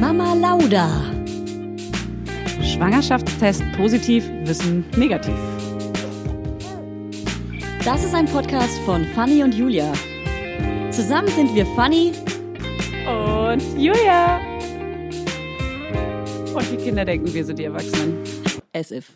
[0.00, 0.88] Mama Lauda.
[2.62, 5.34] Schwangerschaftstest positiv, Wissen negativ.
[7.84, 9.92] Das ist ein Podcast von Fanny und Julia.
[10.92, 12.12] Zusammen sind wir Fanny
[13.06, 14.40] und Julia.
[16.54, 18.18] Und die Kinder denken, wir sind die Erwachsenen.
[18.72, 19.10] As if.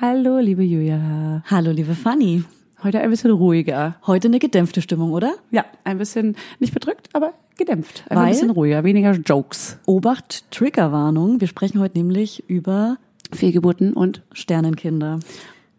[0.00, 1.42] Hallo, liebe Julia.
[1.50, 2.42] Hallo, liebe Fanny.
[2.82, 3.96] Heute ein bisschen ruhiger.
[4.06, 5.34] Heute eine gedämpfte Stimmung, oder?
[5.50, 8.04] Ja, ein bisschen nicht bedrückt, aber gedämpft.
[8.08, 9.78] Einfach ein bisschen ruhiger, weniger Jokes.
[9.86, 11.40] Obacht, Triggerwarnung.
[11.40, 12.98] Wir sprechen heute nämlich über
[13.32, 15.20] Fehlgeburten und Sternenkinder.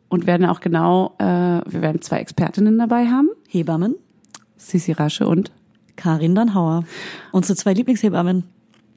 [0.09, 3.29] Und werden auch genau, äh, wir werden zwei Expertinnen dabei haben.
[3.47, 3.95] Hebammen.
[4.55, 5.51] Sisi Rasche und
[5.95, 6.83] Karin Dannhauer.
[7.31, 8.45] Unsere zwei Lieblingshebammen.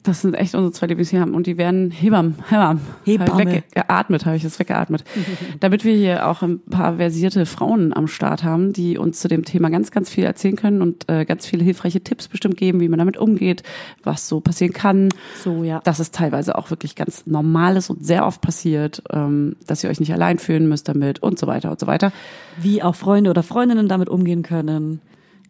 [0.02, 3.52] Das sind echt unsere zwei Lieblingshebammen und die werden Hebam, Hebam, Hebamme.
[3.52, 5.04] weggeatmet, habe ich jetzt weggeatmet.
[5.60, 9.44] Damit wir hier auch ein paar versierte Frauen am Start haben, die uns zu dem
[9.44, 12.88] Thema ganz, ganz viel erzählen können und äh, ganz viele hilfreiche Tipps bestimmt geben, wie
[12.88, 13.62] man damit umgeht,
[14.02, 15.10] was so passieren kann.
[15.44, 15.80] So, ja.
[15.84, 19.90] Dass es teilweise auch wirklich ganz normal ist und sehr oft passiert, ähm, dass ihr
[19.90, 22.10] euch nicht allein fühlen müsst damit und so weiter und so weiter.
[22.58, 25.02] Wie auch Freunde oder Freundinnen damit umgehen können.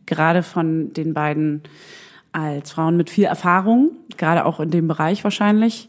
[0.07, 1.63] Gerade von den beiden
[2.33, 5.89] als Frauen mit viel Erfahrung, gerade auch in dem Bereich wahrscheinlich,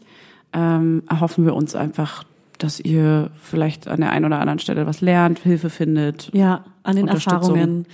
[0.52, 2.24] ähm, erhoffen wir uns einfach,
[2.58, 6.30] dass ihr vielleicht an der einen oder anderen Stelle was lernt, Hilfe findet.
[6.32, 7.08] Ja, an den.
[7.08, 7.86] Erfahrungen.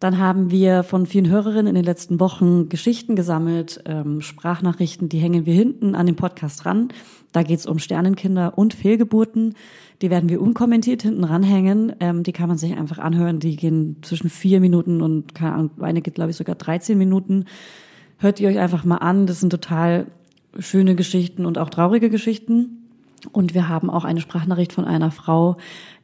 [0.00, 5.18] Dann haben wir von vielen Hörerinnen in den letzten Wochen Geschichten gesammelt, ähm, Sprachnachrichten, die
[5.18, 6.88] hängen wir hinten an dem Podcast ran.
[7.34, 9.56] Da geht's um Sternenkinder und Fehlgeburten.
[10.02, 11.92] Die werden wir unkommentiert hinten ranhängen.
[11.98, 13.40] Ähm, die kann man sich einfach anhören.
[13.40, 17.46] Die gehen zwischen vier Minuten und keine Ahnung, eine geht, glaube ich, sogar 13 Minuten.
[18.18, 19.26] Hört ihr euch einfach mal an.
[19.26, 20.06] Das sind total
[20.60, 22.86] schöne Geschichten und auch traurige Geschichten.
[23.32, 25.56] Und wir haben auch eine Sprachnachricht von einer Frau,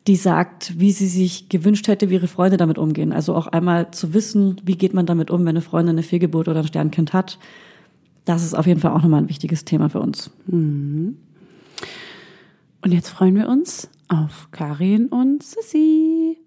[0.08, 3.12] die sagt, wie sie sich gewünscht hätte, wie ihre Freunde damit umgehen.
[3.12, 6.48] Also auch einmal zu wissen, wie geht man damit um, wenn eine Freundin eine Fehlgeburt
[6.48, 7.38] oder ein Sternkind hat.
[8.30, 10.30] Das ist auf jeden Fall auch nochmal ein wichtiges Thema für uns.
[10.46, 11.16] Und
[12.84, 16.38] jetzt freuen wir uns auf Karin und Sissi.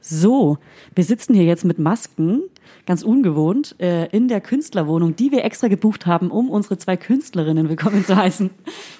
[0.00, 0.58] So,
[0.94, 2.42] wir sitzen hier jetzt mit Masken,
[2.86, 7.68] ganz ungewohnt, äh, in der Künstlerwohnung, die wir extra gebucht haben, um unsere zwei Künstlerinnen
[7.68, 8.50] willkommen zu heißen.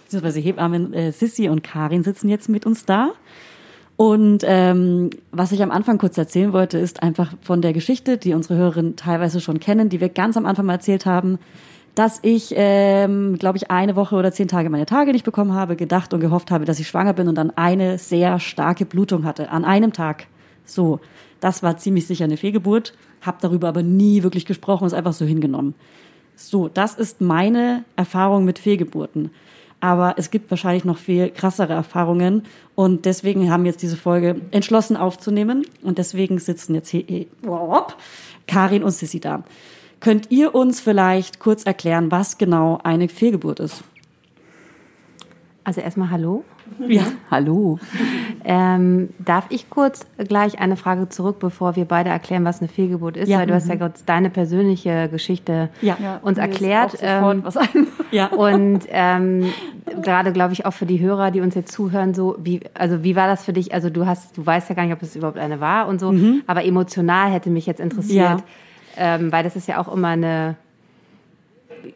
[0.02, 3.12] Beziehungsweise Hebammen äh, Sissi und Karin sitzen jetzt mit uns da.
[3.94, 8.34] Und ähm, was ich am Anfang kurz erzählen wollte, ist einfach von der Geschichte, die
[8.34, 11.38] unsere Hörerinnen teilweise schon kennen, die wir ganz am Anfang mal erzählt haben,
[11.94, 15.76] dass ich, ähm, glaube ich, eine Woche oder zehn Tage meine Tage nicht bekommen habe,
[15.76, 19.50] gedacht und gehofft habe, dass ich schwanger bin und dann eine sehr starke Blutung hatte
[19.50, 20.26] an einem Tag.
[20.64, 21.00] So,
[21.40, 25.24] das war ziemlich sicher eine Fehlgeburt, habe darüber aber nie wirklich gesprochen, ist einfach so
[25.24, 25.74] hingenommen.
[26.34, 29.30] So, das ist meine Erfahrung mit Fehlgeburten.
[29.80, 32.44] Aber es gibt wahrscheinlich noch viel krassere Erfahrungen
[32.76, 37.26] und deswegen haben wir jetzt diese Folge entschlossen aufzunehmen und deswegen sitzen jetzt hier
[38.46, 39.42] Karin und Sissi da.
[40.02, 43.84] Könnt ihr uns vielleicht kurz erklären, was genau eine Fehlgeburt ist?
[45.62, 46.42] Also erstmal Hallo.
[46.88, 47.02] Ja.
[47.30, 47.78] Hallo.
[48.44, 53.16] Ähm, darf ich kurz gleich eine Frage zurück, bevor wir beide erklären, was eine Fehlgeburt
[53.16, 53.28] ist?
[53.28, 53.38] Ja.
[53.38, 56.18] Weil du hast ja kurz deine persönliche Geschichte Ja.
[56.22, 56.98] uns erklärt.
[57.00, 57.44] Ähm.
[58.10, 58.26] Ja.
[58.26, 59.52] und ähm,
[60.02, 63.14] gerade glaube ich auch für die Hörer, die uns jetzt zuhören, so wie also wie
[63.16, 63.72] war das für dich?
[63.72, 66.12] Also du hast, du weißt ja gar nicht, ob es überhaupt eine war und so,
[66.48, 68.38] aber emotional hätte mich jetzt interessiert, Mhm.
[68.38, 68.44] Ja.
[68.96, 70.56] Ähm, weil das ist ja auch immer eine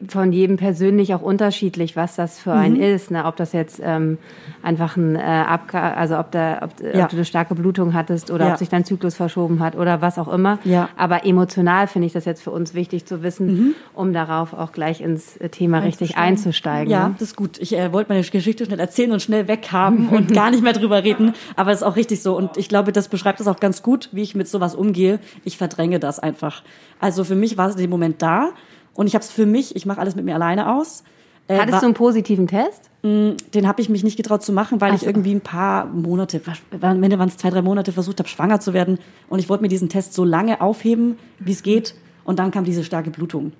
[0.08, 2.60] von jedem persönlich auch unterschiedlich, was das für Mhm.
[2.60, 3.10] einen ist.
[3.10, 3.24] Ne?
[3.24, 4.18] Ob das jetzt ähm,
[4.62, 7.04] einfach ein äh, Abga also ob, da, ob, Ja.
[7.04, 8.52] ob du eine starke Blutung hattest oder Ja.
[8.52, 10.58] ob sich dein Zyklus verschoben hat oder was auch immer.
[10.64, 10.88] Ja.
[10.96, 15.00] Aber emotional finde ich das jetzt für uns wichtig zu wissen, um darauf auch gleich
[15.00, 16.90] ins äh, Thema richtig einzusteigen.
[16.90, 17.14] Ja, ne?
[17.18, 17.58] das ist gut.
[17.58, 21.02] Ich äh, wollte meine Geschichte schnell erzählen und schnell weghaben und gar nicht mehr drüber
[21.04, 21.34] reden.
[21.56, 22.36] Aber das ist auch richtig so.
[22.36, 25.18] Und ich glaube, das beschreibt es auch ganz gut, wie ich mit sowas umgehe.
[25.44, 26.62] Ich verdränge das einfach.
[27.00, 28.50] Also für mich war es in dem Moment da
[28.96, 31.04] und ich habe es für mich, ich mache alles mit mir alleine aus.
[31.48, 32.90] Äh, Hattest war- du einen positiven Test?
[33.04, 35.06] den habe ich mich nicht getraut zu machen, weil Ach ich so.
[35.06, 36.40] irgendwie ein paar Monate,
[36.80, 38.98] am Ende waren es zwei, drei Monate, versucht habe, schwanger zu werden.
[39.28, 41.94] Und ich wollte mir diesen Test so lange aufheben, wie es geht.
[42.24, 43.52] Und dann kam diese starke Blutung.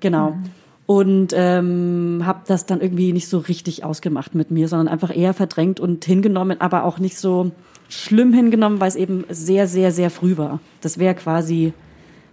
[0.00, 0.36] Genau.
[0.84, 5.32] Und ähm, habe das dann irgendwie nicht so richtig ausgemacht mit mir, sondern einfach eher
[5.32, 7.52] verdrängt und hingenommen, aber auch nicht so
[7.88, 10.60] schlimm hingenommen, weil es eben sehr, sehr, sehr früh war.
[10.82, 11.72] Das wäre quasi,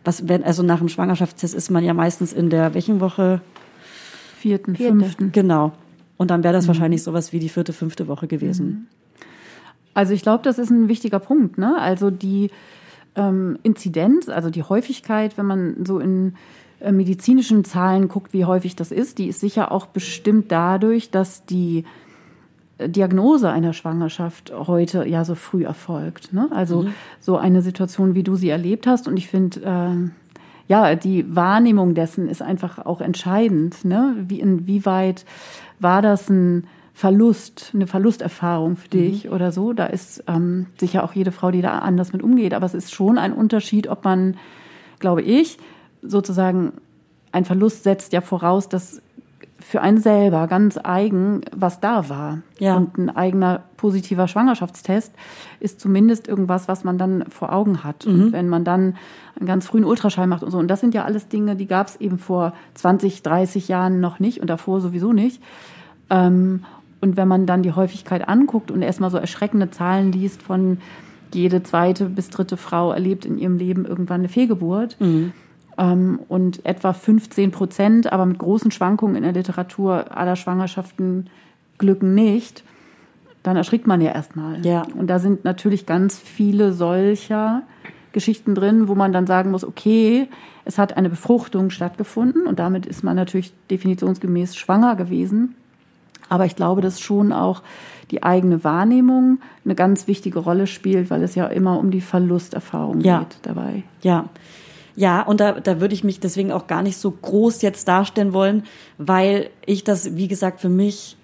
[0.07, 3.42] was wenn, also nach dem Schwangerschaftstest ist man ja meistens in der welchen Woche?
[4.39, 4.98] Vierten, Vierte.
[4.98, 5.31] fünften.
[5.33, 5.74] Genau.
[6.15, 8.88] Und dann wäre das wahrscheinlich sowas wie die vierte, fünfte Woche gewesen.
[9.94, 11.57] Also ich glaube, das ist ein wichtiger Punkt.
[11.57, 11.77] Ne?
[11.80, 12.51] Also die
[13.15, 16.36] ähm, Inzidenz, also die Häufigkeit, wenn man so in
[16.80, 21.45] äh, medizinischen Zahlen guckt, wie häufig das ist, die ist sicher auch bestimmt dadurch, dass
[21.45, 21.83] die
[22.79, 26.31] Diagnose einer Schwangerschaft heute ja so früh erfolgt.
[26.33, 26.47] Ne?
[26.51, 26.88] Also
[27.19, 29.07] so eine Situation, wie du sie erlebt hast.
[29.07, 30.12] Und ich finde, ähm,
[30.68, 33.83] ja, die Wahrnehmung dessen ist einfach auch entscheidend.
[33.83, 34.15] Ne?
[34.27, 35.25] Wie, inwieweit
[35.79, 39.31] war das ein Verlust, eine Verlusterfahrung für dich mhm.
[39.31, 39.73] oder so?
[39.73, 42.53] Da ist ähm, sicher auch jede Frau, die da anders mit umgeht.
[42.53, 44.35] Aber es ist schon ein Unterschied, ob man,
[45.00, 45.57] glaube ich,
[46.03, 46.73] sozusagen
[47.31, 49.01] ein Verlust setzt ja voraus, dass
[49.59, 52.39] für einen selber ganz eigen, was da war.
[52.59, 52.77] Ja.
[52.77, 55.13] Und ein eigener positiver Schwangerschaftstest
[55.59, 58.06] ist zumindest irgendwas, was man dann vor Augen hat.
[58.06, 58.13] Mhm.
[58.13, 58.95] Und wenn man dann
[59.38, 61.88] einen ganz frühen Ultraschall macht und so, und das sind ja alles Dinge, die gab
[61.88, 65.42] es eben vor 20, 30 Jahren noch nicht und davor sowieso nicht.
[66.09, 66.63] Ähm,
[67.01, 70.80] und wenn man dann die Häufigkeit anguckt und erstmal so erschreckende Zahlen liest von
[71.33, 74.98] jede zweite bis dritte Frau erlebt in ihrem Leben irgendwann eine Fehlgeburt.
[75.00, 75.33] Mhm
[75.77, 81.29] und etwa 15 Prozent, aber mit großen Schwankungen in der Literatur aller Schwangerschaften
[81.77, 82.63] glücken nicht,
[83.44, 84.65] dann erschrickt man ja erstmal.
[84.65, 84.88] Ja.
[84.97, 87.62] Und da sind natürlich ganz viele solcher
[88.12, 90.27] Geschichten drin, wo man dann sagen muss, okay,
[90.65, 95.56] es hat eine Befruchtung stattgefunden und damit ist man natürlich definitionsgemäß schwanger gewesen.
[96.27, 97.62] Aber ich glaube, dass schon auch
[98.12, 103.01] die eigene Wahrnehmung eine ganz wichtige Rolle spielt, weil es ja immer um die Verlusterfahrung
[103.01, 103.19] ja.
[103.19, 103.83] geht dabei.
[104.01, 104.25] Ja.
[104.97, 108.33] Ja, und da, da würde ich mich deswegen auch gar nicht so groß jetzt darstellen
[108.33, 108.63] wollen,
[108.97, 111.17] weil ich das, wie gesagt, für mich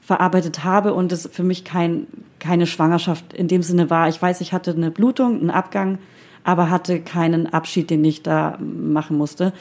[0.00, 2.08] verarbeitet habe und es für mich kein,
[2.40, 4.08] keine Schwangerschaft in dem Sinne war.
[4.08, 5.98] Ich weiß, ich hatte eine Blutung, einen Abgang,
[6.42, 9.52] aber hatte keinen Abschied, den ich da machen musste.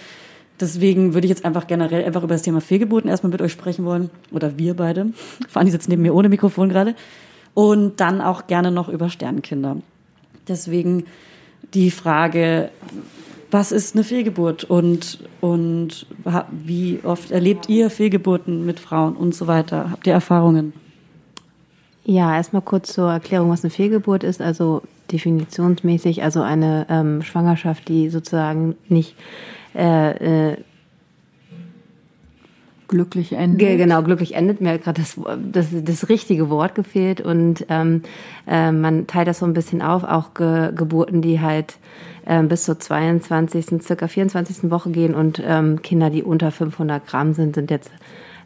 [0.59, 3.85] Deswegen würde ich jetzt einfach generell einfach über das Thema Fehlgeburten erstmal mit euch sprechen
[3.85, 4.09] wollen.
[4.31, 5.13] Oder wir beide.
[5.47, 6.95] Fanny sitzt neben mir ohne Mikrofon gerade.
[7.53, 9.77] Und dann auch gerne noch über Sternkinder.
[10.47, 11.05] Deswegen
[11.75, 12.71] die Frage,
[13.51, 16.05] was ist eine Fehlgeburt und, und
[16.51, 19.89] wie oft erlebt ihr Fehlgeburten mit Frauen und so weiter?
[19.91, 20.73] Habt ihr Erfahrungen?
[22.05, 24.41] Ja, erstmal kurz zur Erklärung, was eine Fehlgeburt ist.
[24.41, 29.15] Also definitionsmäßig, also eine ähm, Schwangerschaft, die sozusagen nicht
[29.75, 30.57] äh, äh,
[32.87, 33.77] glücklich endet.
[33.77, 34.61] Genau, glücklich endet.
[34.61, 35.19] Mir hat gerade das,
[35.51, 37.21] das, das richtige Wort gefehlt.
[37.21, 38.03] Und ähm,
[38.47, 41.77] äh, man teilt das so ein bisschen auf, auch Ge Geburten, die halt
[42.29, 44.69] äh, bis zur 22., circa 24.
[44.69, 47.91] Woche gehen und ähm, Kinder, die unter 500 Gramm sind, sind jetzt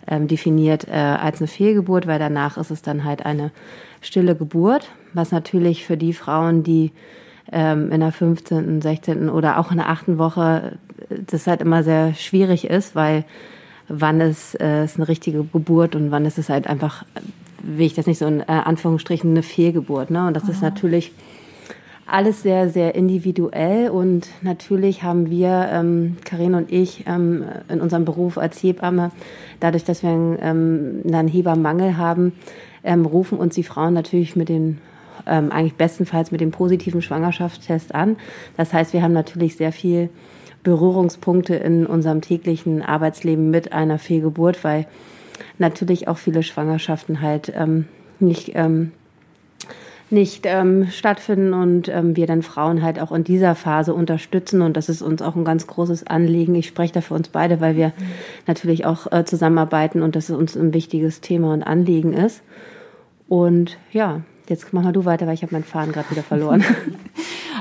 [0.07, 3.51] ähm, definiert äh, als eine Fehlgeburt, weil danach ist es dann halt eine
[4.01, 6.91] stille Geburt, was natürlich für die Frauen, die
[7.51, 9.29] ähm, in der 15., 16.
[9.29, 10.17] oder auch in der 8.
[10.17, 10.77] Woche
[11.09, 13.25] äh, das halt immer sehr schwierig ist, weil
[13.89, 17.03] wann ist äh, ist eine richtige Geburt und wann ist es halt einfach,
[17.61, 20.09] will ich das nicht so in äh, Anführungsstrichen, eine Fehlgeburt.
[20.09, 20.25] Ne?
[20.25, 20.51] Und das Aha.
[20.51, 21.11] ist natürlich
[22.13, 28.05] alles sehr, sehr individuell und natürlich haben wir, ähm, Karin und ich, ähm, in unserem
[28.05, 29.09] Beruf als Hebamme,
[29.59, 32.33] dadurch, dass wir ähm, einen Hebammenmangel haben,
[32.83, 34.77] ähm, rufen uns die Frauen natürlich mit den
[35.25, 38.17] ähm, eigentlich bestenfalls mit dem positiven Schwangerschaftstest an.
[38.57, 40.09] Das heißt, wir haben natürlich sehr viel
[40.61, 44.85] Berührungspunkte in unserem täglichen Arbeitsleben mit einer Fehlgeburt, weil
[45.57, 47.85] natürlich auch viele Schwangerschaften halt ähm,
[48.19, 48.91] nicht ähm,
[50.13, 54.77] nicht ähm, stattfinden und ähm, wir dann Frauen halt auch in dieser Phase unterstützen und
[54.77, 56.55] das ist uns auch ein ganz großes Anliegen.
[56.55, 57.91] Ich spreche da für uns beide, weil wir
[58.47, 62.43] natürlich auch äh, zusammenarbeiten und das uns ein wichtiges Thema und Anliegen ist.
[63.27, 66.63] Und ja, jetzt mach mal du weiter, weil ich habe meinen Faden gerade wieder verloren.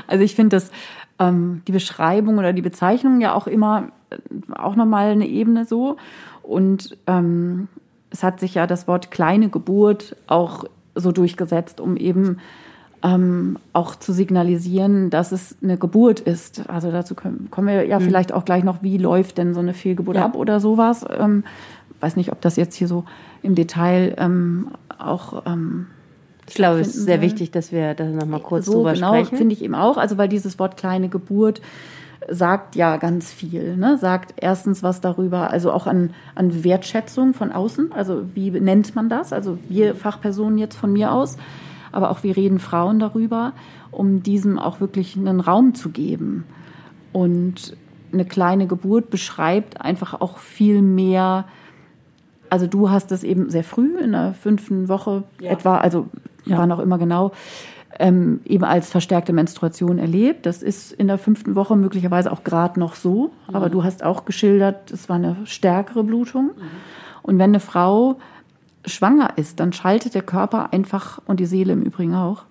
[0.05, 0.69] Also ich finde, dass
[1.17, 4.17] ähm, die Beschreibung oder die Bezeichnung ja auch immer äh,
[4.53, 5.95] auch nochmal eine Ebene so.
[6.41, 7.69] Und ähm,
[8.09, 12.37] es hat sich ja das Wort kleine Geburt auch so durchgesetzt, um eben
[13.03, 16.69] ähm, auch zu signalisieren, dass es eine Geburt ist.
[16.69, 18.05] Also dazu können, kommen wir ja mhm.
[18.05, 20.25] vielleicht auch gleich noch, wie läuft denn so eine Fehlgeburt ja.
[20.25, 21.05] ab oder sowas.
[21.17, 21.43] Ähm,
[21.99, 23.03] weiß nicht, ob das jetzt hier so
[23.41, 25.87] im Detail ähm, auch ähm,
[26.47, 29.37] ich glaube, es ist sehr wichtig, dass wir da nochmal kurz so, drüber genau, sprechen.
[29.37, 29.97] finde ich eben auch.
[29.97, 31.61] Also, weil dieses Wort kleine Geburt
[32.29, 33.75] sagt ja ganz viel.
[33.77, 33.97] Ne?
[33.97, 37.91] Sagt erstens was darüber, also auch an, an Wertschätzung von außen.
[37.91, 39.33] Also wie nennt man das?
[39.33, 41.37] Also wir Fachpersonen jetzt von mir aus,
[41.91, 43.53] aber auch wir reden Frauen darüber,
[43.91, 46.45] um diesem auch wirklich einen Raum zu geben.
[47.11, 47.77] Und
[48.11, 51.45] eine kleine Geburt beschreibt einfach auch viel mehr.
[52.49, 55.51] Also du hast es eben sehr früh in der fünften Woche ja.
[55.51, 56.07] etwa, also
[56.45, 56.57] ja.
[56.57, 57.31] wann auch immer genau,
[57.99, 60.45] ähm, eben als verstärkte Menstruation erlebt.
[60.45, 63.31] Das ist in der fünften Woche möglicherweise auch gerade noch so.
[63.47, 63.55] Mhm.
[63.55, 66.45] Aber du hast auch geschildert, es war eine stärkere Blutung.
[66.45, 66.61] Mhm.
[67.21, 68.17] Und wenn eine Frau
[68.85, 72.43] schwanger ist, dann schaltet der Körper einfach, und die Seele im Übrigen auch,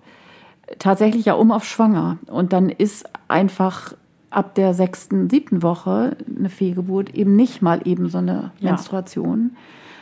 [0.79, 2.17] tatsächlich ja um auf schwanger.
[2.27, 3.93] Und dann ist einfach
[4.29, 8.71] ab der sechsten, siebten Woche eine Fehlgeburt eben nicht mal eben so eine ja.
[8.71, 9.55] Menstruation,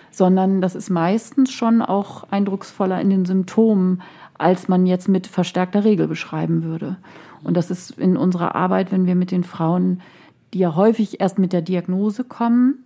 [0.10, 4.02] sondern das ist meistens schon auch eindrucksvoller in den Symptomen
[4.42, 6.98] als man jetzt mit verstärkter Regel beschreiben würde.
[7.44, 10.02] Und das ist in unserer Arbeit, wenn wir mit den Frauen
[10.54, 12.84] die ja häufig erst mit der Diagnose kommen,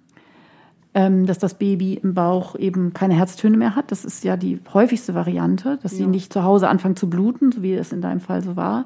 [0.94, 3.92] ähm, dass das Baby im Bauch eben keine Herztöne mehr hat.
[3.92, 7.64] Das ist ja die häufigste Variante, dass sie nicht zu Hause anfangen zu bluten, so
[7.64, 8.86] wie es in deinem Fall so war,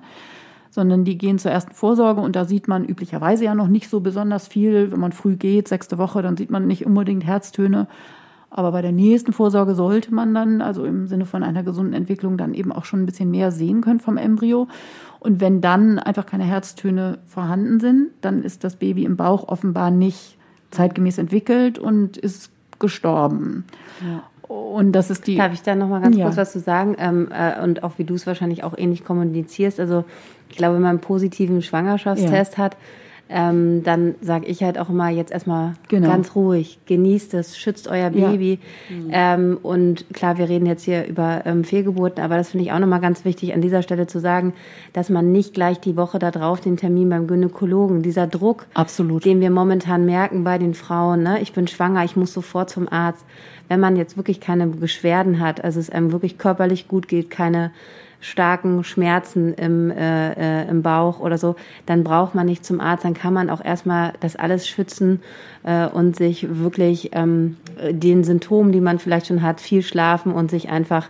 [0.71, 3.99] sondern die gehen zur ersten Vorsorge und da sieht man üblicherweise ja noch nicht so
[3.99, 4.91] besonders viel.
[4.91, 7.87] Wenn man früh geht, sechste Woche, dann sieht man nicht unbedingt Herztöne.
[8.51, 12.37] Aber bei der nächsten Vorsorge sollte man dann, also im Sinne von einer gesunden Entwicklung,
[12.37, 14.67] dann eben auch schon ein bisschen mehr sehen können vom Embryo.
[15.19, 19.91] Und wenn dann einfach keine Herztöne vorhanden sind, dann ist das Baby im Bauch offenbar
[19.91, 20.37] nicht
[20.71, 23.65] zeitgemäß entwickelt und ist gestorben.
[24.01, 24.23] Ja.
[24.47, 25.35] Und das ist die.
[25.35, 26.25] Darf ich da noch mal ganz ja.
[26.25, 26.95] kurz was zu sagen?
[26.97, 29.79] Ähm, äh, und auch wie du es wahrscheinlich auch ähnlich kommunizierst.
[29.79, 30.05] Also
[30.49, 32.63] ich glaube, wenn man einen positiven Schwangerschaftstest ja.
[32.63, 32.77] hat,
[33.31, 36.09] ähm, dann sage ich halt auch immer jetzt erstmal genau.
[36.09, 38.59] ganz ruhig, genießt es, schützt euer Baby.
[38.89, 38.95] Ja.
[38.95, 39.09] Mhm.
[39.11, 42.79] Ähm, und klar, wir reden jetzt hier über ähm, Fehlgeburten, aber das finde ich auch
[42.79, 44.53] nochmal ganz wichtig an dieser Stelle zu sagen,
[44.93, 49.25] dass man nicht gleich die Woche darauf den Termin beim Gynäkologen, dieser Druck, Absolut.
[49.25, 51.39] den wir momentan merken bei den Frauen, ne?
[51.39, 53.23] ich bin schwanger, ich muss sofort zum Arzt.
[53.67, 57.69] Wenn man jetzt wirklich keine Beschwerden hat, also es einem wirklich körperlich gut geht, keine
[58.21, 60.33] starken Schmerzen im, äh,
[60.63, 63.63] äh, im Bauch oder so, dann braucht man nicht zum Arzt, dann kann man auch
[63.63, 65.21] erstmal das alles schützen
[65.63, 67.57] äh, und sich wirklich ähm,
[67.89, 71.09] den Symptomen, die man vielleicht schon hat, viel schlafen und sich einfach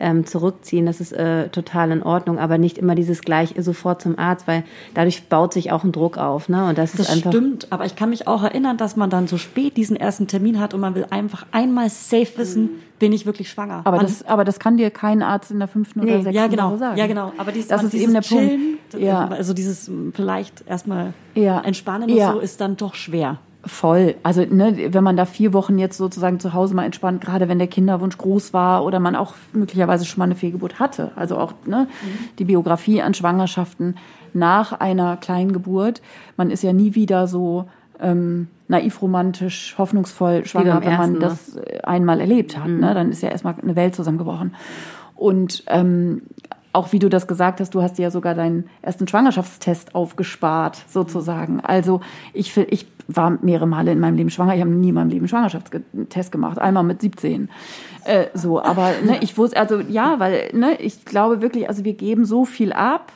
[0.00, 0.86] ähm, zurückziehen.
[0.86, 4.64] Das ist äh, total in Ordnung, aber nicht immer dieses gleich sofort zum Arzt, weil
[4.94, 6.48] dadurch baut sich auch ein Druck auf.
[6.48, 6.68] Ne?
[6.68, 7.30] Und das, das ist einfach.
[7.30, 10.60] Stimmt, aber ich kann mich auch erinnern, dass man dann so spät diesen ersten Termin
[10.60, 12.70] hat und man will einfach einmal safe wissen, mhm.
[12.98, 13.82] bin ich wirklich schwanger.
[13.84, 16.46] Aber das, aber das kann dir kein Arzt in der fünften nee, oder sechsten ja,
[16.46, 16.98] genau, Woche sagen.
[16.98, 17.32] Ja, genau.
[17.36, 19.04] Aber dieses, das ist eben der Chillen, Punkt.
[19.04, 19.28] Ja.
[19.28, 21.60] Also dieses vielleicht erstmal ja.
[21.60, 22.28] entspannen ja.
[22.28, 23.38] und so ist dann doch schwer.
[23.64, 24.14] Voll.
[24.22, 27.58] Also ne, wenn man da vier Wochen jetzt sozusagen zu Hause mal entspannt, gerade wenn
[27.58, 31.54] der Kinderwunsch groß war oder man auch möglicherweise schon mal eine Fehlgeburt hatte, also auch
[31.66, 32.28] ne, mhm.
[32.38, 33.96] die Biografie an Schwangerschaften
[34.32, 36.02] nach einer kleinen Geburt,
[36.36, 37.68] man ist ja nie wieder so
[38.00, 41.84] ähm, naiv romantisch, hoffnungsvoll schwanger, wenn man das ne?
[41.84, 42.68] einmal erlebt hat.
[42.68, 42.80] Mhm.
[42.80, 42.94] Ne?
[42.94, 44.54] Dann ist ja erstmal eine Welt zusammengebrochen.
[45.16, 46.22] Und ähm,
[46.72, 50.84] auch wie du das gesagt hast, du hast dir ja sogar deinen ersten Schwangerschaftstest aufgespart,
[50.88, 51.60] sozusagen.
[51.60, 52.00] Also
[52.32, 54.54] ich, ich war mehrere Male in meinem Leben schwanger.
[54.54, 56.58] Ich habe nie in meinem Leben Schwangerschaftstest gemacht.
[56.58, 57.48] Einmal mit 17.
[58.04, 61.94] Äh, so, aber ne, ich wusste, also ja, weil ne, ich glaube wirklich, also wir
[61.94, 63.12] geben so viel ab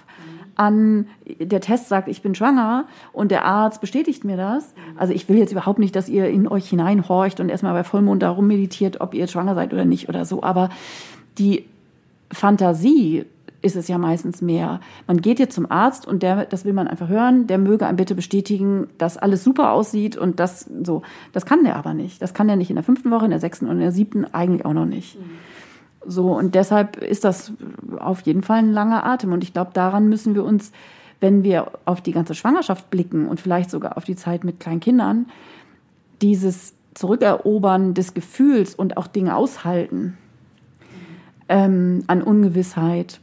[0.55, 1.07] an,
[1.39, 4.75] der Test sagt, ich bin schwanger und der Arzt bestätigt mir das.
[4.97, 8.23] Also ich will jetzt überhaupt nicht, dass ihr in euch hineinhorcht und erstmal bei Vollmond
[8.23, 10.43] darum meditiert, ob ihr schwanger seid oder nicht oder so.
[10.43, 10.69] Aber
[11.39, 11.65] die
[12.31, 13.25] Fantasie
[13.63, 14.81] ist es ja meistens mehr.
[15.07, 17.97] Man geht jetzt zum Arzt und der, das will man einfach hören, der möge einem
[17.97, 21.03] bitte bestätigen, dass alles super aussieht und das so.
[21.33, 22.21] Das kann der aber nicht.
[22.21, 24.25] Das kann der nicht in der fünften Woche, in der sechsten und in der siebten
[24.35, 25.19] eigentlich auch noch nicht.
[25.19, 25.31] Mhm.
[26.05, 27.53] So, und deshalb ist das
[27.99, 29.33] auf jeden Fall ein langer Atem.
[29.33, 30.73] Und ich glaube, daran müssen wir uns,
[31.21, 34.81] wenn wir auf die ganze Schwangerschaft blicken und vielleicht sogar auf die Zeit mit kleinen
[34.81, 35.27] Kindern,
[36.21, 40.19] dieses Zurückerobern des Gefühls und auch Dinge aushalten
[41.49, 43.21] ähm, an Ungewissheit,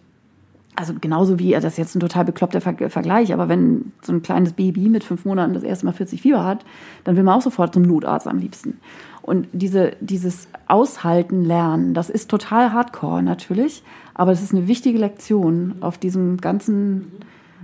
[0.80, 4.54] also genauso wie, das ist jetzt ein total bekloppter Vergleich, aber wenn so ein kleines
[4.54, 6.64] Baby mit fünf Monaten das erste Mal 40 Fieber hat,
[7.04, 8.80] dann will man auch sofort zum Notarzt am liebsten.
[9.22, 13.84] Und diese, dieses Aushalten lernen, das ist total hardcore natürlich,
[14.14, 17.12] aber es ist eine wichtige Lektion auf diesem ganzen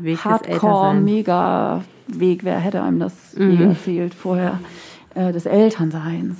[0.03, 2.43] Hardcore-Mega-Weg.
[2.43, 3.61] Wer hätte einem das mhm.
[3.61, 4.59] erzählt vorher,
[5.13, 6.35] äh, des Elternseins?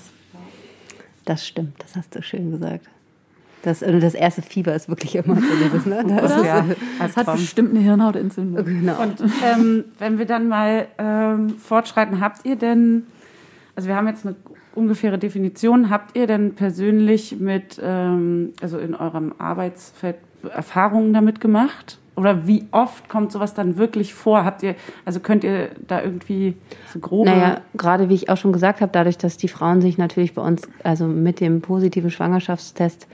[1.24, 2.90] Das stimmt, das hast du schön gesagt.
[3.66, 6.06] Das, also das erste Fieber ist wirklich immer so dieses, ne?
[6.08, 6.64] Das, ist, ja,
[7.00, 8.64] das hat bestimmt eine Hirnhautentzündung.
[8.64, 9.02] Genau.
[9.02, 13.08] Und ähm, wenn wir dann mal ähm, fortschreiten, habt ihr denn,
[13.76, 14.36] also wir haben jetzt eine
[14.76, 21.98] ungefähre Definition, habt ihr denn persönlich mit, ähm, also in eurem Arbeitsfeld Erfahrungen damit gemacht?
[22.16, 24.46] Oder wie oft kommt sowas dann wirklich vor?
[24.46, 26.56] Habt ihr, also könnt ihr da irgendwie
[26.94, 27.30] so grobe.
[27.30, 30.42] Naja, gerade wie ich auch schon gesagt habe, dadurch, dass die Frauen sich natürlich bei
[30.42, 33.08] uns, also mit dem positiven Schwangerschaftstest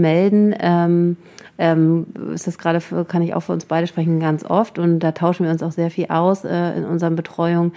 [0.00, 0.54] melden.
[0.58, 1.16] Ähm,
[1.58, 4.78] ähm, ist das gerade, für, kann ich auch für uns beide sprechen, ganz oft.
[4.78, 7.72] Und da tauschen wir uns auch sehr viel aus äh, in unseren Betreuungen,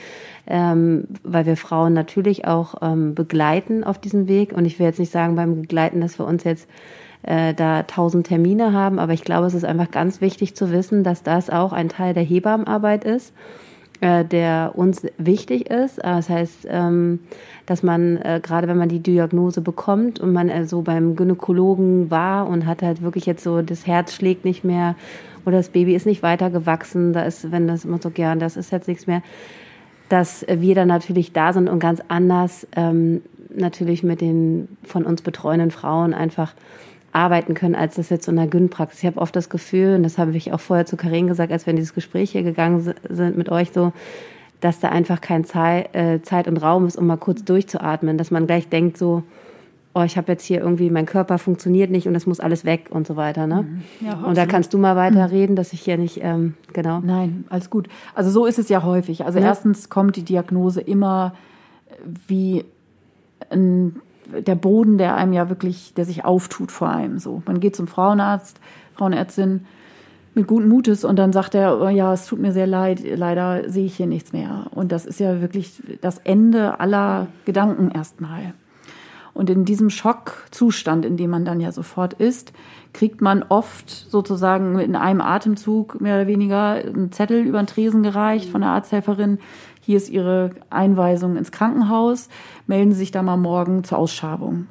[0.47, 4.53] ähm, weil wir Frauen natürlich auch ähm, begleiten auf diesem Weg.
[4.53, 6.69] Und ich will jetzt nicht sagen beim Begleiten, dass wir uns jetzt
[7.23, 11.03] äh, da tausend Termine haben, aber ich glaube, es ist einfach ganz wichtig zu wissen,
[11.03, 13.33] dass das auch ein Teil der Hebammenarbeit ist
[14.01, 15.97] äh, der uns wichtig ist.
[15.99, 17.19] Äh, das heißt, ähm,
[17.65, 22.47] dass man, äh, gerade wenn man die Diagnose bekommt und man so beim Gynäkologen war
[22.47, 24.95] und hat halt wirklich jetzt so, das Herz schlägt nicht mehr
[25.45, 28.57] oder das Baby ist nicht weiter gewachsen, da ist, wenn das immer so gern, das
[28.57, 29.21] ist jetzt nichts mehr,
[30.09, 33.21] dass wir dann natürlich da sind und ganz anders ähm,
[33.55, 36.53] natürlich mit den von uns betreuenden Frauen einfach
[37.13, 39.01] arbeiten können, als das jetzt in der Gyn-Praxis.
[39.03, 41.65] Ich habe oft das Gefühl, und das habe ich auch vorher zu Karin gesagt, als
[41.65, 43.93] wir in dieses Gespräch hier gegangen sind mit euch, so,
[44.61, 48.31] dass da einfach kein Zeit, äh, Zeit und Raum ist, um mal kurz durchzuatmen, dass
[48.31, 49.23] man gleich denkt so,
[49.95, 52.87] oh, ich habe jetzt hier irgendwie, mein Körper funktioniert nicht und das muss alles weg
[52.89, 53.45] und so weiter.
[53.45, 53.63] Ne?
[53.63, 54.07] Mhm.
[54.07, 56.99] Ja, und da kannst du mal weiterreden, dass ich hier nicht, ähm, genau.
[57.03, 57.89] Nein, alles gut.
[58.15, 59.23] Also so ist es ja häufig.
[59.25, 59.45] Also Ja.
[59.45, 61.35] erstens kommt die Diagnose immer
[62.27, 62.65] wie
[63.51, 63.97] ein,
[64.45, 67.19] der Boden, der einem ja wirklich, der sich auftut vor einem.
[67.19, 68.59] So, man geht zum Frauenarzt,
[68.95, 69.65] Frauenärztin
[70.35, 73.69] mit guten Mutes und dann sagt er, oh ja, es tut mir sehr leid, leider
[73.69, 74.67] sehe ich hier nichts mehr.
[74.71, 78.53] Und das ist ja wirklich das Ende aller Gedanken erstmal.
[79.33, 82.53] Und in diesem Schockzustand, in dem man dann ja sofort ist,
[82.93, 88.03] kriegt man oft sozusagen in einem Atemzug mehr oder weniger einen Zettel über den Tresen
[88.03, 89.39] gereicht von der Arzthelferin.
[89.85, 92.29] Hier ist Ihre Einweisung ins Krankenhaus.
[92.67, 94.67] Melden Sie sich da mal morgen zur Ausschabung.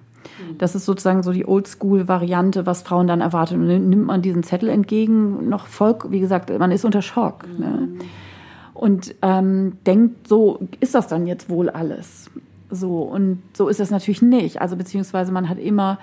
[0.58, 3.60] Das ist sozusagen so die Oldschool-Variante, was Frauen dann erwarten.
[3.60, 7.46] Und dann nimmt man diesen Zettel entgegen, noch voll, wie gesagt, man ist unter Schock.
[7.58, 7.88] Ne?
[8.72, 12.30] Und ähm, denkt, so ist das dann jetzt wohl alles.
[12.70, 14.62] So, und so ist das natürlich nicht.
[14.62, 15.98] Also beziehungsweise man hat immer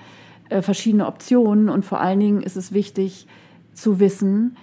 [0.50, 3.26] äh, verschiedene Optionen und vor allen Dingen ist es wichtig
[3.74, 4.56] zu wissen,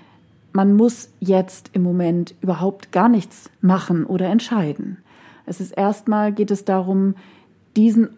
[0.57, 4.97] man muss jetzt im Moment überhaupt gar nichts machen oder entscheiden.
[5.45, 7.13] Es ist erstmal geht es darum,
[7.75, 8.09] diesen,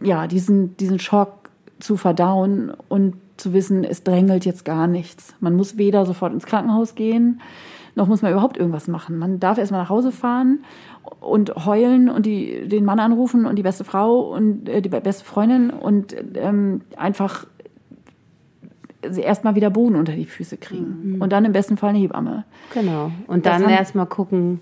[0.00, 5.34] ja, diesen, diesen Schock zu verdauen und zu wissen, es drängelt jetzt gar nichts.
[5.40, 7.40] Man muss weder sofort ins Krankenhaus gehen,
[7.96, 9.18] noch muss man überhaupt irgendwas machen.
[9.18, 10.60] Man darf erstmal nach Hause fahren
[11.18, 15.24] und heulen und die, den Mann anrufen und die beste Frau und äh, die beste
[15.24, 17.44] Freundin und ähm, einfach
[19.16, 21.16] erstmal wieder Boden unter die Füße kriegen.
[21.20, 22.44] Und dann im besten Fall eine Hebamme.
[22.74, 23.10] Genau.
[23.26, 24.60] Und Das dann erstmal gucken,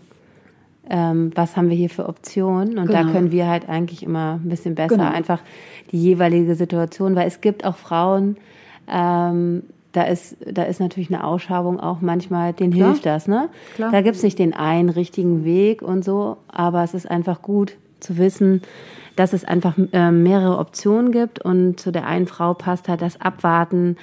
[0.89, 2.79] ähm, was haben wir hier für Optionen.
[2.79, 3.13] Und da Genau.
[3.13, 5.11] können wir halt eigentlich immer ein bisschen besser Genau.
[5.11, 5.41] einfach
[5.93, 8.37] die jeweilige Situation, weil es gibt auch Frauen,
[8.89, 12.89] ähm, da ist, da ist natürlich eine Ausschabung auch manchmal, denen Klar.
[12.89, 13.49] hilft das, ne?
[13.77, 13.93] Klar.
[13.93, 18.19] Da gibt's nicht den einen richtigen Weg und so, aber es ist einfach gut zu
[18.19, 18.61] wissen,
[19.17, 23.21] dass es einfach äh, mehrere Optionen gibt und zu der einen Frau passt halt das
[23.21, 23.97] Abwarten,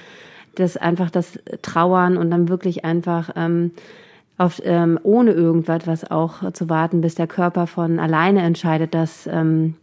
[0.54, 3.72] das einfach das Trauern und dann wirklich einfach ähm,
[4.38, 9.26] auf, ähm, ohne irgendwas was auch zu warten, bis der Körper von alleine entscheidet, dass,
[9.26, 9.74] ähm,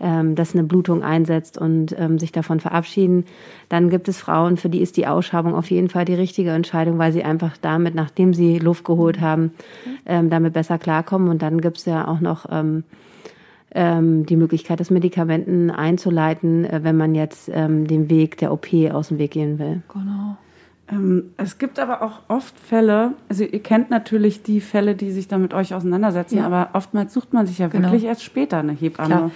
[0.00, 3.24] ähm, dass eine Blutung einsetzt und ähm, sich davon verabschieden.
[3.68, 6.98] Dann gibt es Frauen, für die ist die Ausschabung auf jeden Fall die richtige Entscheidung,
[6.98, 9.52] weil sie einfach damit, nachdem sie Luft geholt haben,
[10.06, 11.28] ähm, damit besser klarkommen.
[11.28, 12.84] Und dann gibt es ja auch noch ähm,
[13.74, 18.68] ähm, die Möglichkeit, das Medikamenten einzuleiten, äh, wenn man jetzt ähm, den Weg der OP
[18.92, 19.82] aus dem Weg gehen will.
[19.92, 20.36] Genau.
[20.90, 25.28] Ähm, es gibt aber auch oft Fälle, also ihr kennt natürlich die Fälle, die sich
[25.28, 26.46] da mit euch auseinandersetzen, Ja.
[26.46, 27.88] aber oftmals sucht man sich ja Genau.
[27.88, 29.06] wirklich erst später eine Hebamme.
[29.08, 29.30] Klar.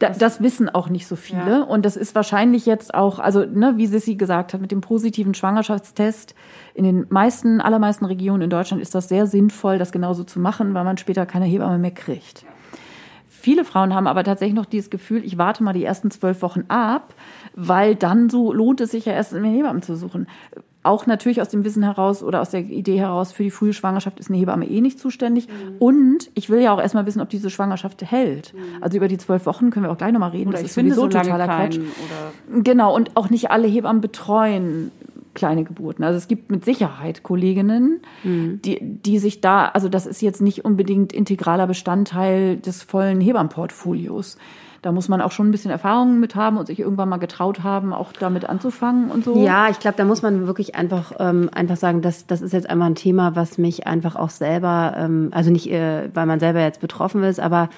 [0.00, 1.48] Da, das wissen auch nicht so viele.
[1.48, 1.62] Ja.
[1.62, 5.34] Und das ist wahrscheinlich jetzt auch, also ne, wie Sissi gesagt hat, mit dem positiven
[5.34, 6.34] Schwangerschaftstest
[6.74, 10.74] in den meisten, allermeisten Regionen in Deutschland ist das sehr sinnvoll, das genauso zu machen,
[10.74, 12.44] weil man später keine Hebamme mehr kriegt.
[13.44, 16.64] Viele Frauen haben aber tatsächlich noch dieses Gefühl, ich warte mal die ersten zwölf Wochen
[16.68, 17.12] ab,
[17.54, 20.28] weil dann so lohnt es sich ja erst, eine Hebamme zu suchen.
[20.82, 24.18] Auch natürlich aus dem Wissen heraus oder aus der Idee heraus, für die frühe Schwangerschaft
[24.18, 25.48] ist eine Hebamme eh nicht zuständig.
[25.78, 28.54] Und ich will ja auch erstmal wissen, ob diese Schwangerschaft hält.
[28.80, 30.48] Also über die zwölf Wochen können wir auch gleich nochmal reden.
[30.48, 31.78] Oder das ist finde sowieso so totaler Quatsch.
[32.62, 34.90] Genau, und auch nicht alle Hebammen betreuen
[35.34, 36.04] kleine Geburten.
[36.04, 40.64] Also es gibt mit Sicherheit Kolleginnen, die, die sich da, also das ist jetzt nicht
[40.64, 44.38] unbedingt integraler Bestandteil des vollen Hebammenportfolios.
[44.84, 47.62] Da muss man auch schon ein bisschen Erfahrung mit haben und sich irgendwann mal getraut
[47.62, 49.42] haben, auch damit anzufangen und so.
[49.42, 52.68] Ja, ich glaube, da muss man wirklich einfach ähm, einfach sagen, dass das ist jetzt
[52.68, 56.60] einfach ein Thema, was mich einfach auch selber, ähm, also nicht, äh, weil man selber
[56.60, 57.70] jetzt betroffen ist, aber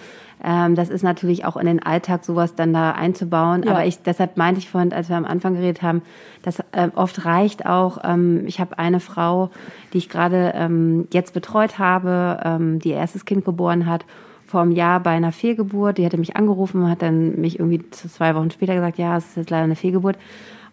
[0.45, 3.62] ähm, das ist natürlich auch in den Alltag sowas dann da einzubauen.
[3.62, 3.71] Ja.
[3.71, 6.03] Aber ich deshalb meinte ich vorhin, als wir am Anfang geredet haben,
[6.42, 7.99] dass ähm, oft reicht auch.
[8.03, 9.51] Ähm, ich habe eine Frau,
[9.92, 14.05] die ich gerade ähm, jetzt betreut habe, ähm, die ihr erstes Kind geboren hat
[14.46, 15.98] vor einem Jahr bei einer Fehlgeburt.
[15.98, 19.37] Die hatte mich angerufen, hat dann mich irgendwie zwei Wochen später gesagt, ja, es ist
[19.37, 20.16] jetzt leider eine Fehlgeburt.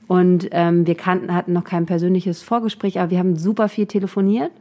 [0.07, 4.51] Und ähm, wir kannten, hatten noch kein persönliches Vorgespräch, aber wir haben super viel telefoniert.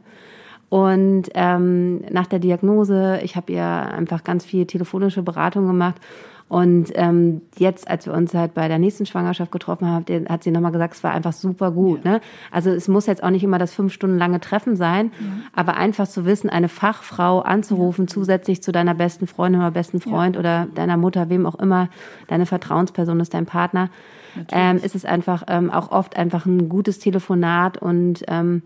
[0.69, 5.95] Und ähm, nach der Diagnose, ich habe ihr einfach ganz viel telefonische Beratung gemacht.
[6.49, 10.51] Und ähm, jetzt, als wir uns halt bei der nächsten Schwangerschaft getroffen haben, hat- sie
[10.51, 12.05] nochmal gesagt, es war einfach super gut.
[12.05, 12.21] Ne?
[12.51, 15.11] Also es muss jetzt auch nicht immer das fünf Stunden lange Treffen sein,
[15.55, 20.37] aber einfach zu wissen, eine Fachfrau anzurufen, zusätzlich zu deiner besten Freundin oder besten Freund
[20.37, 21.89] oder deiner Mutter, wem auch immer,
[22.27, 23.89] deine Vertrauensperson ist dein Partner,
[24.51, 28.61] ähm, ist es einfach ähm, auch oft einfach ein gutes Telefonat und ähm,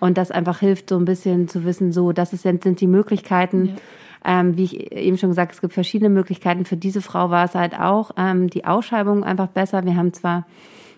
[0.00, 3.76] und das einfach hilft, so ein bisschen zu wissen, so, das ist, sind die Möglichkeiten.
[4.24, 6.64] Ähm, wie ich eben schon gesagt, es gibt verschiedene Möglichkeiten.
[6.64, 9.84] Für diese Frau war es halt auch ähm, die Ausschreibung einfach besser.
[9.84, 10.46] Wir haben zwar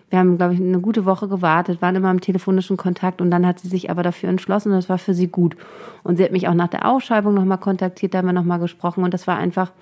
[0.09, 3.45] Wir haben, glaube ich, eine gute Woche gewartet, waren immer im telefonischen Kontakt und dann
[3.45, 5.57] hat sie sich aber dafür entschlossen und das war für sie gut.
[6.03, 9.03] Und sie hat mich auch nach der Ausschreibung nochmal kontaktiert, da haben wir nochmal gesprochen
[9.03, 9.73] und das war einfach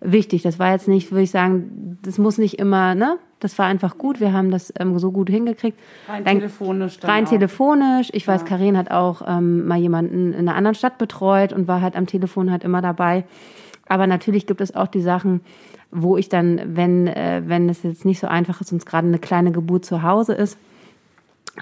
[0.00, 0.42] wichtig.
[0.42, 3.18] Das war jetzt nicht, würde ich sagen, das muss nicht immer, ne?
[3.38, 4.18] Das war einfach gut.
[4.18, 5.78] Wir haben das ähm, so gut hingekriegt.
[6.08, 7.28] Rein Dann- telefonisch dann Rein auch.
[7.28, 8.08] telefonisch.
[8.12, 11.82] Ich weiß, Karin hat auch ähm, mal jemanden in einer anderen Stadt betreut und war
[11.82, 13.24] halt am Telefon halt immer dabei.
[13.88, 15.42] Aber natürlich gibt es auch die Sachen,
[15.90, 19.06] wo ich dann, wenn, äh, wenn es jetzt nicht so einfach ist und es gerade
[19.06, 20.58] eine kleine Geburt zu Hause ist,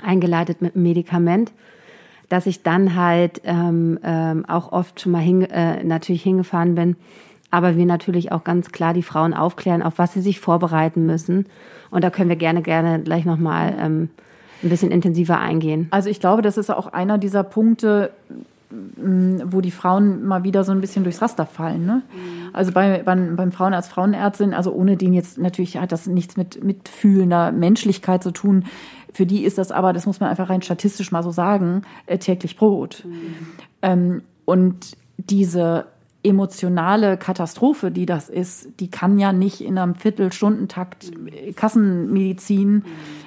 [0.02, 1.52] eingeleitet mit einem Medikament,
[2.28, 6.96] dass ich dann halt ähm, ähm, auch oft schon mal hin, äh, natürlich hingefahren bin.
[7.54, 11.46] Aber wir natürlich auch ganz klar die Frauen aufklären, auf was sie sich vorbereiten müssen.
[11.92, 14.08] Und da können wir gerne, gerne gleich nochmal ähm,
[14.64, 15.86] ein bisschen intensiver eingehen.
[15.92, 18.10] Also ich glaube, das ist auch einer dieser Punkte,
[18.96, 21.86] m, wo die Frauen mal wieder so ein bisschen durchs Raster fallen.
[21.86, 22.02] Ne?
[22.52, 26.64] Also bei, beim, beim Frauenarzt, Frauenärztin, also ohne den jetzt, natürlich hat das nichts mit
[26.64, 28.64] mitfühlender Menschlichkeit zu tun.
[29.12, 32.18] Für die ist das aber, das muss man einfach rein statistisch mal so sagen, äh,
[32.18, 33.04] täglich Brot.
[33.80, 35.86] Ähm, und diese
[36.24, 42.84] emotionale Katastrophe, die das ist, die kann ja nicht in einem Viertelstundentakt äh, Kassenmedizin.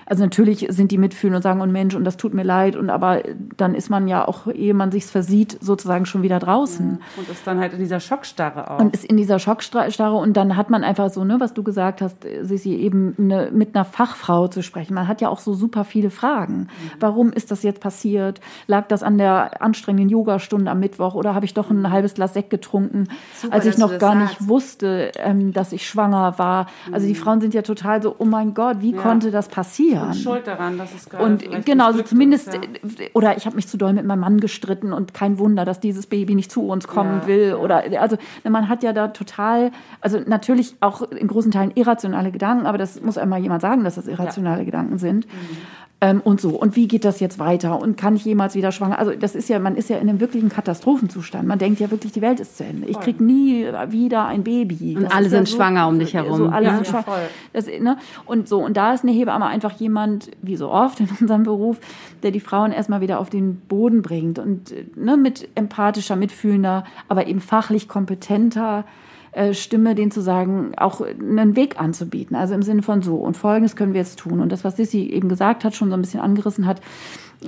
[0.10, 2.90] Also natürlich sind die mitfühlen und sagen, und Mensch, und das tut mir leid, und
[2.90, 3.22] aber
[3.58, 7.46] dann ist man ja auch, ehe man sich's versieht, sozusagen schon wieder draußen Und ist
[7.46, 8.80] dann halt in dieser Schockstarre auch.
[8.80, 12.02] und ist in dieser Schockstarre und dann hat man einfach so, ne, was du gesagt
[12.02, 14.94] hast, Sissi, eben eine, mit einer Fachfrau zu sprechen.
[14.94, 16.70] Man hat ja auch so super viele Fragen.
[17.00, 18.40] Warum ist das jetzt passiert?
[18.68, 22.34] Lag das an der anstrengenden Yogastunde am Mittwoch oder habe ich doch ein halbes Glas
[22.34, 24.40] Sekt getrunken, Super, als ich noch gar sagst.
[24.40, 26.68] nicht wusste, ähm, dass ich schwanger war?
[26.92, 29.97] Also die Frauen sind ja total so, oh mein Gott, wie konnte das passieren?
[30.06, 33.08] Und schuld daran, dass es gerade Und genau, also zumindest, ist, ja.
[33.14, 36.08] oder ich habe mich zu doll mit meinem Mann gestritten und kein Wunder, dass dieses
[36.08, 37.54] Baby nicht zu uns kommen Ja, will.
[37.56, 42.66] Oder also man hat ja da total, also natürlich auch in großen Teilen irrationale Gedanken,
[42.66, 45.26] aber das muss einmal jemand sagen, dass das irrationale Gedanken sind.
[45.26, 45.58] Mhm.
[46.00, 46.50] Ähm, und so.
[46.50, 47.82] Und wie geht das jetzt weiter?
[47.82, 49.00] Und kann ich jemals wieder schwanger?
[49.00, 51.48] Also das ist ja, man ist ja in einem wirklichen Katastrophenzustand.
[51.48, 52.88] Man denkt ja wirklich, die Welt ist zu Ende.
[52.88, 54.96] Ich krieg nie wieder ein Baby.
[54.96, 56.38] Und Das alle ja sind schwanger um dich herum.
[56.38, 57.18] So, alle Ja, sind ja, schwanger.
[57.52, 57.98] Das, ne?
[58.26, 61.80] Und so, und da ist eine Hebamme einfach jemand, wie so oft in unserem Beruf,
[62.22, 66.84] der die Frauen erstmal wieder auf den Boden bringt und äh, ne, mit empathischer, mitfühlender,
[67.08, 68.84] aber eben fachlich kompetenter
[69.32, 72.36] äh, Stimme, denen zu sagen, auch einen Weg anzubieten.
[72.36, 74.40] Also im Sinne von so, und folgendes können wir jetzt tun.
[74.40, 76.82] Und das, was Sissi eben gesagt hat, schon so ein bisschen angerissen hat,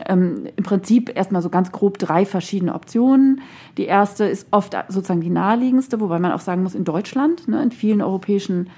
[0.05, 3.41] ähm, im Prinzip erstmal so ganz grob drei verschiedene Optionen.
[3.77, 7.61] Die erste ist oft sozusagen die naheliegendste, wobei man auch sagen muss, in Deutschland, ne,
[7.63, 8.69] in vielen europäischen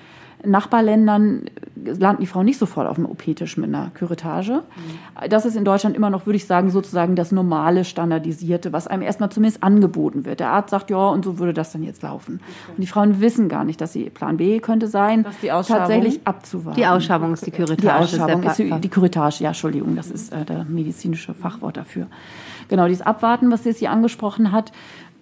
[0.46, 1.46] Nachbarländern
[1.84, 4.64] landen die Frauen nicht sofort auf dem OP-Tisch mit einer Küretage.
[5.30, 9.02] Das ist in Deutschland immer noch, würde ich sagen, sozusagen das normale, standardisierte, was einem
[9.02, 10.40] erstmal zumindest angeboten wird.
[10.40, 12.40] Der Arzt sagt, ja, und so würde das dann jetzt laufen.
[12.70, 16.80] Und die Frauen wissen gar nicht, dass sie Plan B könnte sein, ist tatsächlich abzuwarten.
[16.80, 17.82] Die Ausschabung ist die Küretage.
[17.82, 18.84] Die Ausschabung ist separat.
[18.84, 22.08] die, Küretage, ja, Entschuldigung, das ist äh, der medizinische Fachwort dafür.
[22.68, 24.72] Genau, dieses Abwarten, was Sissi angesprochen hat,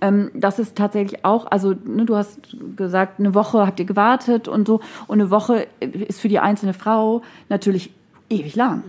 [0.01, 2.39] ähm, das ist tatsächlich auch, also ne, du hast
[2.75, 6.73] gesagt, eine Woche habt ihr gewartet und so, und eine Woche ist für die einzelne
[6.73, 7.91] Frau natürlich
[8.29, 8.83] ewig lang.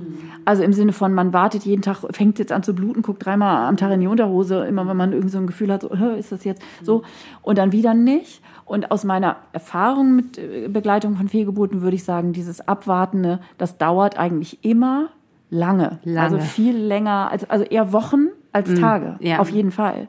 [0.45, 3.67] Also im Sinne von, man wartet jeden Tag, fängt jetzt an zu bluten, guckt dreimal
[3.67, 6.19] am Tag in die Unterhose, immer wenn man irgendwie so ein Gefühl hat, so, "Hä,
[6.19, 7.03] ist das jetzt so?
[7.43, 8.43] Und dann wieder nicht.
[8.67, 13.79] Und aus meiner Erfahrung mit äh, Begleitung von Fehlgeburten würde ich sagen, dieses Abwartende, das
[13.79, 15.09] dauert eigentlich immer
[15.49, 15.99] lange.
[16.05, 16.21] Lange.
[16.37, 19.17] Also viel länger, als, also eher Wochen als Tage.
[19.21, 19.39] ja.
[19.39, 20.07] Auf jeden Fall.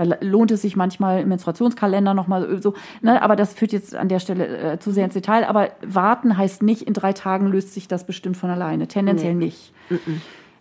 [0.00, 4.08] Da lohnt es sich manchmal im Menstruationskalender nochmal so, ne, aber das führt jetzt an
[4.08, 5.46] der Stelle äh, zu sehr ins Detail.
[5.46, 8.88] Aber warten heißt nicht, in drei Tagen löst sich das bestimmt von alleine.
[8.88, 9.74] Tendenziell nicht.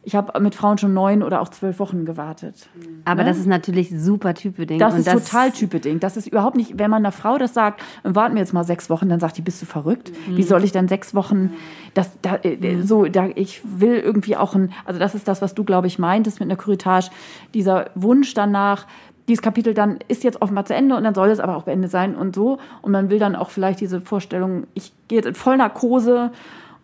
[0.04, 2.70] Ich habe mit Frauen schon neun oder auch zwölf Wochen gewartet.
[3.04, 4.82] Aber das ist natürlich super typebedingt.
[4.82, 6.00] Das und ist total typeding.
[6.00, 8.90] Das ist überhaupt nicht, wenn man einer Frau das sagt, warten wir jetzt mal sechs
[8.90, 10.12] Wochen, dann sagt die, bist du verrückt?
[10.28, 11.52] Wie soll ich dann sechs Wochen,
[11.94, 15.54] das, da, äh, so, da, ich will irgendwie auch ein, also das ist das, was
[15.54, 17.10] du, glaube ich, meintest mit einer Kuritage,
[17.54, 18.88] dieser Wunsch danach,
[19.30, 21.92] dieses Kapitel dann ist jetzt offenbar zu Ende und dann soll es aber auch beendet
[21.92, 22.58] sein und so.
[22.82, 26.32] Und man will dann auch vielleicht diese Vorstellung, ich gehe jetzt in Vollnarkose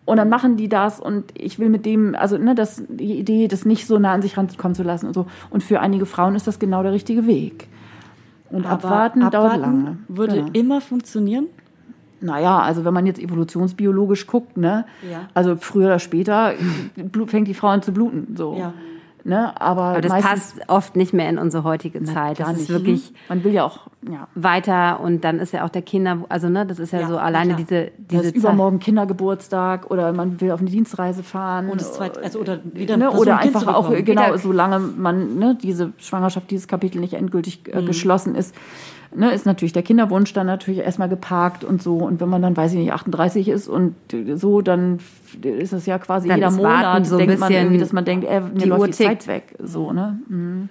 [0.06, 3.48] und dann machen die das und ich will mit dem, also ne, das, die Idee,
[3.48, 5.26] das nicht so nah an sich rankommen zu lassen und so.
[5.50, 7.68] Und für einige Frauen ist das genau der richtige Weg.
[8.50, 9.98] Und abwarten, dauert lange.
[10.08, 10.50] würde Genau.
[10.52, 11.46] immer funktionieren.
[12.20, 14.86] Naja, also wenn man jetzt evolutionsbiologisch guckt, ne?
[15.10, 15.28] Ja.
[15.34, 16.54] Also früher oder später
[17.26, 18.36] fängt die Frau an zu bluten.
[18.36, 18.56] So.
[18.56, 18.72] Ja.
[19.28, 19.60] Ne?
[19.60, 22.38] Aber, Aber das meistens passt oft nicht mehr in unsere heutige Zeit.
[22.38, 22.60] Das nicht.
[22.60, 24.28] ist wirklich Man will ja auch Ja.
[24.36, 27.18] weiter und dann ist ja auch der Kinder, also ne, das ist ja, Ja, so
[27.18, 27.58] alleine klar.
[27.58, 31.68] diese, Das diese ist übermorgen Kindergeburtstag oder man will auf eine Dienstreise fahren.
[31.70, 35.38] Und das zweite, also oder wieder ne, ein oder einfach auch, genau, Wieder- solange man,
[35.38, 37.86] ne, diese Schwangerschaft, dieses Kapitel nicht endgültig äh, Mhm.
[37.86, 38.54] geschlossen ist,
[39.16, 41.96] ne, ist natürlich der Kinderwunsch dann natürlich erstmal geparkt und so.
[41.96, 43.94] Und wenn man dann, weiß ich nicht, 38 ist und
[44.34, 44.98] so, dann
[45.42, 48.40] ist es ja quasi Dann jeder Monat, so denkt man irgendwie, dass man denkt, äh,
[48.40, 48.92] mir die läuft Uhr die.
[48.92, 49.54] Zeit weg.
[49.58, 50.20] So, ne?
[50.28, 50.68] Mhm.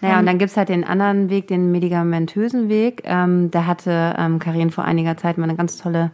[0.00, 3.02] Naja, und dann gibt's halt den anderen Weg, den medikamentösen Weg.
[3.04, 6.12] Ähm, da hatte ähm, Karin vor einiger Zeit mal eine ganz tolle,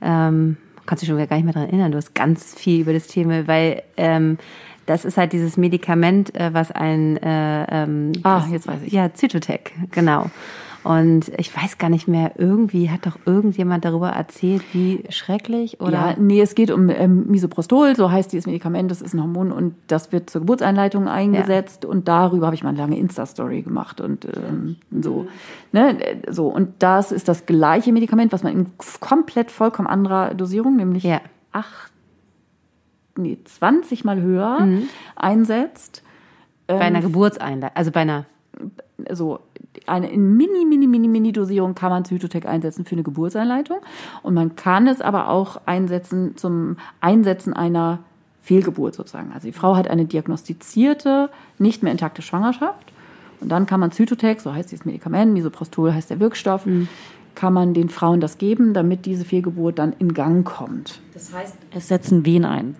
[0.00, 2.92] ähm, kannst du schon wieder gar nicht mehr dran erinnern, du hast ganz viel über
[2.92, 4.38] das Thema, weil ähm,
[4.86, 8.92] das ist halt dieses Medikament, äh, was ein äh, ähm, Ah, jetzt weiß ich.
[8.92, 10.30] Ja, Zytotec, genau.
[10.82, 15.92] Und ich weiß gar nicht mehr, irgendwie hat doch irgendjemand darüber erzählt, wie schrecklich oder
[15.92, 19.52] Ja, nee, es geht um ähm, Misoprostol, so heißt dieses Medikament, das ist ein Hormon
[19.52, 24.00] und das wird zur Geburtseinleitung eingesetzt und darüber habe ich mal eine lange Insta-Story gemacht
[24.00, 25.26] und ähm, so.
[25.72, 25.98] Ne,
[26.30, 26.46] so.
[26.48, 28.66] Und das ist das gleiche Medikament, was man in
[29.00, 31.20] komplett vollkommen anderer Dosierung, nämlich Ja.
[31.52, 31.92] acht,
[33.18, 34.88] nee, 20 mal höher Mhm.
[35.14, 36.02] einsetzt.
[36.66, 38.24] bei ähm, einer Geburtseinleitung, also bei einer
[39.12, 39.40] so
[39.86, 43.78] eine in mini, mini, mini, mini Dosierung kann man Zytotec einsetzen für eine Geburtseinleitung.
[44.22, 48.00] Und man kann es aber auch einsetzen zum Einsetzen einer
[48.42, 49.32] Fehlgeburt sozusagen.
[49.32, 52.92] Also die Frau hat eine diagnostizierte, nicht mehr intakte Schwangerschaft.
[53.40, 56.66] Und dann kann man Zytotec, so heißt dieses Medikament, Misoprostol heißt der Wirkstoff,
[57.34, 61.00] kann man den Frauen das geben, damit diese Fehlgeburt dann in Gang kommt.
[61.14, 62.74] Das heißt, es setzen Wehen ein.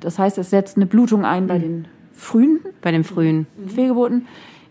[0.00, 3.46] Das heißt, es setzt eine Blutung ein bei den frühen bei dem frühen.
[3.66, 4.26] Fehlgeburten.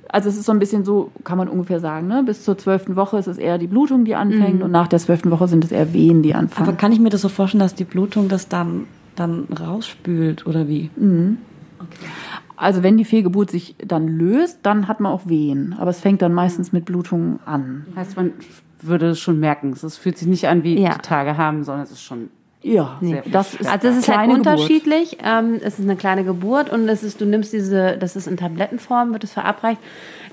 [0.10, 2.24] Also es ist so ein bisschen so, kann man ungefähr sagen, ne?
[2.26, 5.32] bis zur zwölften Woche ist es eher die Blutung, die anfängt und nach der zwölften
[5.32, 6.68] Woche sind es eher Wehen, die anfangen.
[6.70, 10.68] Aber kann ich mir das so vorstellen, dass die Blutung das dann, dann rausspült oder
[10.68, 10.90] wie?
[12.56, 15.76] also wenn die Fehlgeburt sich dann löst, dann hat man auch Wehen.
[15.78, 17.86] Aber es fängt dann meistens mit Blutungen an.
[17.96, 18.32] Heißt, man
[18.82, 19.74] würde es schon merken.
[19.74, 20.94] Es fühlt sich nicht an wie Ja.
[20.96, 22.30] die Tage haben, sondern es ist schon
[22.66, 25.20] Ja, Sehr das ist Also es ist halt unterschiedlich.
[25.24, 28.38] Ähm, es ist eine kleine Geburt und es ist, du nimmst diese, das ist in
[28.38, 29.80] Tablettenform, wird es verabreicht.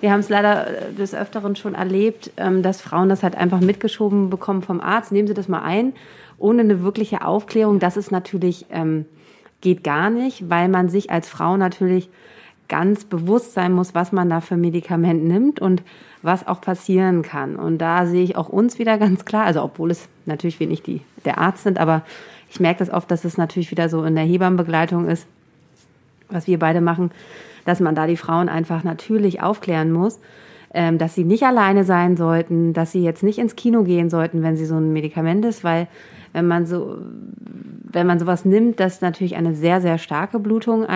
[0.00, 3.60] Wir haben es leider äh, des Öfteren schon erlebt, ähm, dass Frauen das halt einfach
[3.60, 5.12] mitgeschoben bekommen vom Arzt.
[5.12, 5.92] Nehmen Sie das mal ein,
[6.38, 7.80] ohne eine wirkliche Aufklärung.
[7.80, 9.04] Das ist natürlich, ähm,
[9.60, 12.08] geht gar nicht, weil man sich als Frau natürlich
[12.66, 15.82] ganz bewusst sein muss, was man da für Medikament nimmt und
[16.22, 17.56] was auch passieren kann.
[17.56, 20.86] Und da sehe ich auch uns wieder ganz klar, also obwohl es natürlich wir nicht
[20.86, 22.02] die, der Arzt sind, aber
[22.48, 25.26] ich merke das oft, dass es natürlich wieder so in der Hebammenbegleitung ist,
[26.28, 27.10] was wir beide machen,
[27.64, 30.18] dass man da die Frauen einfach natürlich aufklären muss,
[30.74, 34.42] ähm, dass sie nicht alleine sein sollten, dass sie jetzt nicht ins Kino gehen sollten,
[34.42, 35.88] wenn sie so ein Medikament ist, weil
[36.32, 36.98] wenn man so,
[37.84, 40.86] wenn man sowas nimmt, das natürlich eine sehr, sehr starke Blutung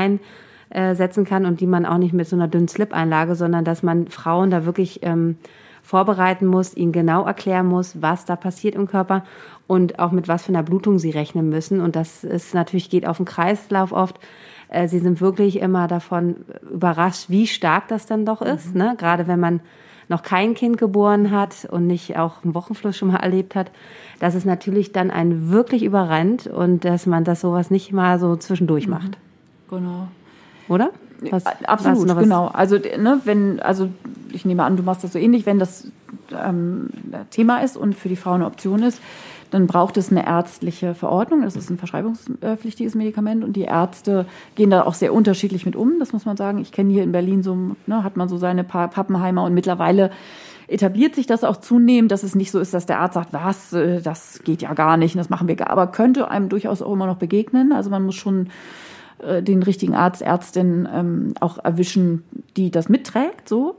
[0.70, 4.08] einsetzen kann und die man auch nicht mit so einer dünnen Slip-Einlage, sondern dass man
[4.08, 5.36] Frauen da wirklich ähm,
[5.82, 9.24] vorbereiten muss, ihnen genau erklären muss, was da passiert im Körper
[9.68, 11.80] und auch mit was für einer Blutung sie rechnen müssen.
[11.80, 14.18] Und das ist natürlich, geht auf den Kreislauf oft.
[14.68, 16.36] Äh, Sie sind wirklich immer davon
[16.72, 18.74] überrascht, wie stark das dann doch ist.
[18.74, 18.94] Ne?
[18.98, 19.60] Gerade wenn man
[20.08, 23.70] noch kein Kind geboren hat und nicht auch einen Wochenfluss schon mal erlebt hat,
[24.20, 28.36] dass es natürlich dann einen wirklich überrennt und dass man das sowas nicht mal so
[28.36, 29.18] zwischendurch macht.
[29.68, 30.08] Genau.
[30.68, 30.90] Oder?
[31.30, 32.48] Was- Absolut, was- genau.
[32.48, 33.88] Also ne, wenn, also
[34.32, 35.88] ich nehme an, du machst das so ähnlich, wenn das
[36.32, 36.90] ähm,
[37.30, 39.00] Thema ist und für die Frau eine Option ist,
[39.50, 41.42] dann braucht es eine ärztliche Verordnung.
[41.42, 44.26] Das ist ein verschreibungspflichtiges Medikament und die Ärzte
[44.56, 45.94] gehen da auch sehr unterschiedlich mit um.
[46.00, 46.58] Das muss man sagen.
[46.58, 50.10] Ich kenne hier in Berlin so, ne, hat man so seine paar Pappenheimer und mittlerweile
[50.68, 53.72] etabliert sich das auch zunehmend, dass es nicht so ist, dass der Arzt sagt, was,
[53.72, 56.92] äh, das geht ja gar nicht, das machen wir gar, aber könnte einem durchaus auch
[56.92, 57.72] immer noch begegnen.
[57.72, 58.48] Also man muss schon
[59.18, 62.24] äh, den richtigen Arzt, Ärztin ähm, auch erwischen,
[62.56, 63.76] die das mitträgt, so.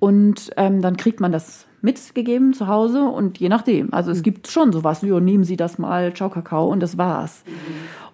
[0.00, 3.92] Und ähm, dann kriegt man das mitgegeben zu Hause und je nachdem.
[3.92, 7.42] Also es gibt schon sowas, ja, nehmen Sie das mal, ciao Kakao und das war's.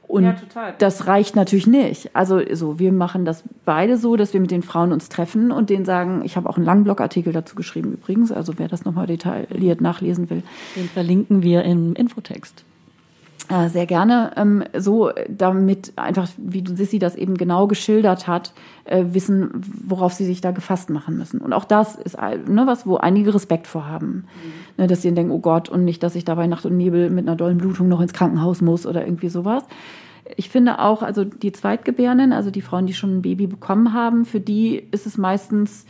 [0.07, 0.75] Und Ja, total.
[0.79, 2.15] das reicht natürlich nicht.
[2.15, 5.71] Also so, wir machen das beide so, dass wir mit den Frauen uns treffen und
[5.71, 9.07] denen sagen, ich habe auch einen langen Blogartikel dazu geschrieben übrigens, also wer das nochmal
[9.07, 10.43] detailliert nachlesen will,
[10.77, 12.65] Den verlinken wir im Infotext.
[13.49, 14.33] Äh, sehr gerne.
[14.37, 18.55] Ähm, so, damit einfach, wie Sissi das eben genau geschildert hat,
[18.85, 19.51] äh, wissen,
[19.87, 21.41] worauf sie sich da gefasst machen müssen.
[21.41, 24.25] Und auch das ist ne, was, wo einige Respekt vorhaben.
[24.79, 27.11] Ne, dass sie dann denken, oh Gott, und nicht, dass ich dabei Nacht und Nebel
[27.11, 29.65] mit einer dollen Blutung noch ins Krankenhaus muss oder irgendwie sowas.
[30.37, 34.25] Ich finde auch, also die Zweitgebärenden, also die Frauen, die schon ein Baby bekommen haben,
[34.25, 35.85] für die ist es meistens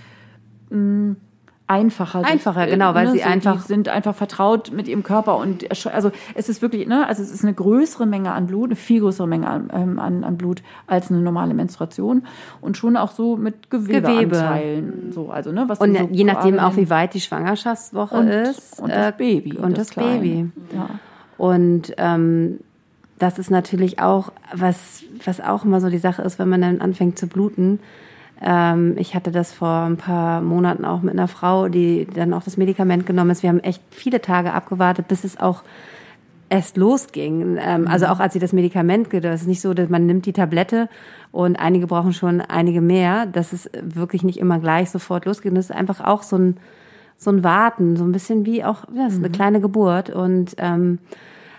[1.66, 2.22] einfacher.
[2.24, 6.11] Einfacher, genau, weil sie so, einfach- sind einfach vertraut mit ihrem Körper und ersch- also
[6.35, 9.27] es ist wirklich, ne, also es ist eine größere Menge an Blut, eine viel größere
[9.27, 12.27] Menge an, ähm, an, an Blut als eine normale Menstruation
[12.61, 16.77] und schon auch so mit Gewebeanteilen, so, also ne, was Und so je nachdem auch,
[16.77, 18.81] wie weit die Schwangerschaftswoche und, ist.
[18.81, 20.18] und das äh, Baby Und das, Kleine.
[20.18, 20.50] Baby.
[20.74, 20.88] Ja.
[21.38, 22.61] Und ähm,
[23.18, 26.81] das ist natürlich auch, was, was auch immer so die Sache ist, wenn man dann
[26.81, 27.81] anfängt zu bluten.
[28.40, 32.42] Ähm, ich hatte das vor ein paar Monaten auch mit einer Frau, die dann auch
[32.42, 33.42] das Medikament genommen ist.
[33.42, 35.62] Wir haben echt viele Tage abgewartet, bis es auch
[36.49, 37.59] erst losging.
[37.61, 40.27] Ähm, Also auch als sie das Medikament gibt, das ist nicht so, dass man nimmt
[40.27, 40.88] die Tablette
[41.33, 43.27] und einige brauchen schon einige mehr.
[43.27, 45.57] Das ist wirklich nicht immer gleich sofort losgeht.
[45.57, 46.57] Das ist einfach auch so ein,
[47.16, 50.11] so ein Warten, so ein bisschen wie auch, ja, es ist eine kleine Geburt.
[50.11, 50.99] Und ähm,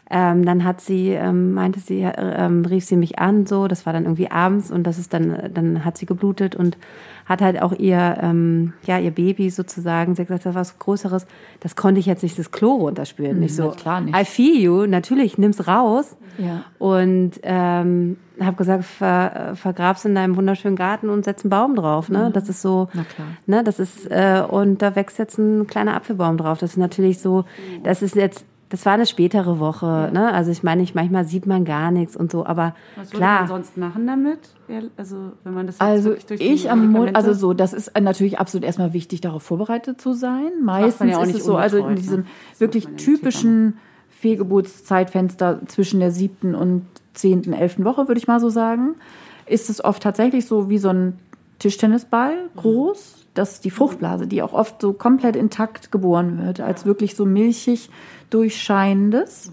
[0.10, 3.86] ähm, dann hat sie, ähm, meinte sie, äh, ähm, rief sie mich an, so, das
[3.86, 6.78] war dann irgendwie abends und das ist dann, dann hat sie geblutet und
[7.26, 10.78] hat halt auch ihr, ähm, ja, ihr Baby sozusagen, sie hat gesagt, das war was
[10.78, 11.26] Größeres,
[11.60, 13.40] das konnte ich jetzt nicht das Klo runterspülen.
[13.40, 14.16] nicht so, klar nicht.
[14.16, 16.16] I feel you, natürlich, nimm's raus.
[16.38, 16.66] Ja.
[16.78, 22.10] Und ähm, habe gesagt, ver, vergrab's in deinem wunderschönen Garten und setz einen Baum drauf.
[22.10, 22.30] Ne?
[22.34, 23.28] Das ist so, Na klar.
[23.46, 26.60] ne, das ist äh, und da wächst jetzt ein kleiner Apfelbaum drauf.
[26.60, 27.46] Das ist natürlich so,
[27.84, 30.10] das ist jetzt, das war eine spätere Woche.
[30.12, 30.34] Ne?
[30.34, 33.38] Also ich meine, ich manchmal sieht man gar nichts und so, aber Was würde man
[33.38, 33.48] klar.
[33.48, 34.40] sonst machen damit?
[34.68, 38.66] Ja, Also, wenn man das Also ich am Mond, also so, das ist natürlich absolut
[38.66, 40.52] erstmal wichtig, darauf vorbereitet zu sein.
[40.64, 42.26] Meistens man ja auch ist es so, also in diesem ne?
[42.58, 43.78] Wirklich man ja typischen
[44.10, 48.96] Fehlgeburtszeitfenster zwischen der siebten und zehnten, elften Woche, würde ich mal so sagen,
[49.46, 51.20] ist es oft tatsächlich so wie so ein
[51.60, 57.16] Tischtennisball groß, dass die Fruchtblase, die auch oft so komplett intakt geboren wird, als wirklich
[57.16, 57.90] so milchig
[58.36, 59.52] durchscheinendes.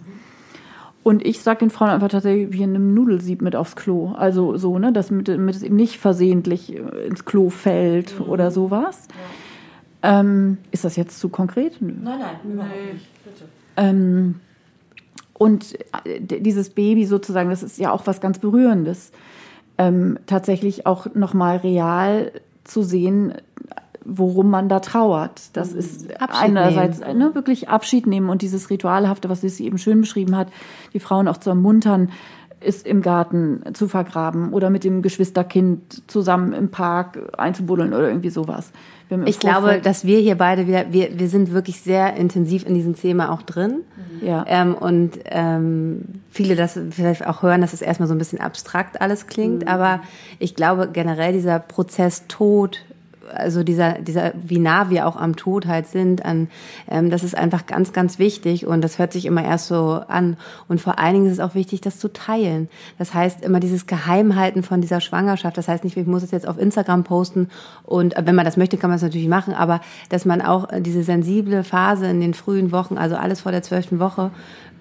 [1.05, 4.13] Und ich sage den Frauen einfach tatsächlich, wir nehmen Nudelsieb mit aufs Klo.
[4.13, 8.51] Also so, ne, dass mit, damit es eben nicht versehentlich äh, ins Klo fällt oder
[8.51, 9.09] sowas.
[10.03, 11.81] Ähm, ist das jetzt zu konkret?
[11.81, 11.93] Nö.
[12.03, 13.25] Nein, nein, überhaupt nicht.
[13.25, 13.45] Bitte.
[13.77, 14.41] Ähm,
[15.35, 19.13] und äh, dieses Baby sozusagen, das ist ja auch was ganz Berührendes.
[19.79, 22.31] Ähm, tatsächlich auch nochmal real
[22.65, 23.35] zu sehen,
[24.05, 25.51] worum man da trauert.
[25.53, 30.01] Das ist Abschied einerseits ne, wirklich Abschied nehmen und dieses Ritualhafte, was sie eben schön
[30.01, 30.49] beschrieben hat,
[30.93, 32.11] die Frauen auch zu ermuntern,
[32.63, 38.31] ist im Garten zu vergraben oder mit dem Geschwisterkind zusammen im Park einzubuddeln oder irgendwie
[38.31, 38.73] sowas.
[39.09, 42.75] Wir Ich glaube, dass wir hier beide wieder, wir, wir sind wirklich sehr intensiv in
[42.75, 43.83] diesem Thema auch drin.
[44.23, 44.45] ja.
[44.47, 49.01] Ähm, und ähm, viele das vielleicht auch hören, dass es erstmal so ein bisschen abstrakt
[49.01, 50.01] alles klingt, aber
[50.39, 52.85] ich glaube generell dieser Prozess Tod,
[53.35, 56.49] also dieser, dieser, wie nah wir auch am Tod halt sind, an,
[56.91, 60.37] ähm, das ist einfach ganz, ganz wichtig und das hört sich immer erst so an.
[60.69, 62.69] Und vor allen Dingen ist es auch wichtig, das zu teilen.
[62.99, 65.57] Das heißt immer dieses Geheimhalten von dieser Schwangerschaft.
[65.57, 67.49] Das heißt nicht, ich muss es jetzt auf Instagram posten
[67.85, 70.69] und äh, wenn man das möchte, kann man es natürlich machen, aber dass man auch
[70.81, 74.31] diese sensible Phase in den frühen Wochen, also alles vor der zwölften Woche,